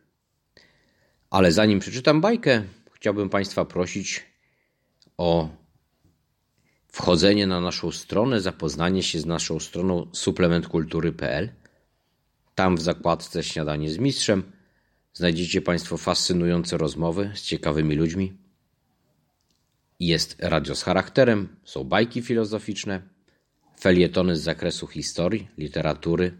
Ale 1.29 1.51
zanim 1.51 1.79
przeczytam 1.79 2.21
bajkę, 2.21 2.63
chciałbym 2.91 3.29
Państwa 3.29 3.65
prosić 3.65 4.25
o 5.17 5.49
wchodzenie 6.87 7.47
na 7.47 7.61
naszą 7.61 7.91
stronę, 7.91 8.41
zapoznanie 8.41 9.03
się 9.03 9.19
z 9.19 9.25
naszą 9.25 9.59
stroną 9.59 10.07
suplementkultury.pl. 10.13 11.49
Tam 12.55 12.75
w 12.75 12.81
zakładce 12.81 13.43
Śniadanie 13.43 13.91
z 13.91 13.97
Mistrzem 13.97 14.51
znajdziecie 15.13 15.61
Państwo 15.61 15.97
fascynujące 15.97 16.77
rozmowy 16.77 17.31
z 17.35 17.41
ciekawymi 17.41 17.95
ludźmi. 17.95 18.33
Jest 19.99 20.35
radio 20.39 20.75
z 20.75 20.83
charakterem, 20.83 21.55
są 21.63 21.83
bajki 21.83 22.21
filozoficzne, 22.21 23.01
felietony 23.79 24.35
z 24.35 24.41
zakresu 24.41 24.87
historii, 24.87 25.47
literatury, 25.57 26.37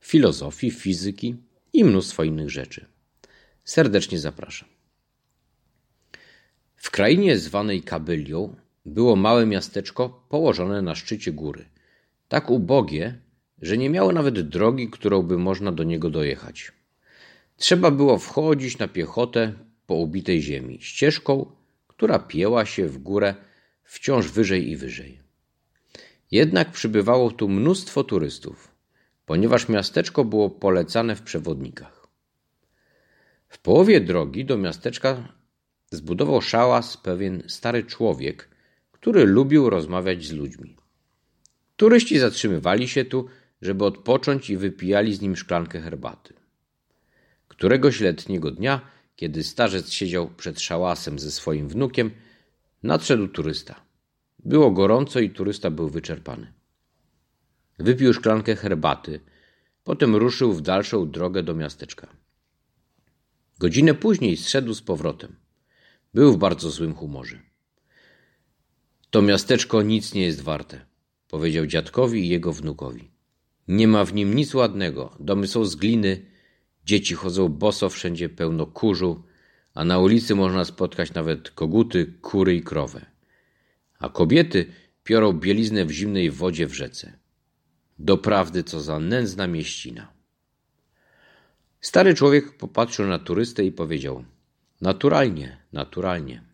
filozofii, 0.00 0.70
fizyki 0.70 1.36
i 1.72 1.84
mnóstwo 1.84 2.24
innych 2.24 2.50
rzeczy. 2.50 2.86
Serdecznie 3.64 4.18
zapraszam. 4.18 4.68
W 6.76 6.90
krainie 6.90 7.38
zwanej 7.38 7.82
Kabylią 7.82 8.56
było 8.86 9.16
małe 9.16 9.46
miasteczko 9.46 10.24
położone 10.28 10.82
na 10.82 10.94
szczycie 10.94 11.32
góry. 11.32 11.64
Tak 12.28 12.50
ubogie, 12.50 13.18
że 13.62 13.78
nie 13.78 13.90
miało 13.90 14.12
nawet 14.12 14.48
drogi, 14.48 14.90
którą 14.90 15.22
by 15.22 15.38
można 15.38 15.72
do 15.72 15.84
niego 15.84 16.10
dojechać. 16.10 16.72
Trzeba 17.56 17.90
było 17.90 18.18
wchodzić 18.18 18.78
na 18.78 18.88
piechotę 18.88 19.52
po 19.86 19.94
ubitej 19.94 20.42
ziemi, 20.42 20.78
ścieżką, 20.80 21.52
która 21.86 22.18
pieła 22.18 22.66
się 22.66 22.88
w 22.88 22.98
górę 22.98 23.34
wciąż 23.84 24.28
wyżej 24.28 24.70
i 24.70 24.76
wyżej. 24.76 25.20
Jednak 26.30 26.70
przybywało 26.70 27.30
tu 27.30 27.48
mnóstwo 27.48 28.04
turystów, 28.04 28.69
ponieważ 29.30 29.68
miasteczko 29.68 30.24
było 30.24 30.50
polecane 30.50 31.16
w 31.16 31.22
przewodnikach. 31.22 32.06
W 33.48 33.58
połowie 33.58 34.00
drogi 34.00 34.44
do 34.44 34.58
miasteczka 34.58 35.34
zbudował 35.90 36.42
szałas 36.42 36.96
pewien 36.96 37.42
stary 37.46 37.84
człowiek, 37.84 38.48
który 38.92 39.26
lubił 39.26 39.70
rozmawiać 39.70 40.26
z 40.26 40.32
ludźmi. 40.32 40.76
Turyści 41.76 42.18
zatrzymywali 42.18 42.88
się 42.88 43.04
tu, 43.04 43.28
żeby 43.62 43.84
odpocząć 43.84 44.50
i 44.50 44.56
wypijali 44.56 45.14
z 45.14 45.20
nim 45.20 45.36
szklankę 45.36 45.80
herbaty. 45.80 46.34
Któregoś 47.48 48.00
letniego 48.00 48.50
dnia, 48.50 48.80
kiedy 49.16 49.44
starzec 49.44 49.90
siedział 49.90 50.30
przed 50.36 50.60
szałasem 50.60 51.18
ze 51.18 51.30
swoim 51.30 51.68
wnukiem, 51.68 52.10
nadszedł 52.82 53.28
turysta. 53.28 53.80
Było 54.38 54.70
gorąco 54.70 55.20
i 55.20 55.30
turysta 55.30 55.70
był 55.70 55.88
wyczerpany. 55.88 56.59
Wypił 57.80 58.12
szklankę 58.12 58.56
herbaty, 58.56 59.20
potem 59.84 60.16
ruszył 60.16 60.52
w 60.52 60.60
dalszą 60.60 61.10
drogę 61.10 61.42
do 61.42 61.54
miasteczka. 61.54 62.08
Godzinę 63.58 63.94
później 63.94 64.36
zszedł 64.36 64.74
z 64.74 64.82
powrotem. 64.82 65.36
Był 66.14 66.32
w 66.32 66.38
bardzo 66.38 66.70
złym 66.70 66.94
humorze. 66.94 67.38
To 69.10 69.22
miasteczko 69.22 69.82
nic 69.82 70.14
nie 70.14 70.22
jest 70.22 70.40
warte, 70.40 70.86
powiedział 71.28 71.66
dziadkowi 71.66 72.24
i 72.24 72.28
jego 72.28 72.52
wnukowi. 72.52 73.10
Nie 73.68 73.88
ma 73.88 74.04
w 74.04 74.14
nim 74.14 74.34
nic 74.34 74.54
ładnego. 74.54 75.16
Domy 75.20 75.46
są 75.46 75.64
z 75.64 75.76
gliny, 75.76 76.26
dzieci 76.84 77.14
chodzą 77.14 77.48
boso, 77.48 77.88
wszędzie 77.88 78.28
pełno 78.28 78.66
kurzu, 78.66 79.22
a 79.74 79.84
na 79.84 79.98
ulicy 79.98 80.34
można 80.34 80.64
spotkać 80.64 81.14
nawet 81.14 81.50
koguty, 81.50 82.14
kury 82.20 82.54
i 82.56 82.62
krowę. 82.62 83.06
A 83.98 84.08
kobiety 84.08 84.66
piorą 85.04 85.32
bieliznę 85.32 85.84
w 85.84 85.90
zimnej 85.90 86.30
wodzie 86.30 86.66
w 86.66 86.74
rzece. 86.74 87.19
Doprawdy, 88.02 88.64
co 88.64 88.80
za 88.80 88.98
nędzna 88.98 89.46
mieścina. 89.46 90.12
Stary 91.80 92.14
człowiek 92.14 92.56
popatrzył 92.56 93.06
na 93.06 93.18
turystę 93.18 93.64
i 93.64 93.72
powiedział: 93.72 94.24
Naturalnie, 94.80 95.58
naturalnie. 95.72 96.44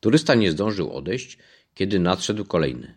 Turysta 0.00 0.34
nie 0.34 0.52
zdążył 0.52 0.92
odejść, 0.92 1.38
kiedy 1.74 1.98
nadszedł 1.98 2.44
kolejny. 2.44 2.94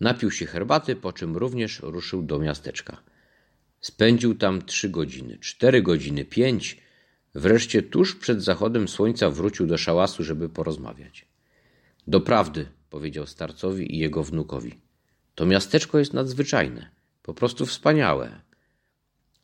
Napił 0.00 0.30
się 0.30 0.46
herbaty, 0.46 0.96
po 0.96 1.12
czym 1.12 1.36
również 1.36 1.80
ruszył 1.80 2.22
do 2.22 2.38
miasteczka. 2.38 3.02
Spędził 3.80 4.34
tam 4.34 4.62
trzy 4.62 4.88
godziny, 4.88 5.38
cztery 5.38 5.82
godziny, 5.82 6.24
pięć. 6.24 6.82
Wreszcie 7.34 7.82
tuż 7.82 8.16
przed 8.16 8.42
zachodem 8.42 8.88
słońca 8.88 9.30
wrócił 9.30 9.66
do 9.66 9.78
szałasu, 9.78 10.24
żeby 10.24 10.48
porozmawiać. 10.48 11.26
Doprawdy, 12.06 12.68
powiedział 12.90 13.26
starcowi 13.26 13.94
i 13.94 13.98
jego 13.98 14.24
wnukowi. 14.24 14.85
To 15.36 15.46
miasteczko 15.46 15.98
jest 15.98 16.12
nadzwyczajne, 16.12 16.90
po 17.22 17.34
prostu 17.34 17.66
wspaniałe. 17.66 18.40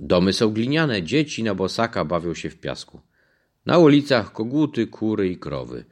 Domy 0.01 0.32
są 0.32 0.51
gliniane, 0.51 1.02
dzieci 1.02 1.43
na 1.43 1.55
bosaka 1.55 2.05
bawią 2.05 2.35
się 2.35 2.51
w 2.51 2.60
piasku. 2.60 3.01
Na 3.66 3.78
ulicach 3.78 4.32
koguty, 4.32 4.86
kury 4.86 5.28
i 5.28 5.39
krowy, 5.39 5.85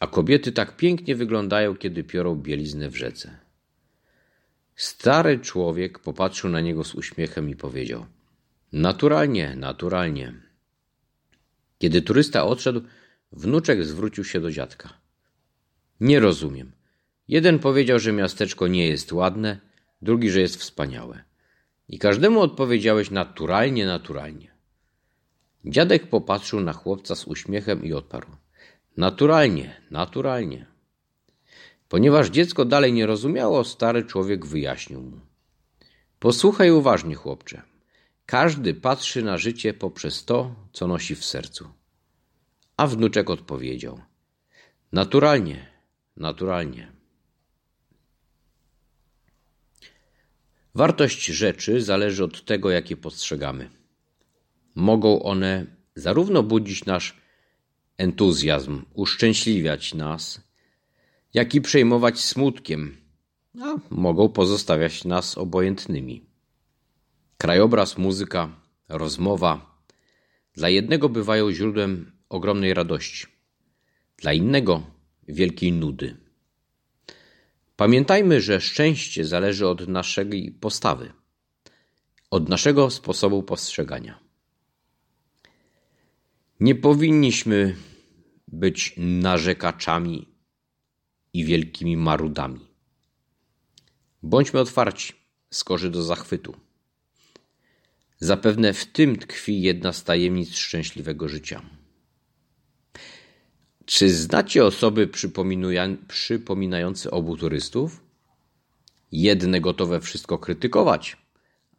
a 0.00 0.06
kobiety 0.06 0.52
tak 0.52 0.76
pięknie 0.76 1.16
wyglądają, 1.16 1.76
kiedy 1.76 2.04
piorą 2.04 2.34
bieliznę 2.34 2.90
w 2.90 2.96
rzece. 2.96 3.38
Stary 4.76 5.38
człowiek 5.38 5.98
popatrzył 5.98 6.50
na 6.50 6.60
niego 6.60 6.84
z 6.84 6.94
uśmiechem 6.94 7.50
i 7.50 7.56
powiedział: 7.56 8.06
Naturalnie, 8.72 9.56
naturalnie. 9.56 10.34
Kiedy 11.78 12.02
turysta 12.02 12.44
odszedł, 12.44 12.82
wnuczek 13.32 13.84
zwrócił 13.84 14.24
się 14.24 14.40
do 14.40 14.50
dziadka. 14.50 14.88
Nie 16.00 16.20
rozumiem. 16.20 16.77
Jeden 17.28 17.58
powiedział, 17.58 17.98
że 17.98 18.12
miasteczko 18.12 18.66
nie 18.66 18.88
jest 18.88 19.12
ładne, 19.12 19.60
drugi, 20.02 20.30
że 20.30 20.40
jest 20.40 20.56
wspaniałe. 20.56 21.24
I 21.88 21.98
każdemu 21.98 22.40
odpowiedziałeś 22.40 23.10
naturalnie, 23.10 23.86
naturalnie. 23.86 24.50
Dziadek 25.64 26.06
popatrzył 26.06 26.60
na 26.60 26.72
chłopca 26.72 27.14
z 27.14 27.24
uśmiechem 27.24 27.84
i 27.84 27.92
odparł: 27.92 28.28
Naturalnie, 28.96 29.80
naturalnie. 29.90 30.66
Ponieważ 31.88 32.28
dziecko 32.28 32.64
dalej 32.64 32.92
nie 32.92 33.06
rozumiało, 33.06 33.64
stary 33.64 34.04
człowiek 34.04 34.46
wyjaśnił 34.46 35.00
mu. 35.00 35.20
Posłuchaj 36.18 36.70
uważnie, 36.70 37.14
chłopcze. 37.14 37.62
Każdy 38.26 38.74
patrzy 38.74 39.22
na 39.22 39.38
życie 39.38 39.74
poprzez 39.74 40.24
to, 40.24 40.54
co 40.72 40.86
nosi 40.86 41.14
w 41.14 41.24
sercu. 41.24 41.68
A 42.76 42.86
wnuczek 42.86 43.30
odpowiedział: 43.30 44.00
Naturalnie, 44.92 45.66
naturalnie. 46.16 46.97
Wartość 50.74 51.26
rzeczy 51.26 51.82
zależy 51.82 52.24
od 52.24 52.44
tego, 52.44 52.70
jakie 52.70 52.96
postrzegamy. 52.96 53.70
Mogą 54.74 55.22
one 55.22 55.66
zarówno 55.94 56.42
budzić 56.42 56.84
nasz 56.84 57.16
entuzjazm, 57.96 58.82
uszczęśliwiać 58.94 59.94
nas, 59.94 60.40
jak 61.34 61.54
i 61.54 61.60
przejmować 61.60 62.20
smutkiem, 62.20 62.96
a 63.60 63.74
mogą 63.90 64.28
pozostawiać 64.28 65.04
nas 65.04 65.38
obojętnymi. 65.38 66.26
Krajobraz, 67.38 67.98
muzyka, 67.98 68.60
rozmowa 68.88 69.78
dla 70.54 70.68
jednego 70.68 71.08
bywają 71.08 71.52
źródłem 71.52 72.12
ogromnej 72.28 72.74
radości, 72.74 73.26
dla 74.16 74.32
innego 74.32 74.82
wielkiej 75.28 75.72
nudy. 75.72 76.27
Pamiętajmy, 77.78 78.40
że 78.40 78.60
szczęście 78.60 79.24
zależy 79.24 79.68
od 79.68 79.88
naszej 79.88 80.52
postawy, 80.60 81.12
od 82.30 82.48
naszego 82.48 82.90
sposobu 82.90 83.42
postrzegania. 83.42 84.18
Nie 86.60 86.74
powinniśmy 86.74 87.76
być 88.48 88.94
narzekaczami 88.96 90.28
i 91.32 91.44
wielkimi 91.44 91.96
marudami. 91.96 92.66
Bądźmy 94.22 94.60
otwarci, 94.60 95.12
skorzy 95.50 95.90
do 95.90 96.02
zachwytu. 96.02 96.56
Zapewne 98.20 98.72
w 98.72 98.86
tym 98.86 99.16
tkwi 99.16 99.62
jedna 99.62 99.92
z 99.92 100.04
tajemnic 100.04 100.54
szczęśliwego 100.56 101.28
życia. 101.28 101.77
Czy 103.88 104.10
znacie 104.10 104.64
osoby 104.64 105.08
przypominające 106.08 107.10
obu 107.10 107.36
turystów? 107.36 108.02
Jedne 109.12 109.60
gotowe 109.60 110.00
wszystko 110.00 110.38
krytykować, 110.38 111.16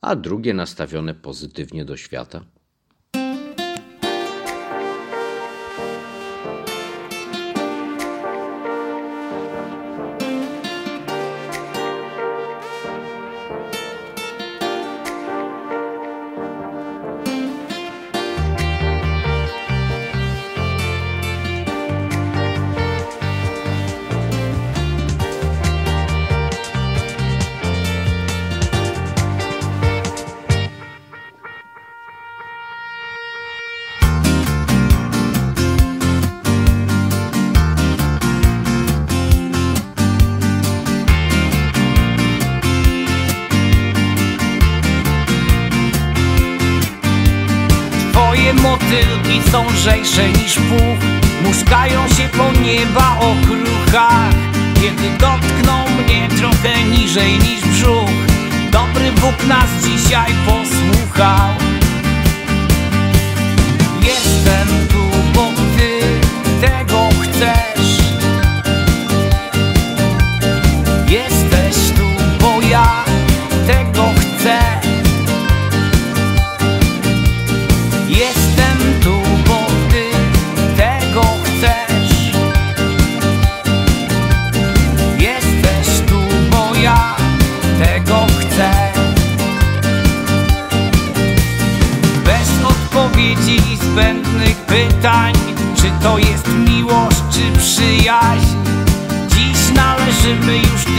a 0.01 0.15
drugie 0.15 0.53
nastawione 0.53 1.13
pozytywnie 1.13 1.85
do 1.85 1.97
świata. 1.97 2.45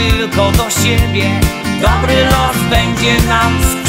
tylko 0.09 0.51
do 0.51 0.69
siebie. 0.69 1.39
Dobry 1.81 2.25
los 2.25 2.57
będzie 2.69 3.17
nam 3.27 3.80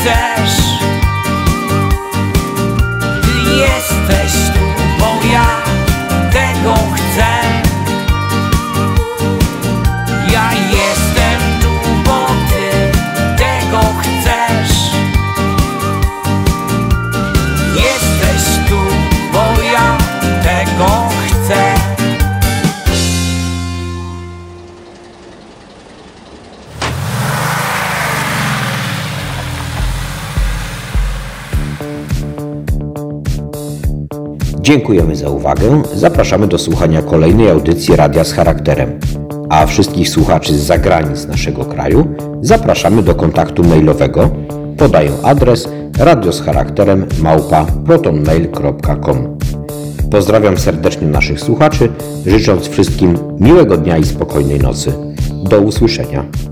chcesz. 0.00 0.56
Ty 3.22 3.50
jesteś 3.56 4.39
Dziękujemy 34.70 35.16
za 35.16 35.28
uwagę. 35.28 35.82
Zapraszamy 35.94 36.46
do 36.46 36.58
słuchania 36.58 37.02
kolejnej 37.02 37.50
audycji 37.50 37.96
Radia 37.96 38.24
z 38.24 38.32
Charakterem. 38.32 39.00
A 39.48 39.66
wszystkich 39.66 40.08
słuchaczy 40.08 40.54
z 40.54 40.60
zagranic 40.60 41.26
naszego 41.26 41.64
kraju 41.64 42.06
zapraszamy 42.40 43.02
do 43.02 43.14
kontaktu 43.14 43.64
mailowego. 43.64 44.30
Podaję 44.78 45.12
adres 45.22 45.68
radio 45.98 46.32
z 46.32 46.42
charakterem 46.42 47.06
małpa 47.22 47.66
protonmail.com. 47.86 49.38
Pozdrawiam 50.10 50.58
serdecznie 50.58 51.06
naszych 51.06 51.40
słuchaczy, 51.40 51.88
życząc 52.26 52.68
wszystkim 52.68 53.18
miłego 53.40 53.76
dnia 53.76 53.98
i 53.98 54.04
spokojnej 54.04 54.58
nocy. 54.58 54.92
Do 55.48 55.60
usłyszenia. 55.60 56.49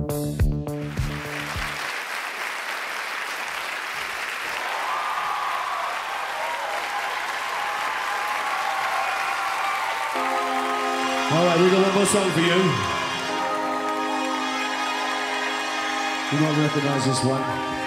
recognize 16.98 17.22
this 17.22 17.24
one. 17.24 17.77